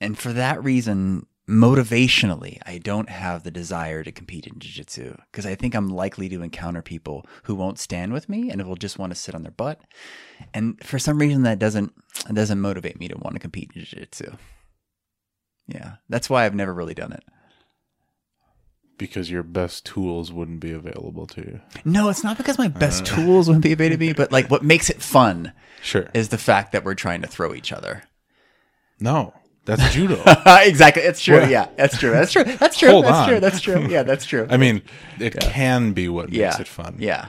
and 0.00 0.16
for 0.16 0.32
that 0.32 0.62
reason, 0.62 1.26
motivationally, 1.48 2.58
I 2.64 2.78
don't 2.78 3.08
have 3.08 3.42
the 3.42 3.50
desire 3.50 4.02
to 4.02 4.12
compete 4.12 4.46
in 4.46 4.58
jiu-jitsu 4.58 5.16
because 5.30 5.46
I 5.46 5.54
think 5.54 5.74
I'm 5.74 5.88
likely 5.88 6.28
to 6.28 6.42
encounter 6.42 6.82
people 6.82 7.26
who 7.44 7.54
won't 7.54 7.78
stand 7.78 8.12
with 8.12 8.28
me 8.28 8.50
and 8.50 8.64
will 8.66 8.76
just 8.76 8.98
want 8.98 9.10
to 9.12 9.18
sit 9.18 9.34
on 9.34 9.42
their 9.42 9.52
butt. 9.52 9.80
And 10.54 10.82
for 10.82 10.98
some 10.98 11.18
reason, 11.18 11.42
that 11.42 11.58
doesn't 11.58 11.92
doesn't 12.32 12.60
motivate 12.60 12.98
me 12.98 13.08
to 13.08 13.18
want 13.18 13.34
to 13.34 13.40
compete 13.40 13.72
in 13.74 13.82
jiu-jitsu. 13.82 14.32
Yeah, 15.66 15.96
that's 16.08 16.30
why 16.30 16.44
I've 16.44 16.54
never 16.54 16.72
really 16.72 16.94
done 16.94 17.12
it. 17.12 17.24
Because 18.98 19.30
your 19.30 19.42
best 19.42 19.84
tools 19.84 20.32
wouldn't 20.32 20.60
be 20.60 20.72
available 20.72 21.26
to 21.28 21.40
you. 21.42 21.60
No, 21.84 22.08
it's 22.08 22.24
not 22.24 22.36
because 22.36 22.58
my 22.58 22.68
best 22.68 23.04
tools 23.06 23.48
wouldn't 23.48 23.62
be 23.64 23.72
available 23.72 23.96
to 23.96 24.06
me, 24.06 24.12
but 24.12 24.32
like 24.32 24.50
what 24.50 24.62
makes 24.64 24.88
it 24.90 25.02
fun 25.02 25.52
Sure. 25.82 26.08
is 26.14 26.30
the 26.30 26.38
fact 26.38 26.72
that 26.72 26.84
we're 26.84 26.94
trying 26.94 27.22
to 27.22 27.28
throw 27.28 27.54
each 27.54 27.72
other. 27.72 28.04
No, 28.98 29.34
that's 29.66 29.92
judo. 29.92 30.22
exactly. 30.46 31.02
It's 31.02 31.20
true. 31.22 31.36
Well- 31.38 31.50
yeah, 31.50 31.68
that's 31.76 31.98
true. 31.98 32.10
That's 32.10 32.32
true. 32.32 32.44
That's 32.44 32.78
true. 32.78 32.90
Hold 32.90 33.04
that's 33.04 33.16
on. 33.18 33.28
true. 33.28 33.40
That's 33.40 33.60
true. 33.60 33.86
Yeah, 33.88 34.02
that's 34.02 34.24
true. 34.24 34.46
I 34.48 34.56
mean, 34.56 34.82
it 35.20 35.38
can 35.38 35.92
be 35.92 36.08
what 36.08 36.26
makes 36.30 36.36
yeah. 36.38 36.60
it 36.60 36.68
fun. 36.68 36.96
Yeah. 36.98 37.28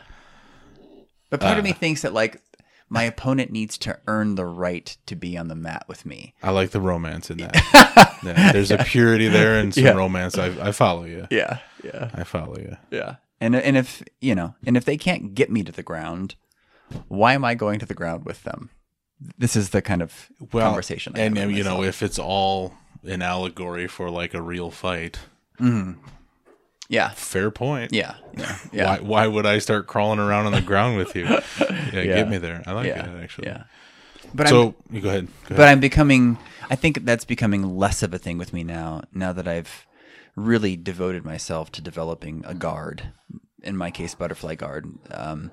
But 1.29 1.41
part 1.41 1.57
of 1.57 1.63
Uh. 1.65 1.67
me 1.67 1.73
thinks 1.73 2.03
that 2.03 2.13
like 2.13 2.41
my 2.89 3.03
opponent 3.03 3.51
needs 3.51 3.77
to 3.79 3.99
earn 4.07 4.35
the 4.35 4.45
right 4.45 4.95
to 5.07 5.15
be 5.15 5.37
on 5.37 5.47
the 5.49 5.55
mat 5.55 5.85
with 5.87 6.05
me. 6.05 6.33
I 6.41 6.51
like 6.51 6.71
the 6.71 6.81
romance 6.81 7.29
in 7.29 7.37
that. 7.37 8.13
Yeah, 8.23 8.51
there's 8.51 8.71
a 8.71 8.79
purity 8.79 9.27
there 9.27 9.59
and 9.59 9.71
some 9.73 9.83
Yeah. 9.83 9.91
romance. 9.91 10.37
I, 10.39 10.47
I 10.69 10.71
follow 10.71 11.03
you. 11.03 11.27
Yeah. 11.29 11.59
Yeah. 11.83 12.09
I 12.15 12.23
follow 12.23 12.57
you. 12.57 12.75
Yeah. 12.89 13.17
And 13.39 13.55
and 13.55 13.77
if 13.77 14.01
you 14.21 14.33
know, 14.33 14.55
and 14.65 14.75
if 14.75 14.85
they 14.85 14.97
can't 14.97 15.35
get 15.35 15.51
me 15.51 15.61
to 15.63 15.71
the 15.71 15.83
ground, 15.83 16.33
why 17.07 17.33
am 17.33 17.45
I 17.45 17.53
going 17.53 17.77
to 17.79 17.85
the 17.85 17.93
ground 17.93 18.25
with 18.25 18.43
them? 18.43 18.71
This 19.37 19.55
is 19.55 19.69
the 19.69 19.83
kind 19.83 20.01
of 20.01 20.29
Well, 20.51 20.65
conversation. 20.67 21.13
I 21.15 21.19
and 21.21 21.37
have 21.37 21.51
you 21.51 21.63
know, 21.63 21.83
if 21.83 22.01
it's 22.01 22.17
all 22.17 22.73
an 23.03 23.21
allegory 23.21 23.87
for 23.87 24.09
like 24.09 24.33
a 24.33 24.41
real 24.41 24.71
fight, 24.71 25.19
mm-hmm. 25.59 25.99
Yeah, 26.89 27.09
fair 27.09 27.51
point. 27.51 27.93
yeah, 27.93 28.15
yeah, 28.37 28.57
yeah. 28.71 28.85
Why, 28.97 28.99
why 28.99 29.27
would 29.27 29.45
I 29.45 29.59
start 29.59 29.87
crawling 29.87 30.19
around 30.19 30.45
on 30.45 30.51
the 30.53 30.61
ground 30.61 30.97
with 30.97 31.15
you? 31.15 31.25
Yeah, 31.25 31.41
Yeah. 31.93 32.03
get 32.03 32.29
me 32.29 32.37
there. 32.37 32.63
I 32.65 32.71
like 32.73 32.87
yeah, 32.87 33.01
that 33.05 33.23
actually. 33.23 33.47
yeah. 33.47 33.63
But 34.33 34.47
I'm, 34.47 34.51
So 34.51 34.75
you 34.91 35.01
go 35.01 35.09
ahead. 35.09 35.27
Go 35.27 35.31
ahead. 35.45 35.57
but 35.57 35.67
I'm 35.67 35.79
becoming. 35.79 36.37
I 36.69 36.75
think 36.75 37.05
that's 37.05 37.23
becoming 37.25 37.77
less 37.77 38.03
of 38.03 38.13
a 38.13 38.17
thing 38.17 38.37
with 38.37 38.51
me 38.53 38.63
now. 38.63 39.01
Now 39.13 39.31
that 39.33 39.47
I've 39.47 39.85
really 40.35 40.75
devoted 40.75 41.23
myself 41.25 41.71
to 41.73 41.81
developing 41.81 42.43
a 42.45 42.53
guard, 42.53 43.11
in 43.63 43.75
my 43.77 43.89
case, 43.89 44.13
butterfly 44.15 44.55
guard. 44.55 44.85
Um, 45.11 45.51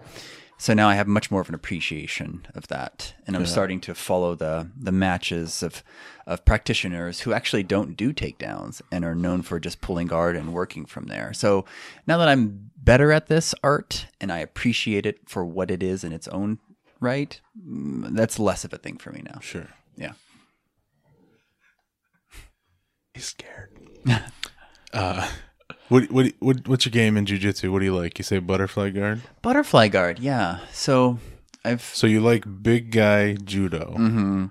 so 0.57 0.73
now 0.73 0.89
I 0.89 0.95
have 0.95 1.07
much 1.07 1.31
more 1.31 1.41
of 1.41 1.49
an 1.49 1.55
appreciation 1.55 2.47
of 2.55 2.69
that, 2.69 3.15
and 3.27 3.37
I'm 3.37 3.47
starting 3.47 3.81
to 3.83 3.95
follow 3.95 4.35
the 4.35 4.71
the 4.77 4.93
matches 4.93 5.63
of 5.63 5.83
of 6.27 6.45
practitioners 6.45 7.21
who 7.21 7.33
actually 7.33 7.63
don't 7.63 7.97
do 7.97 8.13
takedowns 8.13 8.81
and 8.91 9.05
are 9.05 9.15
known 9.15 9.43
for 9.43 9.61
just 9.61 9.81
pulling 9.81 10.07
guard 10.07 10.37
and 10.37 10.53
working 10.53 10.87
from 10.87 11.07
there. 11.07 11.33
So 11.33 11.65
now 12.07 12.19
that 12.19 12.29
I'm 12.29 12.71
better 12.77 13.13
at 13.13 13.27
this 13.27 13.55
art 13.63 14.07
and 14.21 14.33
I 14.33 14.39
appreciate 14.39 15.07
it 15.07 15.29
for 15.29 15.45
what 15.45 15.71
it 15.71 15.83
is 15.83 16.05
in 16.05 16.13
its 16.13 16.29
own 16.29 16.59
right, 17.01 17.39
mm, 17.67 18.15
that's 18.15 18.39
less 18.39 18.65
of 18.65 18.73
a 18.73 18.79
thing 18.79 18.97
for 18.97 19.13
me 19.13 19.23
now. 19.23 19.39
sure. 19.41 19.69
Yeah. 19.97 20.13
He's 23.13 23.27
scared. 23.27 23.71
uh, 24.93 25.29
what, 25.89 26.11
what 26.11 26.33
what 26.41 26.69
what's 26.69 26.85
your 26.87 26.91
game 26.93 27.17
in 27.17 27.27
jujitsu? 27.27 27.71
What 27.71 27.81
do 27.81 27.85
you 27.85 27.95
like? 27.95 28.19
You 28.19 28.25
say 28.25 28.39
butterfly 28.39 28.91
guard. 28.91 29.23
Butterfly 29.43 29.89
guard, 29.89 30.19
yeah. 30.19 30.59
So 30.73 31.19
I've 31.65 31.83
So 31.83 32.07
you 32.07 32.21
like 32.21 32.45
big 32.63 32.91
guy 32.91 33.35
judo. 33.35 33.95
mhm. 33.99 34.51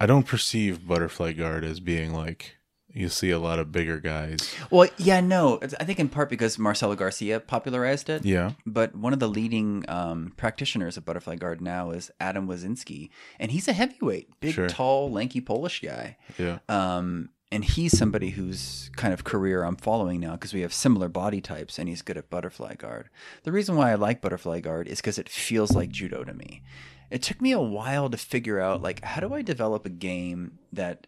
I 0.00 0.06
don't 0.06 0.26
perceive 0.26 0.86
butterfly 0.86 1.32
guard 1.32 1.64
as 1.64 1.80
being 1.80 2.12
like 2.12 2.54
you 2.90 3.08
see 3.08 3.30
a 3.30 3.38
lot 3.38 3.58
of 3.58 3.70
bigger 3.70 4.00
guys. 4.00 4.38
well, 4.70 4.88
yeah, 4.96 5.20
no. 5.20 5.60
I 5.78 5.84
think 5.84 6.00
in 6.00 6.08
part 6.08 6.30
because 6.30 6.58
Marcelo 6.58 6.96
Garcia 6.96 7.38
popularized 7.38 8.08
it. 8.08 8.24
Yeah. 8.24 8.52
But 8.66 8.96
one 8.96 9.12
of 9.12 9.18
the 9.20 9.28
leading 9.28 9.84
um, 9.88 10.32
practitioners 10.36 10.96
of 10.96 11.04
butterfly 11.04 11.36
guard 11.36 11.60
now 11.60 11.90
is 11.90 12.10
Adam 12.18 12.48
Wardzinski, 12.48 13.10
and 13.38 13.52
he's 13.52 13.68
a 13.68 13.72
heavyweight, 13.72 14.40
big, 14.40 14.54
Sure. 14.54 14.68
tall, 14.68 15.12
lanky 15.12 15.40
Polish 15.40 15.80
guy. 15.82 16.16
Yeah. 16.38 16.58
Um, 16.68 17.28
and 17.50 17.64
he's 17.64 17.96
somebody 17.96 18.30
whose 18.30 18.90
kind 18.96 19.14
of 19.14 19.24
career 19.24 19.62
I'm 19.64 19.76
following 19.76 20.20
now 20.20 20.32
because 20.32 20.52
we 20.52 20.60
have 20.60 20.72
similar 20.72 21.08
body 21.08 21.40
types, 21.40 21.78
and 21.78 21.88
he's 21.88 22.02
good 22.02 22.18
at 22.18 22.30
butterfly 22.30 22.74
guard. 22.74 23.08
The 23.44 23.52
reason 23.52 23.76
why 23.76 23.90
I 23.90 23.94
like 23.94 24.20
butterfly 24.20 24.60
guard 24.60 24.86
is 24.86 25.00
because 25.00 25.18
it 25.18 25.28
feels 25.28 25.72
like 25.72 25.90
judo 25.90 26.24
to 26.24 26.34
me. 26.34 26.62
It 27.10 27.22
took 27.22 27.40
me 27.40 27.52
a 27.52 27.60
while 27.60 28.10
to 28.10 28.18
figure 28.18 28.60
out 28.60 28.82
like 28.82 29.02
how 29.02 29.20
do 29.20 29.32
I 29.32 29.42
develop 29.42 29.86
a 29.86 29.90
game 29.90 30.58
that 30.72 31.06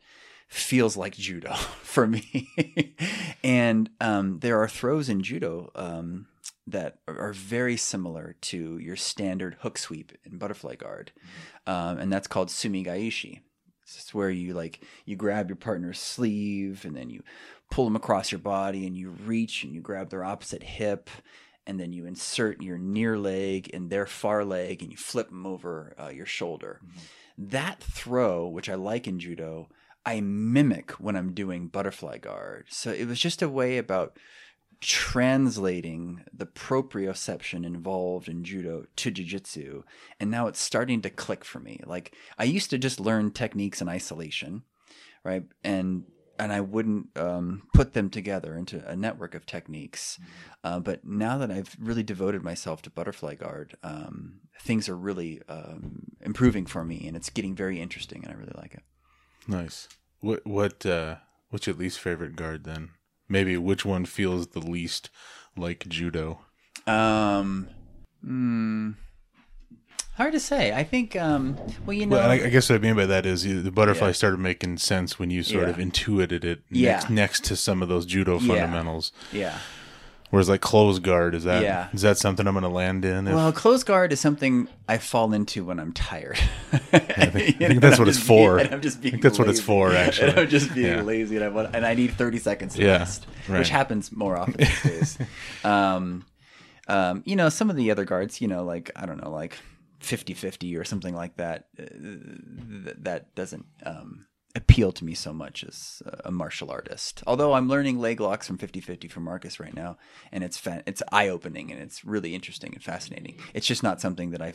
feels 0.49 0.97
like 0.97 1.15
judo 1.15 1.53
for 1.83 2.07
me. 2.07 2.97
and 3.45 3.91
um, 4.01 4.41
there 4.41 4.61
are 4.63 4.69
throws 4.69 5.09
in 5.09 5.23
judo 5.23 5.71
um, 5.75 6.27
that 6.67 6.99
are 7.07 7.33
very 7.33 7.77
similar 7.77 8.37
to 8.41 8.79
your 8.79 8.97
standard 8.97 9.57
hook 9.61 9.77
sweep 9.77 10.13
in 10.25 10.39
butterfly 10.39 10.75
guard, 10.75 11.13
um, 11.67 11.99
and 11.99 12.13
that's 12.13 12.27
called 12.29 12.49
sumigaeshi. 12.49 13.41
It's 13.97 14.15
where 14.15 14.31
you 14.31 14.55
like 14.55 14.85
you 15.05 15.17
grab 15.17 15.49
your 15.49 15.57
partner's 15.57 15.99
sleeve 15.99 16.85
and 16.85 16.97
then 16.97 17.11
you 17.11 17.23
pull 17.71 17.85
them 17.85 17.97
across 17.97 18.33
your 18.33 18.41
body 18.41 18.87
and 18.87 18.97
you 18.97 19.11
reach 19.11 19.65
and 19.65 19.73
you 19.73 19.81
grab 19.81 20.11
their 20.11 20.25
opposite 20.25 20.63
hip 20.63 21.09
and 21.67 21.79
then 21.79 21.93
you 21.93 22.07
insert 22.07 22.63
your 22.63 22.79
near 22.79 23.19
leg 23.19 23.69
in 23.69 23.89
their 23.89 24.07
far 24.07 24.45
leg 24.45 24.83
and 24.83 24.91
you 24.91 24.97
flip 24.97 25.29
them 25.29 25.47
over 25.47 25.95
uh, 26.01 26.09
your 26.09 26.27
shoulder. 26.27 26.81
Mm-hmm. 26.85 27.49
That 27.51 27.83
throw, 27.83 28.47
which 28.49 28.69
I 28.69 28.75
like 28.75 29.07
in 29.07 29.19
judo, 29.19 29.69
I 30.05 30.21
mimic 30.21 30.93
when 30.93 31.17
I'm 31.17 31.33
doing 31.33 31.69
butterfly 31.69 32.19
guard. 32.19 32.67
So 32.71 32.91
it 32.91 33.07
was 33.07 33.21
just 33.21 33.43
a 33.43 33.49
way 33.49 33.79
about 33.79 34.17
translating 34.81 36.23
the 36.33 36.47
proprioception 36.47 37.67
involved 37.67 38.29
in 38.29 38.43
judo 38.43 38.87
to 38.97 39.11
jiu-jitsu 39.11 39.83
and 40.19 40.31
now 40.31 40.47
it's 40.47 40.61
starting 40.61 41.03
to 41.03 41.11
click 41.11 41.45
for 41.45 41.61
me. 41.61 41.81
Like 41.87 42.15
i 42.39 42.45
used 42.45 42.71
to 42.71 42.79
just 42.79 42.99
learn 43.01 43.31
techniques 43.31 43.81
in 43.81 43.89
isolation 43.89 44.63
right? 45.25 45.45
And 45.65 46.05
and 46.39 46.53
i 46.53 46.61
wouldn't 46.61 47.09
um, 47.19 47.63
put 47.75 47.93
them 47.93 48.09
together 48.09 48.57
into 48.57 48.83
a 48.89 48.97
network 48.97 49.35
of 49.35 49.45
techniques. 49.45 50.19
Uh, 50.65 50.81
but 50.81 51.05
now 51.05 51.37
that 51.39 51.51
i've 51.51 51.77
really 51.79 52.03
devoted 52.03 52.43
myself 52.43 52.83
to 52.83 52.91
butterfly 52.91 53.35
guard 53.35 53.77
um, 53.83 54.41
things 54.61 54.89
are 54.89 54.97
really 54.97 55.41
um, 55.49 56.05
improving 56.23 56.67
for 56.67 56.85
me 56.85 57.07
and 57.07 57.17
it's 57.17 57.31
getting 57.31 57.55
very 57.55 57.81
interesting 57.81 58.25
and 58.25 58.33
i 58.33 58.37
really 58.37 58.57
like 58.57 58.75
it. 58.75 58.83
Nice. 59.47 59.89
What 60.21 60.47
what 60.47 60.87
uh 60.87 61.17
what's 61.51 61.67
your 61.67 61.77
least 61.77 61.99
favorite 61.99 62.37
guard 62.37 62.65
then 62.65 62.91
maybe 63.31 63.57
which 63.57 63.85
one 63.85 64.05
feels 64.05 64.49
the 64.49 64.61
least 64.61 65.09
like 65.57 65.89
judo? 65.89 66.41
Um, 66.87 67.69
hmm, 68.23 68.91
hard 70.17 70.33
to 70.33 70.41
say. 70.41 70.73
I 70.73 70.85
think, 70.85 71.17
um, 71.17 71.57
well, 71.87 71.95
you 71.95 72.07
know, 72.07 72.17
well, 72.17 72.31
I, 72.31 72.35
I, 72.35 72.49
guess 72.49 72.69
what 72.69 72.77
I 72.77 72.79
mean 72.79 72.97
by 72.97 73.07
that 73.07 73.25
is 73.25 73.45
the 73.45 73.71
butterfly 73.71 74.09
yeah. 74.09 74.13
started 74.13 74.41
making 74.41 74.79
sense 74.79 75.19
when 75.19 75.31
you 75.31 75.43
sort 75.43 75.65
yeah. 75.65 75.71
of 75.71 75.79
intuited 75.79 76.45
it 76.45 76.63
yeah. 76.71 76.93
next, 76.93 77.11
next 77.11 77.45
to 77.45 77.57
some 77.57 77.83
of 77.83 77.89
those 77.89 78.05
judo 78.05 78.39
fundamentals. 78.39 79.13
Yeah. 79.33 79.59
Whereas 80.31 80.49
like 80.49 80.61
closed 80.61 81.03
guard 81.03 81.35
is 81.35 81.43
that 81.43 81.65
yeah. 81.65 81.89
is 81.93 82.03
that 82.03 82.17
something 82.17 82.47
I'm 82.47 82.55
going 82.55 82.63
to 82.63 82.69
land 82.69 83.05
in? 83.05 83.27
If... 83.27 83.35
Well, 83.35 83.53
closed 83.53 83.85
guard 83.85 84.13
is 84.13 84.21
something 84.21 84.69
I 84.89 84.99
fall 84.99 85.33
into 85.33 85.65
when 85.65 85.81
I'm 85.81 85.93
tired. 85.93 86.39
I 86.73 86.79
think, 86.79 87.61
I 87.61 87.69
think 87.69 87.81
that's 87.81 87.99
what 87.99 88.07
it's 88.07 88.19
for. 88.19 88.59
Being, 88.59 88.73
I'm 88.73 88.81
just 88.81 89.01
being 89.01 89.11
I 89.11 89.13
think 89.15 89.23
that's 89.25 89.41
lazy. 89.41 89.49
what 89.49 89.51
it's 89.51 89.61
for 89.61 89.93
actually. 89.93 90.31
And 90.31 90.39
I'm 90.39 90.49
just 90.49 90.73
being 90.73 90.99
yeah. 90.99 91.03
lazy 91.03 91.35
and 91.35 91.45
I 91.45 91.49
want 91.49 91.75
and 91.75 91.85
I 91.85 91.95
need 91.95 92.15
30 92.15 92.39
seconds 92.39 92.77
to 92.77 92.83
yeah, 92.83 92.99
rest, 92.99 93.27
right. 93.49 93.59
which 93.59 93.71
happens 93.71 94.13
more 94.13 94.37
often 94.37 94.55
these 94.59 94.83
days. 94.83 95.19
um, 95.65 96.25
um, 96.87 97.23
you 97.27 97.35
know, 97.35 97.49
some 97.49 97.69
of 97.69 97.75
the 97.75 97.91
other 97.91 98.05
guards, 98.05 98.41
you 98.41 98.47
know, 98.47 98.63
like 98.63 98.93
I 98.95 99.07
don't 99.07 99.23
know, 99.23 99.31
like 99.31 99.59
50-50 100.01 100.79
or 100.79 100.85
something 100.85 101.15
like 101.15 101.37
that. 101.39 101.67
Uh, 101.77 101.87
that 102.99 103.35
doesn't 103.35 103.67
um, 103.85 104.27
appeal 104.55 104.93
to 104.93 105.05
me 105.05 105.15
so 105.15 105.33
much 105.33 105.65
as 105.65 106.03
a 106.25 106.31
martial 106.31 106.71
artist. 106.71 107.23
Although 107.27 107.55
I'm 107.55 107.69
learning 107.69 107.99
leg 107.99 108.21
locks 108.21 108.47
from 108.47 108.59
50-50 108.59 109.11
from 109.11 109.25
Marcus 109.25 109.61
right 109.61 109.75
now, 109.75 109.97
and 110.33 110.43
it's 110.43 110.59
fa- 110.59 110.83
it's 110.87 111.03
eye 111.13 111.29
opening 111.29 111.71
and 111.71 111.81
it's 111.81 112.05
really 112.05 112.35
interesting 112.35 112.73
and 112.75 112.83
fascinating. 112.83 113.39
It's 113.55 113.67
just 113.67 113.83
not 113.83 114.01
something 114.01 114.31
that 114.31 114.43
I 114.43 114.55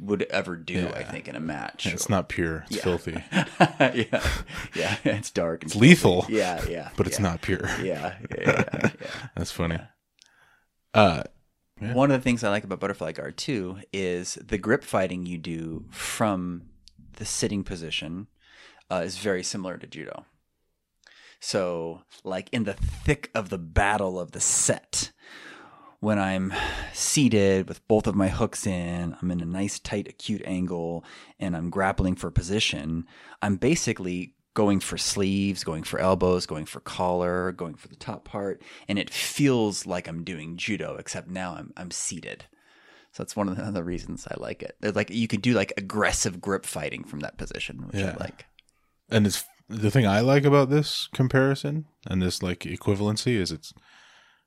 would 0.00 0.22
ever 0.24 0.56
do. 0.56 0.74
Yeah. 0.74 0.92
I 0.94 1.02
think 1.02 1.28
in 1.28 1.36
a 1.36 1.40
match. 1.40 1.86
Yeah, 1.86 1.92
it's 1.92 2.08
not 2.08 2.28
pure. 2.28 2.64
It's 2.68 2.76
yeah. 2.76 2.82
filthy. 2.82 3.24
yeah, 3.32 4.30
yeah. 4.74 4.96
It's 5.04 5.30
dark. 5.30 5.64
it's 5.64 5.76
lethal. 5.76 6.26
Yeah, 6.28 6.64
yeah. 6.68 6.90
But 6.96 7.06
it's 7.06 7.20
not 7.20 7.42
pure. 7.42 7.68
Yeah, 7.82 8.16
yeah, 8.38 8.64
yeah. 8.74 8.90
That's 9.36 9.52
funny. 9.52 9.78
Uh. 10.94 11.24
One 11.80 12.10
of 12.10 12.20
the 12.20 12.22
things 12.22 12.44
I 12.44 12.50
like 12.50 12.64
about 12.64 12.78
butterfly 12.78 13.12
guard 13.12 13.38
too 13.38 13.78
is 13.90 14.34
the 14.34 14.58
grip 14.58 14.84
fighting 14.84 15.24
you 15.24 15.38
do 15.38 15.86
from 15.90 16.64
the 17.14 17.24
sitting 17.24 17.64
position 17.64 18.26
uh, 18.90 19.02
is 19.04 19.18
very 19.18 19.42
similar 19.42 19.76
to 19.78 19.86
judo. 19.86 20.24
So, 21.40 22.02
like 22.22 22.50
in 22.52 22.64
the 22.64 22.74
thick 22.74 23.30
of 23.34 23.48
the 23.48 23.58
battle 23.58 24.20
of 24.20 24.32
the 24.32 24.40
set, 24.40 25.10
when 26.00 26.18
I'm 26.18 26.52
seated 26.92 27.68
with 27.68 27.86
both 27.88 28.06
of 28.06 28.14
my 28.14 28.28
hooks 28.28 28.66
in, 28.66 29.16
I'm 29.20 29.30
in 29.30 29.40
a 29.40 29.46
nice 29.46 29.78
tight 29.78 30.08
acute 30.08 30.42
angle, 30.44 31.04
and 31.38 31.56
I'm 31.56 31.70
grappling 31.70 32.16
for 32.16 32.30
position, 32.30 33.06
I'm 33.40 33.56
basically 33.56 34.34
going 34.54 34.80
for 34.80 34.98
sleeves, 34.98 35.64
going 35.64 35.84
for 35.84 35.98
elbows, 35.98 36.44
going 36.44 36.66
for 36.66 36.80
collar, 36.80 37.52
going 37.52 37.74
for 37.74 37.88
the 37.88 37.96
top 37.96 38.24
part, 38.24 38.62
and 38.88 38.98
it 38.98 39.10
feels 39.10 39.86
like 39.86 40.08
I'm 40.08 40.24
doing 40.24 40.56
judo, 40.56 40.96
except 40.96 41.28
now 41.28 41.54
I'm 41.54 41.72
I'm 41.76 41.90
seated. 41.90 42.44
So 43.12 43.22
that's 43.22 43.34
one 43.34 43.48
of 43.48 43.56
the, 43.56 43.70
the 43.70 43.82
reasons 43.82 44.26
I 44.30 44.34
like 44.38 44.62
it. 44.62 44.76
It's 44.82 44.96
like 44.96 45.10
you 45.10 45.26
could 45.26 45.42
do 45.42 45.54
like 45.54 45.72
aggressive 45.76 46.40
grip 46.40 46.64
fighting 46.64 47.04
from 47.04 47.20
that 47.20 47.38
position, 47.38 47.86
which 47.86 47.96
yeah. 47.96 48.14
I 48.18 48.22
like 48.22 48.46
and 49.10 49.26
it's 49.26 49.44
the 49.68 49.90
thing 49.90 50.06
I 50.06 50.20
like 50.20 50.44
about 50.44 50.70
this 50.70 51.08
comparison 51.12 51.86
and 52.06 52.20
this 52.20 52.42
like 52.42 52.60
equivalency 52.60 53.36
is 53.36 53.52
it's 53.52 53.72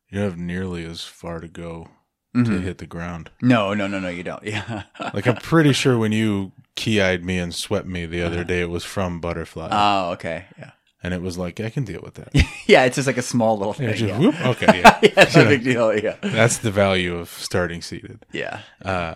you 0.09 0.19
don't 0.19 0.29
have 0.29 0.37
nearly 0.37 0.85
as 0.85 1.03
far 1.03 1.39
to 1.39 1.47
go 1.47 1.87
mm-hmm. 2.35 2.51
to 2.51 2.61
hit 2.61 2.77
the 2.77 2.85
ground. 2.85 3.31
No, 3.41 3.73
no, 3.73 3.87
no, 3.87 3.99
no, 3.99 4.09
you 4.09 4.23
don't. 4.23 4.43
Yeah. 4.53 4.83
like 5.13 5.27
I'm 5.27 5.37
pretty 5.37 5.73
sure 5.73 5.97
when 5.97 6.11
you 6.11 6.51
key-eyed 6.75 7.23
me 7.23 7.37
and 7.37 7.53
swept 7.53 7.87
me 7.87 8.05
the 8.05 8.21
other 8.21 8.37
uh-huh. 8.37 8.43
day, 8.43 8.61
it 8.61 8.69
was 8.69 8.83
from 8.83 9.19
Butterfly. 9.19 9.69
Oh, 9.71 10.11
okay, 10.11 10.45
yeah. 10.57 10.71
And 11.01 11.13
it 11.13 11.21
was 11.21 11.37
like 11.37 11.59
I 11.59 11.69
can 11.69 11.83
deal 11.83 12.01
with 12.01 12.13
that. 12.15 12.33
yeah, 12.65 12.85
it's 12.85 12.95
just 12.95 13.07
like 13.07 13.17
a 13.17 13.23
small 13.23 13.57
little 13.57 13.73
thing. 13.73 13.89
Yeah, 13.89 13.95
just, 13.95 14.21
yeah. 14.21 14.49
Okay, 14.49 14.79
yeah, 14.79 14.99
yeah 15.01 15.29
no 15.35 15.45
big 15.45 15.63
deal. 15.63 15.97
Yeah, 15.97 16.15
that's 16.21 16.59
the 16.59 16.71
value 16.71 17.17
of 17.17 17.29
starting 17.29 17.81
seated. 17.81 18.25
Yeah. 18.31 18.61
Uh, 18.83 19.15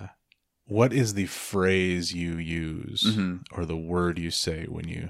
what 0.65 0.91
is 0.91 1.13
the 1.13 1.27
phrase 1.27 2.13
you 2.13 2.37
use 2.37 3.03
mm-hmm. 3.03 3.37
or 3.57 3.65
the 3.65 3.77
word 3.77 4.19
you 4.19 4.31
say 4.31 4.65
when 4.65 4.87
you 4.89 5.09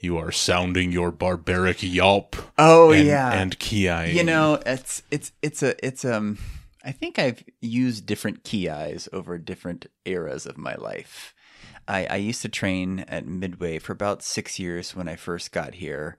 you 0.00 0.18
are 0.18 0.32
sounding 0.32 0.92
your 0.92 1.10
barbaric 1.10 1.82
yelp. 1.82 2.36
Oh 2.58 2.92
and, 2.92 3.06
yeah, 3.06 3.32
and 3.32 3.58
kiai. 3.58 4.12
You 4.12 4.24
know, 4.24 4.60
it's 4.66 5.02
it's 5.10 5.32
it's 5.42 5.62
a 5.62 5.86
it's 5.86 6.04
um. 6.04 6.38
I 6.84 6.92
think 6.92 7.18
I've 7.18 7.42
used 7.60 8.06
different 8.06 8.44
kiais 8.44 9.08
over 9.12 9.38
different 9.38 9.86
eras 10.04 10.46
of 10.46 10.56
my 10.56 10.76
life. 10.76 11.34
I, 11.88 12.06
I 12.06 12.16
used 12.16 12.42
to 12.42 12.48
train 12.48 13.00
at 13.08 13.26
Midway 13.26 13.78
for 13.78 13.92
about 13.92 14.22
six 14.22 14.58
years 14.58 14.94
when 14.94 15.08
I 15.08 15.16
first 15.16 15.50
got 15.50 15.74
here, 15.74 16.16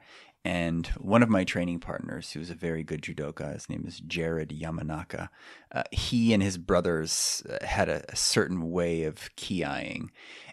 and 0.48 0.88
one 0.98 1.24
of 1.24 1.30
my 1.30 1.44
training 1.44 1.82
partners, 1.82 2.32
who's 2.32 2.50
a 2.50 2.56
very 2.56 2.82
good 2.82 3.02
judoka, 3.02 3.54
his 3.54 3.70
name 3.70 3.84
is 3.86 4.00
Jared 4.00 4.50
Yamanaka, 4.50 5.28
uh, 5.74 5.84
he 5.92 6.34
and 6.34 6.42
his 6.42 6.58
brothers 6.58 7.44
uh, 7.50 7.66
had 7.66 7.90
a, 7.90 8.06
a, 8.08 8.16
certain 8.16 8.72
way 8.72 9.04
of 9.04 9.30
kiaing. 9.36 10.08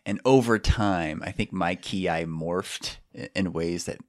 And 0.06 0.20
over 0.24 0.58
time, 0.58 1.22
I 1.24 1.30
think 1.30 1.52
my 1.52 1.76
kiai 1.76 2.26
morphed 2.26 2.96
in 3.34 3.52
ways 3.52 3.84
that 3.84 4.00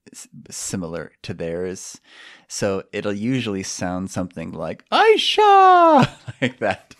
similar 0.49 1.11
to 1.21 1.33
theirs. 1.33 2.01
So 2.47 2.83
it'll 2.91 3.13
usually 3.13 3.63
sound 3.63 4.11
something 4.11 4.51
like 4.51 4.87
Aisha, 4.89 6.09
like 6.41 6.59
that. 6.59 6.95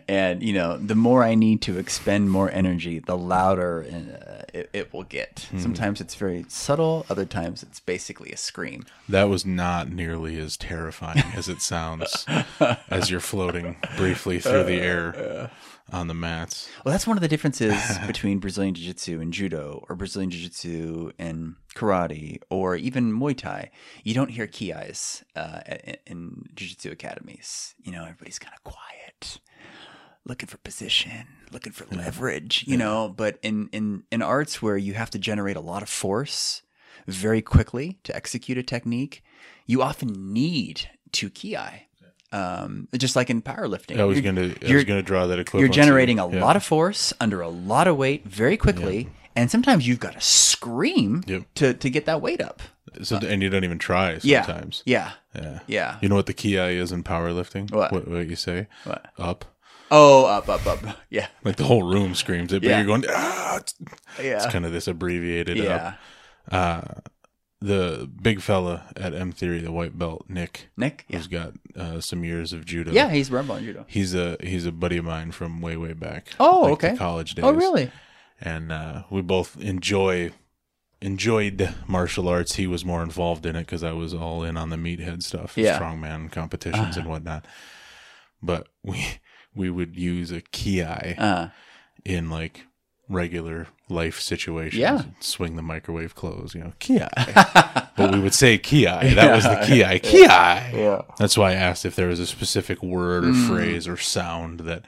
and 0.08 0.42
you 0.42 0.52
know, 0.52 0.76
the 0.76 0.94
more 0.94 1.24
I 1.24 1.34
need 1.34 1.62
to 1.62 1.78
expend 1.78 2.30
more 2.30 2.50
energy, 2.50 2.98
the 2.98 3.16
louder 3.16 3.86
uh, 3.88 4.44
it, 4.52 4.70
it, 4.72 4.92
will 4.92 5.04
get. 5.04 5.48
Mm. 5.52 5.60
Sometimes 5.60 6.00
it's 6.00 6.14
very 6.14 6.44
subtle. 6.48 7.06
Other 7.08 7.24
times 7.24 7.62
it's 7.62 7.80
basically 7.80 8.30
a 8.30 8.36
scream. 8.36 8.84
That 9.08 9.28
was 9.28 9.46
not 9.46 9.90
nearly 9.90 10.38
as 10.38 10.56
terrifying 10.56 11.24
as 11.34 11.48
it 11.48 11.62
sounds 11.62 12.26
as 12.90 13.10
you're 13.10 13.20
floating 13.20 13.76
briefly 13.96 14.38
through 14.38 14.64
the 14.64 14.80
air 14.80 15.50
on 15.92 16.08
the 16.08 16.14
mats. 16.14 16.68
Well, 16.84 16.92
that's 16.92 17.06
one 17.06 17.16
of 17.16 17.20
the 17.20 17.28
differences 17.28 17.98
between 18.06 18.38
Brazilian 18.38 18.74
Jiu 18.74 18.86
Jitsu 18.86 19.20
and 19.20 19.32
Judo, 19.32 19.84
or 19.88 19.96
Brazilian 19.96 20.30
Jiu 20.30 20.42
Jitsu 20.42 21.12
and 21.18 21.56
Karate, 21.74 22.38
or 22.50 22.76
even 22.76 23.12
Muay 23.12 23.36
Thai. 23.36 23.70
You 24.04 24.14
don't 24.14 24.30
hear 24.30 24.46
kiais 24.46 25.22
uh, 25.36 25.60
in, 25.66 25.96
in 26.06 26.44
Jiu 26.54 26.68
Jitsu 26.68 26.90
academies. 26.90 27.74
You 27.78 27.92
know, 27.92 28.02
everybody's 28.02 28.38
kind 28.38 28.54
of 28.54 28.62
quiet, 28.64 29.40
looking 30.24 30.48
for 30.48 30.58
position, 30.58 31.26
looking 31.52 31.72
for 31.72 31.86
leverage. 31.94 32.64
You 32.66 32.72
yeah. 32.72 32.84
know, 32.84 33.08
but 33.08 33.38
in 33.42 33.68
in 33.72 34.04
in 34.10 34.22
arts 34.22 34.62
where 34.62 34.76
you 34.76 34.94
have 34.94 35.10
to 35.10 35.18
generate 35.18 35.56
a 35.56 35.60
lot 35.60 35.82
of 35.82 35.88
force 35.88 36.62
very 37.06 37.42
quickly 37.42 37.98
to 38.04 38.14
execute 38.14 38.58
a 38.58 38.62
technique, 38.62 39.22
you 39.66 39.82
often 39.82 40.32
need 40.32 40.88
to 41.12 41.30
kiai 41.30 41.86
um, 42.32 42.88
just 42.96 43.16
like 43.16 43.30
in 43.30 43.42
powerlifting. 43.42 43.98
I 44.00 44.04
was 44.04 44.20
going 44.20 44.36
to 44.36 44.68
I 44.68 44.74
was 44.74 44.84
going 44.84 44.98
to 44.98 45.02
draw 45.02 45.26
that 45.26 45.38
equivalent. 45.38 45.74
You're 45.74 45.84
generating 45.84 46.18
a 46.18 46.28
yeah. 46.28 46.40
lot 46.44 46.56
of 46.56 46.64
force 46.64 47.12
under 47.20 47.40
a 47.40 47.48
lot 47.48 47.88
of 47.88 47.96
weight 47.96 48.24
very 48.24 48.56
quickly, 48.56 49.08
and 49.36 49.50
sometimes 49.50 49.86
you've 49.86 50.00
got 50.00 50.14
to 50.14 50.20
scream 50.20 51.22
yep. 51.26 51.42
to 51.56 51.74
to 51.74 51.90
get 51.90 52.06
that 52.06 52.20
weight 52.20 52.40
up. 52.40 52.62
So, 53.02 53.16
uh, 53.16 53.20
and 53.24 53.42
you 53.42 53.50
don't 53.50 53.64
even 53.64 53.78
try 53.78 54.18
sometimes. 54.18 54.82
Yeah. 54.84 55.12
Yeah. 55.34 55.42
Yeah. 55.42 55.58
Yeah. 55.66 55.98
You 56.00 56.08
know 56.08 56.16
what 56.16 56.26
the 56.26 56.34
key 56.34 56.56
is 56.56 56.92
in 56.92 57.04
powerlifting? 57.04 57.72
What? 57.72 57.92
What, 57.92 58.08
what 58.08 58.28
you 58.28 58.36
say? 58.36 58.66
What? 58.84 59.06
Up. 59.18 59.44
Oh, 59.90 60.24
up, 60.26 60.48
up, 60.48 60.66
up. 60.66 60.96
Yeah. 61.10 61.26
Like 61.42 61.56
the 61.56 61.64
whole 61.64 61.82
room 61.82 62.14
screams 62.14 62.52
it, 62.52 62.62
but 62.62 62.68
yeah. 62.68 62.78
you're 62.78 62.86
going, 62.86 63.04
ah. 63.08 63.56
It's, 63.58 63.74
yeah. 64.22 64.36
It's 64.36 64.46
kind 64.46 64.64
of 64.64 64.72
this 64.72 64.86
abbreviated 64.86 65.56
yeah. 65.56 65.94
up. 66.50 66.52
Uh, 66.52 67.00
the 67.60 68.08
big 68.22 68.40
fella 68.40 68.84
at 68.96 69.14
M 69.14 69.32
Theory, 69.32 69.60
the 69.60 69.72
white 69.72 69.98
belt, 69.98 70.24
Nick, 70.28 70.68
Nick. 70.76 71.04
Yeah. 71.08 71.16
who's 71.18 71.26
got 71.26 71.52
uh, 71.76 72.00
some 72.00 72.24
years 72.24 72.52
of 72.52 72.64
judo. 72.64 72.90
Yeah, 72.92 73.10
he's 73.10 73.30
red 73.30 73.46
belt 73.46 73.60
judo. 73.60 73.84
He's 73.88 74.14
a 74.14 74.36
he's 74.40 74.66
a 74.66 74.72
buddy 74.72 74.96
of 74.96 75.04
mine 75.04 75.32
from 75.32 75.60
way 75.60 75.76
way 75.76 75.92
back. 75.92 76.28
Oh, 76.40 76.60
like 76.62 76.72
okay. 76.72 76.92
the 76.92 76.98
college 76.98 77.34
days. 77.34 77.44
Oh, 77.44 77.52
really? 77.52 77.90
And 78.40 78.72
uh, 78.72 79.02
we 79.10 79.20
both 79.20 79.60
enjoy 79.60 80.30
enjoyed 81.02 81.74
martial 81.86 82.28
arts. 82.28 82.56
He 82.56 82.66
was 82.66 82.84
more 82.84 83.02
involved 83.02 83.46
in 83.46 83.56
it 83.56 83.60
because 83.66 83.82
I 83.82 83.92
was 83.92 84.12
all 84.14 84.42
in 84.42 84.56
on 84.56 84.70
the 84.70 84.76
meathead 84.76 85.22
stuff, 85.22 85.56
Yeah. 85.56 85.78
strongman 85.78 86.30
competitions 86.30 86.96
and 86.96 87.06
whatnot. 87.06 87.46
But 88.42 88.68
we 88.82 89.04
we 89.54 89.68
would 89.70 89.96
use 89.96 90.30
a 90.30 90.40
ki 90.40 90.82
Uh, 90.82 91.48
in 92.04 92.30
like 92.30 92.66
regular 93.10 93.66
life 93.90 94.20
situations. 94.20 94.78
Yeah. 94.80 95.02
Swing 95.20 95.56
the 95.56 95.62
microwave 95.62 96.14
close, 96.14 96.54
you 96.54 96.62
know, 96.62 96.72
ki. 96.78 97.00
but 97.96 98.12
we 98.12 98.20
would 98.20 98.32
say 98.34 98.56
ki. 98.56 98.84
That 98.86 99.34
was 99.34 99.44
the 99.44 99.60
ki. 99.66 99.98
Ki. 99.98 100.20
yeah. 100.22 101.02
That's 101.18 101.36
why 101.36 101.50
I 101.50 101.54
asked 101.54 101.84
if 101.84 101.96
there 101.96 102.08
was 102.08 102.20
a 102.20 102.26
specific 102.26 102.82
word 102.82 103.24
or 103.24 103.32
Mm. 103.32 103.48
phrase 103.48 103.86
or 103.88 103.96
sound 103.98 104.60
that 104.60 104.84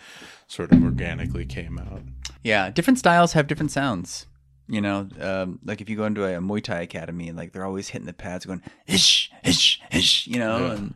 sort 0.46 0.72
of 0.72 0.82
organically 0.82 1.44
came 1.44 1.78
out. 1.78 2.02
Yeah, 2.44 2.70
different 2.70 2.98
styles 2.98 3.32
have 3.34 3.46
different 3.46 3.70
sounds. 3.72 4.26
You 4.68 4.80
know, 4.80 5.08
um, 5.20 5.58
like 5.64 5.80
if 5.80 5.90
you 5.90 5.96
go 5.96 6.04
into 6.06 6.24
a, 6.24 6.38
Muay 6.40 6.62
Thai 6.62 6.80
academy, 6.82 7.32
like 7.32 7.52
they're 7.52 7.64
always 7.66 7.88
hitting 7.88 8.06
the 8.06 8.12
pads, 8.12 8.46
going 8.46 8.62
ish, 8.86 9.30
ish, 9.44 9.80
ish. 9.90 10.26
You 10.28 10.38
know, 10.38 10.58
Yeah. 10.66 10.72
and 10.74 10.94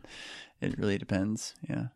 it 0.61 0.79
really 0.79 0.97
depends. 0.97 1.53
Yeah. 1.69 1.87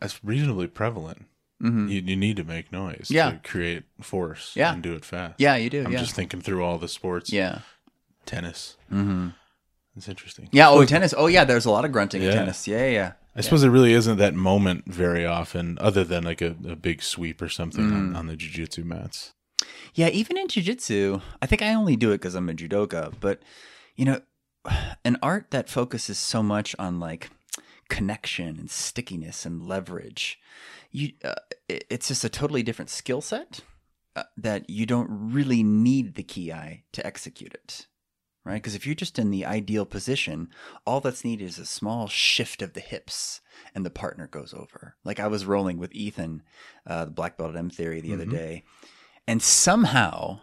That's 0.00 0.22
reasonably 0.24 0.66
prevalent. 0.66 1.26
Hmm 1.60 1.88
You, 1.88 2.00
you 2.00 2.16
need 2.16 2.36
to 2.36 2.44
make 2.44 2.72
noise 2.72 3.06
Yeah. 3.10 3.30
to 3.32 3.38
create 3.48 3.84
force 4.00 4.52
Yeah. 4.56 4.72
and 4.74 4.82
do 4.82 4.94
it 4.94 5.04
fast. 5.04 5.34
Yeah, 5.38 5.56
you 5.56 5.70
do. 5.70 5.84
I'm 5.84 5.92
yeah. 5.92 5.98
just 5.98 6.14
thinking 6.14 6.40
through 6.40 6.62
all 6.64 6.78
the 6.78 6.88
sports. 6.88 7.32
yeah. 7.32 7.60
Tennis. 8.26 8.76
Mm-hmm. 8.92 9.28
It's 9.96 10.08
interesting. 10.08 10.48
Yeah. 10.50 10.70
Oh, 10.70 10.84
tennis. 10.84 11.14
Oh, 11.16 11.26
yeah. 11.26 11.44
There's 11.44 11.66
a 11.66 11.70
lot 11.70 11.84
of 11.84 11.92
grunting 11.92 12.22
in 12.22 12.32
tennis. 12.32 12.66
Yeah, 12.66 12.78
yeah, 12.86 12.90
yeah. 12.90 13.12
I 13.36 13.40
suppose 13.42 13.62
it 13.64 13.68
really 13.68 13.92
isn't 13.92 14.16
that 14.18 14.34
moment 14.34 14.84
very 14.86 15.26
often, 15.26 15.76
other 15.80 16.04
than 16.04 16.24
like 16.24 16.40
a, 16.40 16.56
a 16.68 16.76
big 16.76 17.02
sweep 17.02 17.42
or 17.42 17.48
something 17.48 17.84
Mm. 17.84 17.92
on, 17.94 18.16
on 18.16 18.26
the 18.28 18.36
jiu-jitsu 18.36 18.84
mats. 18.84 19.32
Yeah, 19.94 20.08
even 20.08 20.36
in 20.38 20.48
jujitsu, 20.48 21.20
I 21.42 21.46
think 21.46 21.60
I 21.62 21.74
only 21.74 21.96
do 21.96 22.10
it 22.10 22.18
because 22.18 22.34
I'm 22.34 22.48
a 22.48 22.54
judoka. 22.54 23.12
But 23.20 23.40
you 23.96 24.04
know, 24.04 24.20
an 25.04 25.16
art 25.22 25.50
that 25.50 25.68
focuses 25.68 26.18
so 26.18 26.42
much 26.42 26.74
on 26.78 26.98
like 26.98 27.30
connection 27.88 28.58
and 28.58 28.70
stickiness 28.70 29.44
and 29.46 29.66
leverage, 29.66 30.38
you 30.90 31.12
uh, 31.24 31.34
it- 31.68 31.86
it's 31.90 32.08
just 32.08 32.24
a 32.24 32.28
totally 32.28 32.62
different 32.62 32.90
skill 32.90 33.20
set 33.20 33.60
uh, 34.16 34.24
that 34.36 34.68
you 34.70 34.86
don't 34.86 35.08
really 35.10 35.62
need 35.62 36.14
the 36.14 36.22
ki 36.22 36.52
to 36.92 37.06
execute 37.06 37.52
it. 37.54 37.86
Right? 38.46 38.56
Because 38.62 38.74
if 38.74 38.84
you're 38.84 38.94
just 38.94 39.18
in 39.18 39.30
the 39.30 39.46
ideal 39.46 39.86
position, 39.86 40.50
all 40.86 41.00
that's 41.00 41.24
needed 41.24 41.46
is 41.48 41.58
a 41.58 41.64
small 41.64 42.08
shift 42.08 42.60
of 42.60 42.74
the 42.74 42.80
hips 42.80 43.40
and 43.74 43.86
the 43.86 43.90
partner 43.90 44.26
goes 44.26 44.52
over. 44.52 44.96
Like 45.02 45.18
I 45.18 45.28
was 45.28 45.46
rolling 45.46 45.78
with 45.78 45.94
Ethan, 45.94 46.42
uh, 46.86 47.06
the 47.06 47.10
black 47.10 47.38
belt 47.38 47.50
at 47.52 47.56
M 47.56 47.70
Theory 47.70 48.02
the 48.02 48.12
other 48.12 48.26
Mhm. 48.26 48.30
day, 48.32 48.64
and 49.26 49.40
somehow, 49.42 50.40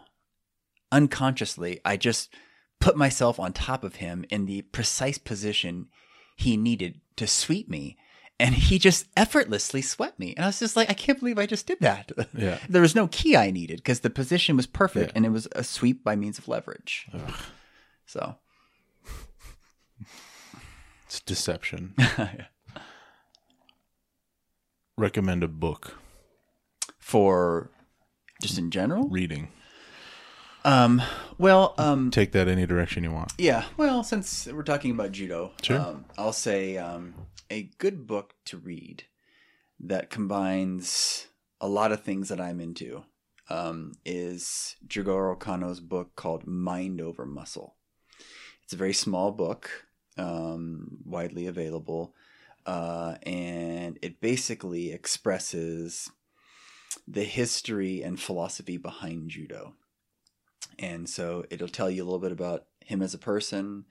unconsciously, 0.90 1.80
I 1.84 1.96
just 1.96 2.34
put 2.80 2.96
myself 2.96 3.38
on 3.38 3.52
top 3.52 3.84
of 3.84 3.96
him 3.96 4.24
in 4.30 4.46
the 4.46 4.62
precise 4.62 5.18
position 5.18 5.88
he 6.36 6.56
needed 6.56 7.00
to 7.16 7.26
sweep 7.26 7.68
me. 7.68 7.96
And 8.40 8.54
he 8.56 8.78
just 8.80 9.06
effortlessly 9.16 9.82
swept 9.82 10.18
me. 10.18 10.34
And 10.34 10.44
I 10.44 10.48
was 10.48 10.58
just 10.58 10.74
like, 10.74 10.90
I 10.90 10.94
can't 10.94 11.20
believe 11.20 11.38
I 11.38 11.46
just 11.46 11.64
did 11.66 11.78
that. 11.80 12.10
Yeah. 12.36 12.58
there 12.68 12.82
was 12.82 12.94
no 12.96 13.06
kiai 13.06 13.52
needed 13.52 13.76
because 13.76 14.00
the 14.00 14.10
position 14.10 14.56
was 14.56 14.66
perfect 14.66 15.10
Yeah. 15.10 15.12
and 15.14 15.24
it 15.26 15.30
was 15.30 15.46
a 15.52 15.62
sweep 15.62 16.02
by 16.02 16.16
means 16.16 16.38
of 16.38 16.48
leverage. 16.48 17.06
Ugh, 17.14 17.34
So, 18.06 18.36
it's 21.06 21.20
deception. 21.20 21.94
Recommend 24.96 25.42
a 25.42 25.48
book. 25.48 25.98
for 26.98 27.70
just 28.40 28.58
in 28.58 28.70
general, 28.70 29.08
Reading. 29.08 29.48
Um, 30.64 31.02
well, 31.38 31.74
um, 31.78 32.10
Take 32.10 32.32
that 32.32 32.48
any 32.48 32.66
direction 32.66 33.02
you 33.04 33.12
want. 33.12 33.32
Yeah, 33.38 33.64
well, 33.76 34.02
since 34.04 34.46
we're 34.46 34.62
talking 34.62 34.90
about 34.92 35.12
judo, 35.12 35.52
Sure. 35.62 35.78
um, 35.80 36.04
I'll 36.16 36.32
say 36.32 36.76
um, 36.76 37.14
a 37.50 37.70
good 37.78 38.06
book 38.06 38.34
to 38.46 38.56
read 38.56 39.04
that 39.80 40.10
combines 40.10 41.26
a 41.60 41.68
lot 41.68 41.92
of 41.92 42.02
things 42.02 42.28
that 42.28 42.40
I'm 42.40 42.60
into 42.60 43.04
um, 43.50 43.92
is 44.04 44.76
Jigoro 44.86 45.38
Kano's 45.38 45.80
book 45.80 46.14
called 46.16 46.46
Mind 46.46 47.00
Over 47.00 47.26
Muscle. 47.26 47.74
It's 48.62 48.72
a 48.72 48.76
very 48.76 48.92
small 48.94 49.32
book, 49.32 49.70
um, 50.16 50.98
widely 51.04 51.46
available, 51.46 52.14
uh, 52.64 53.16
and 53.24 53.98
it 54.02 54.20
basically 54.20 54.92
expresses 54.92 56.10
the 57.08 57.24
history 57.24 58.02
and 58.02 58.20
philosophy 58.20 58.76
behind 58.76 59.30
judo. 59.30 59.74
And 60.78 61.08
so 61.08 61.44
it'll 61.50 61.68
tell 61.68 61.90
you 61.90 62.02
a 62.02 62.06
little 62.06 62.18
bit 62.18 62.32
about 62.32 62.66
him 62.84 63.02
as 63.02 63.14
a 63.14 63.18
person. 63.18 63.84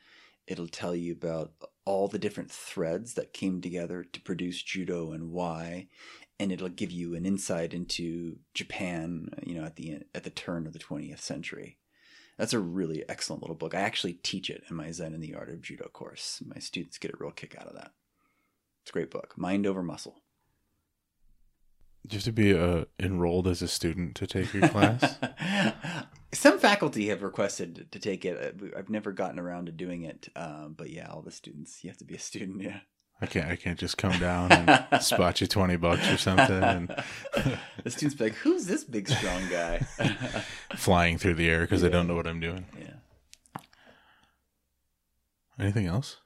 It'll 0.48 0.68
tell 0.68 0.96
you 0.96 1.14
about 1.14 1.54
all 1.86 2.08
the 2.08 2.20
different 2.20 2.52
threads 2.52 3.14
that 3.16 3.34
came 3.34 3.62
together 3.62 4.04
to 4.04 4.22
produce 4.22 4.62
judo 4.62 5.12
and 5.12 5.32
why. 5.32 5.88
And 6.40 6.52
it'll 6.52 6.70
give 6.70 6.92
you 6.92 7.16
an 7.16 7.26
insight 7.26 7.74
into 7.74 8.38
Japan, 8.54 9.30
you 9.46 9.56
know, 9.56 9.64
at 9.64 9.76
the 9.76 10.00
at 10.16 10.24
the 10.24 10.30
turn 10.30 10.66
of 10.66 10.74
the 10.74 10.80
20th 10.80 11.20
century. 11.20 11.78
That's 12.38 12.54
a 12.54 12.60
really 12.60 13.04
excellent 13.08 13.44
little 13.44 13.56
book. 13.56 13.76
I 13.76 13.82
actually 13.82 14.14
teach 14.14 14.50
it 14.50 14.64
in 14.68 14.76
my 14.76 14.92
Zen 14.92 15.14
and 15.14 15.22
the 15.22 15.36
Art 15.36 15.50
of 15.50 15.62
Judo 15.62 15.90
course. 15.94 16.42
My 16.44 16.60
students 16.60 16.98
get 16.98 17.12
a 17.12 17.18
real 17.20 17.32
kick 17.32 17.56
out 17.56 17.68
of 17.68 17.76
that. 17.76 17.92
It's 18.82 18.90
a 18.90 18.94
great 18.94 19.12
book. 19.12 19.36
Mind 19.38 19.68
over 19.68 19.84
muscle. 19.84 20.24
Do 22.08 22.16
you 22.16 22.18
have 22.18 22.24
to 22.24 22.32
be 22.32 22.58
uh, 22.58 22.86
enrolled 23.00 23.48
as 23.48 23.62
a 23.62 23.68
student 23.68 24.16
to 24.16 24.26
take 24.26 24.54
your 24.56 24.68
class? 24.70 25.18
Some 26.34 26.60
faculty 26.60 27.08
have 27.10 27.24
requested 27.24 27.92
to 27.92 28.00
take 28.00 28.24
it. 28.26 28.56
I've 28.78 28.90
never 28.90 29.12
gotten 29.12 29.38
around 29.40 29.66
to 29.66 29.72
doing 29.72 30.04
it, 30.04 30.30
um, 30.36 30.76
but 30.78 30.90
yeah, 30.90 31.08
all 31.10 31.22
the 31.22 31.32
students. 31.32 31.84
You 31.84 31.90
have 31.90 31.98
to 31.98 32.06
be 32.06 32.16
a 32.16 32.20
student. 32.20 32.62
Yeah. 32.62 32.80
I 33.24 33.28
can't. 33.28 33.48
I 33.52 33.56
can't 33.56 33.78
just 33.78 33.98
come 34.00 34.18
down 34.20 34.52
and 34.52 35.04
spot 35.04 35.42
you 35.42 35.48
twenty 35.48 35.76
bucks 35.76 36.10
or 36.10 36.18
something 36.18 36.64
and 36.64 36.88
the 37.84 37.92
students 37.92 38.16
be 38.16 38.24
like, 38.26 38.34
"Who's 38.36 38.66
this 38.66 38.84
big 38.84 39.08
strong 39.10 39.48
guy?" 39.50 39.80
flying 40.76 41.18
through 41.20 41.36
the 41.36 41.48
air 41.48 41.62
because 41.62 41.84
I 41.84 41.88
Yeah. 41.88 41.94
don't 41.94 42.08
know 42.08 42.16
what 42.16 42.26
I'm 42.28 42.40
doing. 42.40 42.66
yeah. 42.80 42.94
Anything 45.60 45.86
else? 45.86 46.18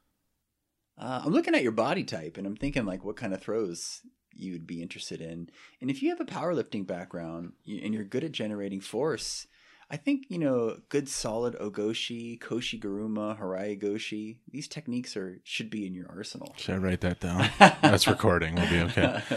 Uh, 0.97 1.23
I'm 1.25 1.33
looking 1.33 1.55
at 1.55 1.63
your 1.63 1.73
body 1.73 2.03
type, 2.05 2.37
and 2.37 2.47
I'm 2.47 2.55
thinking 2.55 2.85
like, 2.85 3.03
what 3.03 3.17
kind 3.17 3.33
of 3.33 3.41
throws 3.41 4.01
you 4.33 4.53
would 4.53 4.67
be 4.67 4.81
interested 4.81 5.19
in. 5.21 5.49
And 5.81 5.89
if 5.89 6.01
you 6.01 6.09
have 6.09 6.21
a 6.21 6.25
powerlifting 6.25 6.85
background 6.87 7.53
and 7.67 7.93
you're 7.93 8.03
good 8.03 8.23
at 8.23 8.31
generating 8.33 8.79
force, 8.81 9.47
I 9.89 9.97
think 9.97 10.25
you 10.29 10.39
know 10.39 10.77
good 10.89 11.07
solid 11.07 11.55
ogoshi, 11.59 12.39
koshi 12.39 12.79
guruma, 12.79 13.39
harai 13.39 13.79
goshi. 13.79 14.39
These 14.49 14.67
techniques 14.67 15.15
are 15.15 15.39
should 15.43 15.69
be 15.69 15.85
in 15.85 15.93
your 15.93 16.09
arsenal. 16.09 16.53
Should 16.57 16.75
I 16.75 16.77
write 16.79 17.01
that 17.01 17.19
down? 17.19 17.49
That's 17.59 18.07
recording. 18.07 18.55
We'll 18.55 18.69
be 18.69 18.79
okay. 18.81 19.21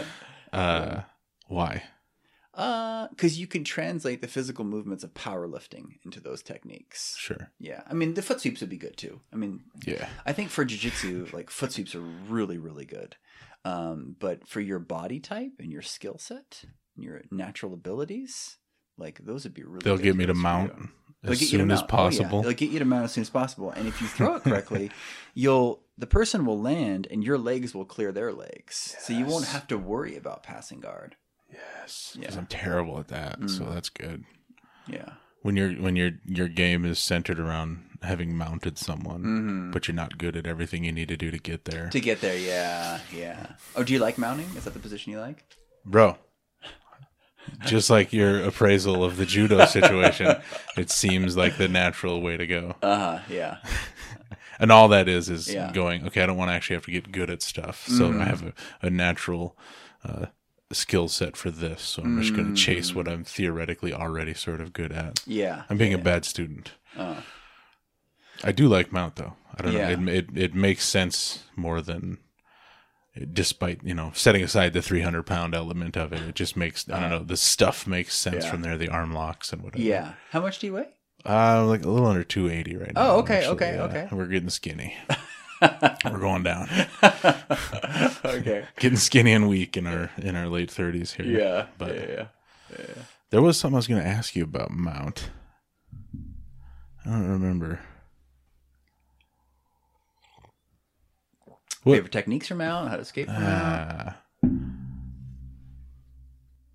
Uh, 0.51 1.01
why? 1.47 1.83
Uh, 2.55 3.07
because 3.09 3.39
you 3.39 3.45
can 3.45 3.63
translate 3.63 4.19
the 4.19 4.27
physical 4.27 4.65
movements 4.65 5.03
of 5.03 5.13
powerlifting 5.13 5.99
into 6.03 6.19
those 6.19 6.41
techniques. 6.41 7.15
Sure. 7.19 7.51
Yeah, 7.59 7.83
I 7.87 7.93
mean 7.93 8.15
the 8.15 8.23
foot 8.23 8.41
sweeps 8.41 8.59
would 8.61 8.69
be 8.71 8.77
good 8.77 8.97
too. 8.97 9.21
I 9.31 9.35
mean, 9.35 9.61
Yeah. 9.85 10.09
I 10.25 10.33
think 10.33 10.49
for 10.49 10.65
jujitsu, 10.65 11.31
like 11.33 11.51
foot 11.51 11.71
sweeps 11.71 11.93
are 11.93 12.01
really, 12.01 12.57
really 12.57 12.85
good. 12.85 13.15
Um, 13.63 14.15
but 14.19 14.47
for 14.47 14.59
your 14.59 14.79
body 14.79 15.19
type 15.19 15.53
and 15.59 15.71
your 15.71 15.83
skill 15.83 16.17
set 16.17 16.63
and 16.95 17.03
your 17.05 17.21
natural 17.29 17.73
abilities, 17.73 18.57
like 18.99 19.19
those 19.25 19.43
would 19.45 19.53
be 19.53 19.63
really. 19.63 19.79
They'll 19.83 19.97
get 19.97 20.15
me 20.15 20.25
to 20.25 20.33
mount. 20.33 20.73
They'll 21.23 21.33
as 21.33 21.49
soon 21.49 21.69
as 21.71 21.81
mount. 21.81 21.91
Oh, 21.91 21.95
yeah. 21.95 21.97
possible. 22.09 22.41
They'll 22.43 22.53
get 22.53 22.69
you 22.71 22.79
to 22.79 22.85
mount 22.85 23.05
as 23.05 23.11
soon 23.11 23.23
as 23.23 23.29
possible, 23.29 23.71
and 23.71 23.87
if 23.87 23.99
you 24.01 24.07
throw 24.07 24.35
it 24.35 24.43
correctly, 24.43 24.91
you'll 25.33 25.81
the 25.97 26.07
person 26.07 26.45
will 26.45 26.59
land, 26.61 27.07
and 27.11 27.23
your 27.23 27.37
legs 27.37 27.73
will 27.75 27.83
clear 27.85 28.11
their 28.11 28.31
legs, 28.31 28.95
so 28.99 29.11
you 29.13 29.25
won't 29.25 29.45
have 29.47 29.67
to 29.67 29.77
worry 29.77 30.15
about 30.15 30.43
passing 30.43 30.79
guard. 30.79 31.15
Yes. 31.51 32.11
Because 32.17 32.35
Yeah. 32.35 32.39
I'm 32.41 32.47
terrible 32.47 32.99
at 32.99 33.07
that. 33.09 33.49
So 33.49 33.63
Mm. 33.65 33.73
that's 33.73 33.89
good. 33.89 34.23
Yeah. 34.87 35.13
When 35.41 35.55
your 35.55 35.71
when 35.73 35.95
your 35.95 36.11
your 36.25 36.47
game 36.47 36.85
is 36.85 36.99
centered 36.99 37.39
around 37.39 37.97
having 38.01 38.37
mounted 38.37 38.77
someone, 38.77 39.23
Mm-hmm. 39.23 39.71
but 39.71 39.87
you're 39.87 39.95
not 39.95 40.17
good 40.17 40.37
at 40.37 40.45
everything 40.47 40.83
you 40.85 40.91
need 40.93 41.09
to 41.09 41.17
do 41.17 41.31
to 41.31 41.37
get 41.37 41.65
there, 41.65 41.89
To 41.89 41.99
get 41.99 42.21
there, 42.21 42.37
yeah, 42.37 42.99
yeah. 43.13 43.53
Oh, 43.75 43.83
do 43.83 43.91
you 43.93 43.99
like 43.99 44.17
mounting? 44.17 44.47
Is 44.55 44.63
that 44.63 44.73
the 44.73 44.79
position 44.79 45.11
you 45.11 45.19
like? 45.19 45.43
bro. 45.85 46.17
Just 47.65 47.89
like 47.89 48.11
your 48.13 48.43
appraisal 48.43 49.03
of 49.03 49.17
the 49.17 49.25
judo 49.25 49.65
situation, 49.77 50.35
it 50.77 50.89
seems 50.89 51.35
like 51.37 51.57
the 51.57 51.67
natural 51.67 52.21
way 52.21 52.37
to 52.37 52.47
go. 52.47 52.75
Uh 52.81 52.97
huh. 52.97 53.19
Yeah. 53.29 53.57
And 54.61 54.73
all 54.73 54.89
that 54.89 55.07
is 55.07 55.29
is 55.29 55.47
Yeah. 55.53 55.71
going. 55.71 56.05
Okay, 56.07 56.21
I 56.21 56.25
don't 56.25 56.35
want 56.35 56.49
to 56.49 56.53
actually 56.53 56.75
have 56.75 56.83
to 56.85 56.91
get 56.91 57.13
good 57.13 57.29
at 57.29 57.41
stuff, 57.41 57.87
so 57.87 58.11
Mhm. 58.11 58.21
I 58.21 58.25
have 58.25 58.43
a, 58.43 58.53
a 58.81 58.89
natural 58.89 59.55
uh, 60.03 60.25
skill 60.73 61.07
set 61.07 61.37
for 61.37 61.49
this, 61.49 61.81
so 61.81 62.03
I'm 62.03 62.21
just 62.21 62.35
going 62.35 62.49
to 62.53 62.53
chase 62.61 62.93
what 62.93 63.07
I'm 63.07 63.23
theoretically 63.23 63.93
already 63.93 64.33
sort 64.33 64.59
of 64.59 64.73
good 64.73 64.91
at. 64.91 65.21
Yeah. 65.25 65.63
I'm 65.69 65.77
being 65.77 65.93
a 65.93 65.97
bad 65.97 66.25
student. 66.25 66.73
Uh, 66.97 67.21
I 68.43 68.51
do 68.51 68.67
like 68.67 68.91
mount 68.91 69.15
though. 69.15 69.35
I 69.57 69.61
don't 69.63 69.71
Yeah. 69.73 69.95
know. 69.95 70.11
It, 70.11 70.17
it 70.35 70.37
it 70.37 70.53
makes 70.53 70.83
sense 70.83 71.43
more 71.55 71.79
than, 71.81 72.17
despite 73.33 73.83
you 73.83 73.93
know 73.93 74.11
setting 74.13 74.43
aside 74.43 74.73
the 74.73 74.81
300 74.81 75.23
pound 75.23 75.53
element 75.55 75.97
of 75.97 76.13
it. 76.13 76.21
It 76.21 76.35
just 76.35 76.55
makes 76.57 76.89
I 76.89 76.99
don't 76.99 77.09
know. 77.09 77.23
The 77.23 77.37
stuff 77.37 77.85
makes 77.87 78.15
sense. 78.15 78.45
Yeah. 78.45 78.51
from 78.51 78.61
there. 78.61 78.77
The 78.77 78.89
arm 78.89 79.13
locks 79.13 79.51
and 79.53 79.61
whatever. 79.61 79.83
yeah. 79.83 80.13
How 80.31 80.41
much 80.41 80.59
do 80.59 80.67
you 80.67 80.73
weigh? 80.73 80.87
Uh, 81.25 81.65
like 81.65 81.83
a 81.83 81.89
little 81.89 82.07
under 82.07 82.23
280 82.23 82.77
right 82.77 82.93
now. 82.93 83.01
Oh, 83.11 83.19
okay, 83.19 83.45
okay, 83.47 83.77
okay. 83.79 84.07
We're 84.11 84.27
getting 84.27 84.49
skinny. 84.49 84.95
We're 85.61 86.19
going 86.19 86.43
down. 86.43 86.69
okay. 88.23 88.65
Getting 88.79 88.97
skinny 88.97 89.33
and 89.33 89.49
weak 89.49 89.75
in 89.75 89.85
our 89.85 90.09
in 90.17 90.37
our 90.37 90.47
late 90.47 90.69
30s 90.69 91.15
here. 91.21 91.25
Yeah. 91.25 91.65
But- 91.77 91.95
yeah, 91.95 92.25
yeah. 92.71 92.85
There 93.31 93.41
was 93.41 93.59
something 93.59 93.75
I 93.75 93.79
was 93.79 93.87
going 93.87 94.01
to 94.01 94.07
ask 94.07 94.35
you 94.37 94.43
about 94.45 94.71
mount. 94.71 95.29
I 97.05 97.09
don't 97.09 97.29
remember. 97.29 97.81
What- 101.83 101.95
Favorite 101.95 102.11
techniques 102.11 102.47
from 102.47 102.57
mount? 102.59 102.89
How 102.89 102.95
to 102.95 103.01
escape 103.01 103.27
from? 103.27 103.35
Uh, 103.43 104.13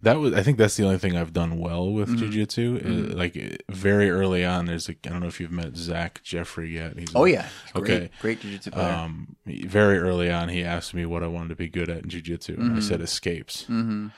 that 0.03 0.19
was 0.19 0.35
I 0.35 0.43
think 0.43 0.59
that's 0.59 0.77
the 0.77 0.85
only 0.85 0.99
thing 0.99 1.17
I've 1.17 1.33
done 1.33 1.59
well 1.59 1.91
with 1.91 2.11
Mm-hmm. 2.11 2.29
jujitsu. 2.31 3.13
Uh, 3.13 3.17
Like 3.17 3.37
uh, 3.39 3.57
very 3.75 4.11
early 4.11 4.45
on, 4.45 4.67
there's 4.67 4.87
like 4.89 4.99
I 5.07 5.11
don't 5.11 5.21
know 5.21 5.29
if 5.29 5.41
you've 5.41 5.51
met 5.51 5.77
Zach 5.77 6.23
Jeffrey 6.23 6.75
yet. 6.75 6.99
He's 6.99 7.09
Oh 7.15 7.25
yeah. 7.25 7.49
Great, 7.73 7.83
Okay. 7.91 8.11
Great 8.21 8.41
jiu-jitsu 8.41 8.71
player. 8.73 8.93
Um, 8.93 9.37
very 9.47 9.99
early 9.99 10.31
on, 10.31 10.51
he 10.51 10.63
asked 10.63 10.93
me 10.93 11.07
what 11.07 11.23
I 11.23 11.27
wanted 11.27 11.49
to 11.51 11.57
be 11.57 11.69
good 11.71 11.89
at 11.89 12.03
in 12.05 12.11
jujitsu, 12.11 12.59
and 12.59 12.77
I 12.77 12.81
said 12.81 13.01
escapes, 13.01 13.63
mm-hmm. 13.63 14.09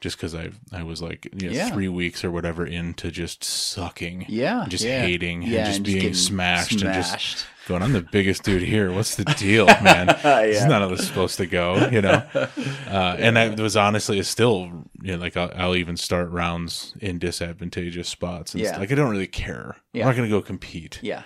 Just 0.00 0.16
because 0.16 0.34
I 0.34 0.50
I 0.72 0.82
was 0.82 1.02
like 1.02 1.28
you 1.40 1.48
know, 1.48 1.54
Yeah. 1.54 1.70
three 1.70 1.88
weeks 1.88 2.24
or 2.24 2.30
whatever 2.30 2.64
into 2.66 3.10
just 3.10 3.42
sucking, 3.44 4.26
Yeah. 4.28 4.66
just 4.68 4.84
yeah. 4.84 5.00
hating, 5.02 5.42
yeah, 5.42 5.58
and 5.60 5.66
just 5.66 5.82
being 5.82 5.96
getting 5.98 6.14
smashed, 6.14 6.82
and 6.82 6.94
just 6.94 7.46
going, 7.66 7.82
I'm 7.82 7.92
the 7.92 8.00
biggest 8.00 8.44
dude 8.44 8.62
here. 8.62 8.90
What's 8.92 9.16
the 9.16 9.24
deal, 9.38 9.66
man? 9.66 10.06
This 10.06 10.60
is 10.60 10.64
not 10.66 10.80
how 10.82 10.88
this 10.88 11.00
is 11.00 11.06
supposed 11.08 11.36
to 11.36 11.46
go, 11.46 11.88
you 11.88 12.00
know? 12.00 12.22
Uh, 12.88 13.14
and 13.18 13.38
I 13.38 13.50
was 13.50 13.76
honestly 13.76 14.22
still, 14.22 14.86
you 15.02 15.12
know, 15.12 15.18
like 15.18 15.36
I'll, 15.36 15.52
I'll 15.54 15.76
even 15.76 15.98
start 15.98 16.30
rounds 16.30 16.94
in 17.02 17.18
disadvantageous 17.18 18.08
spots. 18.08 18.54
And 18.54 18.62
Yeah. 18.62 18.78
like 18.78 18.90
I 18.90 18.94
don't 18.94 19.10
really 19.10 19.26
care. 19.26 19.76
Yeah. 19.92 20.04
I'm 20.04 20.08
not 20.08 20.16
going 20.16 20.28
to 20.30 20.34
go 20.34 20.40
compete, 20.40 20.98
Yeah. 21.02 21.22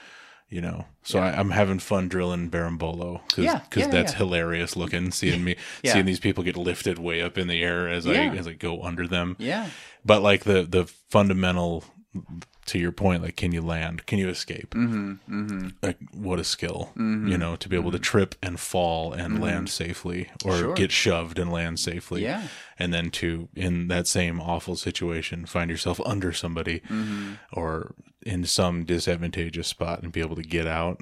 You 0.53 0.61
know? 0.61 0.85
So 1.03 1.19
I, 1.19 1.37
I'm 1.39 1.51
having 1.51 1.79
fun 1.79 2.09
drilling 2.09 2.51
Berimbolo 2.51 3.21
because 3.29 3.45
Yeah, 3.45 3.61
yeah, 3.75 3.87
that's 3.89 4.13
yeah. 4.13 4.19
hilarious 4.19 4.77
looking, 4.77 5.11
seeing 5.11 5.43
me, 5.43 5.57
Yeah. 5.83 5.95
seeing 5.95 6.05
these 6.07 6.21
people 6.21 6.45
get 6.45 6.57
lifted 6.57 6.99
way 6.99 7.23
up 7.23 7.39
in 7.39 7.49
the 7.49 7.63
air 7.63 7.89
as 7.89 8.05
Yeah. 8.07 8.31
I, 8.33 8.37
as 8.37 8.47
I 8.47 8.53
go 8.53 8.83
under 8.83 9.09
them. 9.09 9.35
Yeah. 9.39 9.69
But 10.05 10.23
like 10.23 10.45
the, 10.45 10.63
the 10.65 10.85
fundamental, 11.09 11.85
to 12.67 12.79
your 12.79 12.93
point, 12.93 13.23
like, 13.23 13.37
can 13.37 13.53
you 13.53 13.63
land? 13.63 14.07
Can 14.07 14.19
you 14.19 14.29
escape? 14.29 14.71
Mm-hmm. 14.75 15.13
Mm-hmm. 15.35 15.69
like 15.83 15.97
what 16.13 16.39
a 16.39 16.45
skill 16.45 16.93
you 16.97 17.37
know 17.39 17.57
to 17.57 17.69
be 17.69 17.77
able 17.77 17.91
to 17.91 17.99
trip 17.99 18.35
and 18.43 18.61
fall 18.61 19.13
and 19.13 19.41
land 19.41 19.69
safely 19.71 20.29
or 20.45 20.57
Sure. 20.59 20.75
get 20.75 20.93
shoved 20.93 21.39
and 21.39 21.51
land 21.51 21.81
safely 21.81 22.23
Yeah. 22.23 22.43
and 22.79 22.93
then 22.93 23.11
to 23.13 23.49
in 23.57 23.89
that 23.89 24.07
same 24.07 24.41
awful 24.41 24.77
situation 24.77 25.47
find 25.47 25.71
yourself 25.71 26.01
under 26.05 26.33
somebody 26.33 26.81
Mm-hmm. 26.89 27.33
or 27.53 27.95
in 28.25 28.45
some 28.45 28.85
disadvantageous 28.85 29.69
spot 29.69 30.03
and 30.03 30.13
be 30.13 30.21
able 30.21 30.37
to 30.37 30.43
get 30.43 30.67
out 30.67 31.01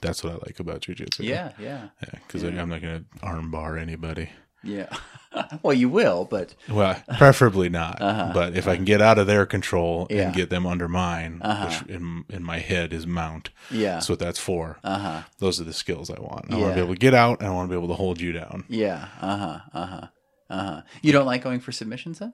that's 0.00 0.22
what 0.24 0.32
i 0.32 0.36
like 0.46 0.58
about 0.60 0.80
jiu-jitsu 0.80 1.22
Mm-hmm. 1.22 1.30
Yeah. 1.32 1.52
Yeah. 1.58 1.88
because 2.26 2.42
i'm 2.42 2.68
not 2.68 2.82
going 2.82 3.04
to 3.12 3.18
armbar 3.26 3.80
anybody 3.80 4.30
Yeah. 4.64 4.88
well, 5.62 5.72
you 5.72 5.88
will, 5.88 6.24
but 6.26 6.54
well 6.68 7.02
preferably 7.16 7.68
not 7.68 7.98
but 8.34 8.54
if 8.56 8.68
i 8.68 8.76
can 8.76 8.84
get 8.84 9.00
out 9.00 9.18
of 9.18 9.26
their 9.26 9.46
control 9.46 10.02
Uh-huh. 10.02 10.14
Yeah. 10.16 10.22
and 10.26 10.34
get 10.34 10.50
them 10.50 10.66
under 10.66 10.88
mine 10.88 11.40
Uh-huh. 11.42 11.66
which 11.66 11.88
in, 11.88 12.24
in 12.28 12.42
my 12.42 12.58
head 12.58 12.92
is 12.92 13.06
mount 13.06 13.50
yeah. 13.70 13.94
that's 13.94 14.08
what 14.08 14.18
that's 14.18 14.38
for 14.38 14.78
Uh 14.84 14.98
huh. 14.98 15.22
those 15.38 15.60
are 15.60 15.64
the 15.64 15.72
skills 15.72 16.10
I 16.10 16.20
want. 16.20 16.52
I 16.52 16.56
want 16.56 16.70
to 16.72 16.74
be 16.74 16.80
able 16.84 16.94
to 16.94 16.98
get 17.00 17.14
out 17.14 17.38
and 17.40 17.48
I 17.48 17.52
want 17.52 17.70
to 17.70 17.74
be 17.74 17.78
able 17.78 17.88
to 17.94 18.00
hold 18.02 18.20
you 18.20 18.32
down. 18.32 18.64
Yeah. 18.68 19.08
Uh 19.20 19.36
huh. 19.36 19.58
Uh 19.72 19.86
huh. 19.86 20.06
Uh 20.50 20.64
huh. 20.64 20.80
You 21.00 21.12
don't 21.12 21.26
like 21.26 21.42
going 21.42 21.60
for 21.60 21.72
submissions, 21.72 22.18
huh? 22.18 22.32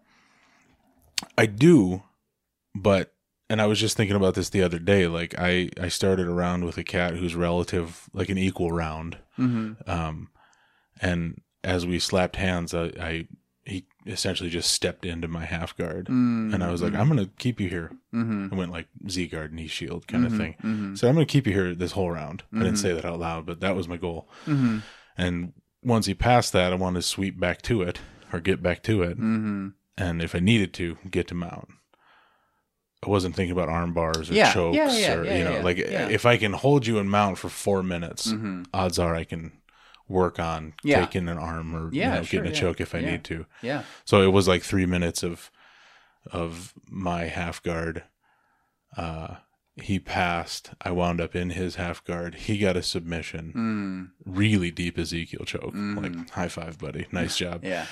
I 1.36 1.46
do, 1.46 2.02
but 2.74 3.12
and 3.50 3.60
I 3.60 3.66
was 3.66 3.80
just 3.80 3.96
thinking 3.96 4.16
about 4.16 4.34
this 4.34 4.50
the 4.50 4.62
other 4.62 4.78
day. 4.78 5.06
Like 5.06 5.34
I 5.38 5.70
I 5.80 5.88
started 5.88 6.26
around 6.26 6.64
with 6.64 6.78
a 6.78 6.84
cat 6.84 7.14
who's 7.14 7.34
relative 7.34 8.08
like 8.12 8.28
an 8.28 8.38
equal 8.38 8.72
round. 8.72 9.18
Mm-hmm. 9.38 9.90
Um 9.90 10.30
and 11.00 11.40
as 11.64 11.86
we 11.86 11.98
slapped 11.98 12.36
hands, 12.36 12.74
I, 12.74 12.84
I 13.00 13.28
he 13.64 13.86
essentially 14.06 14.48
just 14.48 14.70
stepped 14.70 15.04
into 15.04 15.28
my 15.28 15.44
half 15.44 15.76
guard. 15.76 16.08
And 16.54 16.64
I 16.64 16.70
was 16.70 16.82
like, 16.82 16.94
I'm 16.94 17.08
gonna 17.08 17.30
keep 17.38 17.60
you 17.60 17.68
here. 17.68 17.92
Mm-hmm. 18.14 18.48
I 18.52 18.56
went 18.56 18.72
like 18.72 18.88
Z 19.08 19.26
guard, 19.28 19.52
knee 19.52 19.66
shield 19.66 20.06
kind 20.06 20.24
of 20.26 20.36
thing. 20.36 20.54
Mm-hmm. 20.62 20.94
So 20.94 21.08
I'm 21.08 21.14
gonna 21.14 21.26
keep 21.26 21.46
you 21.46 21.52
here 21.52 21.74
this 21.74 21.92
whole 21.92 22.10
round. 22.10 22.44
I 22.54 22.58
didn't 22.60 22.76
say 22.76 22.92
that 22.92 23.04
out 23.04 23.20
loud, 23.20 23.46
but 23.46 23.60
that 23.60 23.76
was 23.76 23.88
my 23.88 23.96
goal. 23.96 24.28
Mm-hmm. 24.46 24.78
And 25.16 25.52
once 25.82 26.06
he 26.06 26.14
passed 26.14 26.52
that, 26.52 26.72
I 26.72 26.76
wanted 26.76 27.00
to 27.00 27.06
sweep 27.06 27.38
back 27.38 27.62
to 27.62 27.82
it 27.82 28.00
or 28.32 28.40
get 28.40 28.62
back 28.62 28.82
to 28.84 29.02
it. 29.02 29.18
Mm-hmm. 29.18 29.68
And 29.96 30.22
if 30.22 30.34
I 30.34 30.38
needed 30.38 30.72
to, 30.74 30.96
get 31.10 31.28
to 31.28 31.34
mount. 31.34 31.68
I 33.06 33.10
wasn't 33.10 33.36
thinking 33.36 33.52
about 33.52 33.68
arm 33.68 33.94
bars 33.94 34.30
or 34.30 34.34
Yeah, 34.34 34.52
chokes 34.52 34.76
yeah, 34.76 34.92
yeah, 34.96 35.14
or, 35.14 35.24
you 35.24 35.44
know, 35.44 35.60
like 35.60 35.78
if 35.78 36.26
I 36.26 36.36
can 36.36 36.52
hold 36.52 36.86
you 36.86 36.98
in 36.98 37.08
mount 37.08 37.38
for 37.38 37.48
four 37.48 37.82
minutes, 37.82 38.32
Mm-hmm. 38.32 38.62
odds 38.74 38.98
are 38.98 39.14
I 39.14 39.24
can 39.24 39.52
work 40.08 40.38
on 40.40 40.72
taking 40.84 41.28
an 41.28 41.38
arm 41.38 41.74
or 41.76 41.92
you 41.92 42.02
know, 42.02 42.22
sure, 42.22 42.40
getting 42.40 42.50
a 42.52 42.54
choke 42.54 42.80
if 42.80 42.94
I 42.94 43.00
need 43.00 43.24
to. 43.24 43.46
Yeah. 43.62 43.82
So 44.04 44.22
it 44.22 44.32
was 44.32 44.48
like 44.48 44.62
three 44.62 44.86
minutes 44.86 45.22
of 45.22 45.50
of 46.32 46.74
my 46.90 47.24
half 47.24 47.62
guard. 47.62 48.02
Uh, 48.96 49.36
he 49.76 50.00
passed. 50.00 50.70
I 50.82 50.90
wound 50.90 51.20
up 51.20 51.36
in 51.36 51.50
his 51.50 51.76
half 51.76 52.02
guard. 52.04 52.34
He 52.34 52.58
got 52.58 52.76
a 52.76 52.82
submission. 52.82 53.52
Mm. 54.26 54.30
Really 54.34 54.70
deep 54.72 54.98
Ezekiel 54.98 55.44
choke. 55.44 55.72
Mhm. 55.74 56.02
Like 56.02 56.30
high 56.30 56.48
five, 56.48 56.78
buddy. 56.78 57.06
Nice 57.12 57.36
job. 57.36 57.64
Yeah. 57.64 57.86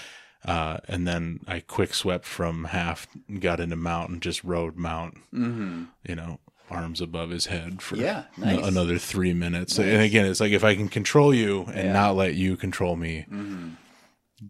Uh, 0.45 0.79
and 0.87 1.07
then 1.09 1.41
I 1.49 1.61
quick 1.61 1.93
swept 1.95 2.25
from 2.25 2.65
half, 2.65 3.07
got 3.41 3.59
into 3.61 3.77
mount, 3.77 4.11
and 4.11 4.23
just 4.23 4.45
rode 4.45 4.77
mount. 4.77 5.15
Mm-hmm. 5.35 5.85
You 6.09 6.15
know, 6.15 6.41
arms 6.71 7.01
above 7.01 7.31
his 7.31 7.47
head 7.47 7.81
for 7.83 7.97
Yeah, 7.97 8.25
n- 8.43 8.59
another 8.63 8.99
three 8.99 9.33
minutes. 9.35 9.79
Nice. 9.79 9.89
And 9.89 10.03
again, 10.03 10.27
it's 10.27 10.41
like 10.41 10.53
if 10.53 10.65
I 10.65 10.75
can 10.77 10.89
control 10.89 11.35
you 11.35 11.63
and 11.67 11.87
Yeah. 11.89 11.93
not 11.93 12.17
let 12.17 12.35
you 12.35 12.57
control 12.57 12.97
me, 12.97 13.25
Mm-hmm. 13.31 13.71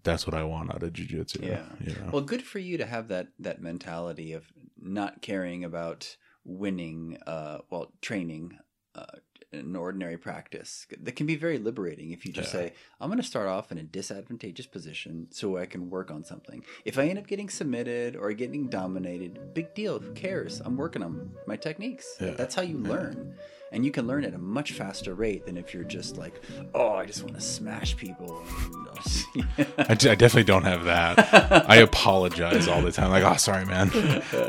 that's 0.03 0.27
what 0.27 0.35
I 0.35 0.43
want 0.43 0.75
out 0.75 0.83
of 0.83 0.93
jujitsu. 0.93 1.43
Yeah. 1.47 1.65
You 1.81 1.95
know? 1.95 2.11
Well, 2.13 2.23
good 2.23 2.43
for 2.43 2.59
you 2.59 2.77
to 2.79 2.87
have 2.87 3.09
that 3.09 3.29
that 3.39 3.61
mentality 3.63 4.33
of 4.33 4.45
not 4.79 5.23
caring 5.23 5.65
about 5.65 6.17
winning. 6.45 7.19
Uh, 7.27 7.59
well, 7.71 7.93
training. 8.03 8.59
Uh, 8.95 9.05
an 9.57 9.75
ordinary 9.77 10.17
practice 10.17 10.87
that 11.01 11.17
can 11.17 11.27
be 11.27 11.37
very 11.37 11.59
liberating 11.59 12.11
if 12.13 12.25
you 12.27 12.33
just 12.33 12.53
Yeah. 12.53 12.61
say 12.61 12.73
i'm 13.01 13.09
going 13.09 13.21
to 13.21 13.27
start 13.27 13.49
off 13.49 13.73
in 13.73 13.79
a 13.79 13.83
disadvantageous 13.83 14.67
position 14.67 15.27
so 15.31 15.57
i 15.57 15.67
can 15.67 15.91
work 15.91 16.11
on 16.11 16.25
something. 16.25 16.65
If 16.85 16.99
i 16.99 17.07
end 17.09 17.19
up 17.19 17.27
getting 17.27 17.49
submitted 17.49 18.17
or 18.17 18.33
getting 18.33 18.69
dominated 18.69 19.55
big 19.55 19.75
deal 19.75 19.99
who 19.99 20.13
cares? 20.13 20.61
I'm 20.65 20.77
working 20.77 21.03
on 21.03 21.31
my 21.47 21.57
techniques. 21.57 22.17
Yeah. 22.21 22.33
that's 22.33 22.55
how 22.55 22.63
you 22.63 22.79
learn 22.79 23.35
and 23.73 23.85
you 23.85 23.91
can 23.91 24.07
learn 24.07 24.25
at 24.25 24.35
a 24.35 24.39
much 24.39 24.73
faster 24.73 25.15
rate 25.15 25.45
than 25.47 25.57
if 25.57 25.75
you're 25.75 25.85
just 25.85 26.17
like 26.17 26.41
oh 26.75 26.93
i 26.93 27.05
just 27.05 27.23
want 27.23 27.35
to 27.35 27.41
smash 27.41 27.97
people 27.97 28.43
and, 28.75 28.89
uh, 28.89 29.65
I, 29.89 29.95
d- 29.95 30.09
I 30.11 30.15
definitely 30.15 30.45
don't 30.45 30.63
have 30.65 30.85
that. 30.85 31.67
I 31.69 31.77
apologize 31.77 32.67
all 32.69 32.81
the 32.81 32.91
time. 32.93 33.11
Like, 33.11 33.25
oh, 33.25 33.37
sorry, 33.37 33.67
man. 33.67 33.89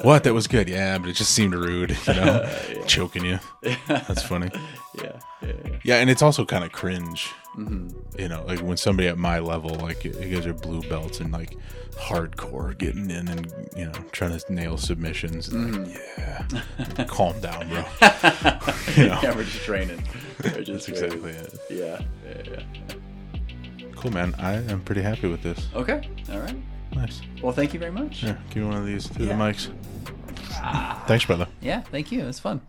What? 0.03 0.23
That 0.23 0.33
was 0.33 0.47
good. 0.47 0.69
Yeah, 0.69 0.97
but 0.97 1.09
it 1.09 1.13
just 1.17 1.31
seemed 1.31 1.53
rude. 1.53 1.97
You 2.07 2.13
know, 2.13 2.49
choking 2.87 3.25
you. 3.25 3.39
That's 3.87 4.23
funny. 4.23 4.49
yeah, 5.03 5.19
yeah, 5.41 5.51
yeah. 5.65 5.77
Yeah, 5.83 5.95
and 5.97 6.09
it's 6.09 6.21
also 6.21 6.45
kind 6.45 6.63
of 6.63 6.71
cringe. 6.71 7.29
Mm-hmm. 7.57 8.19
You 8.21 8.27
know, 8.29 8.43
like 8.45 8.59
when 8.59 8.77
somebody 8.77 9.07
at 9.07 9.17
my 9.17 9.39
level, 9.39 9.71
like 9.75 10.03
you 10.03 10.11
guys 10.13 10.45
are 10.45 10.53
blue 10.53 10.81
belts 10.83 11.19
and 11.19 11.31
like 11.31 11.57
hardcore 11.93 12.77
getting 12.77 13.09
in 13.09 13.27
and 13.27 13.51
you 13.75 13.85
know 13.85 13.91
trying 14.11 14.37
to 14.37 14.53
nail 14.53 14.77
submissions. 14.77 15.47
And 15.49 15.73
Mm-hmm. 15.73 16.55
like, 16.55 16.97
yeah, 16.97 17.05
calm 17.07 17.39
down, 17.39 17.67
bro. 17.69 17.83
You 18.95 19.09
know. 19.09 19.19
yeah, 19.21 19.35
we're 19.35 19.43
just 19.43 19.63
training. 19.63 20.03
We're 20.43 20.61
just 20.61 20.87
That's 20.87 20.89
exactly 20.89 21.31
it. 21.31 21.53
Yeah, 21.69 22.01
yeah, 22.25 22.43
yeah. 22.51 23.87
Cool, 23.95 24.11
man. 24.11 24.35
I 24.37 24.53
am 24.53 24.81
pretty 24.81 25.01
happy 25.01 25.27
with 25.27 25.41
this. 25.41 25.67
Okay, 25.75 26.07
all 26.31 26.39
right. 26.39 26.55
Nice. 26.93 27.21
Well, 27.41 27.51
thank 27.53 27.73
you 27.73 27.79
very 27.79 27.91
much. 27.91 28.19
Here, 28.19 28.37
give 28.51 28.63
me 28.63 28.69
one 28.69 28.77
of 28.77 28.85
these 28.85 29.07
through 29.07 29.25
Yeah. 29.27 29.35
the 29.37 29.43
mics. 29.43 29.69
Thanks, 31.07 31.25
brother. 31.25 31.47
Yeah, 31.61 31.81
thank 31.81 32.11
you. 32.11 32.21
It 32.21 32.25
was 32.25 32.39
fun. 32.39 32.61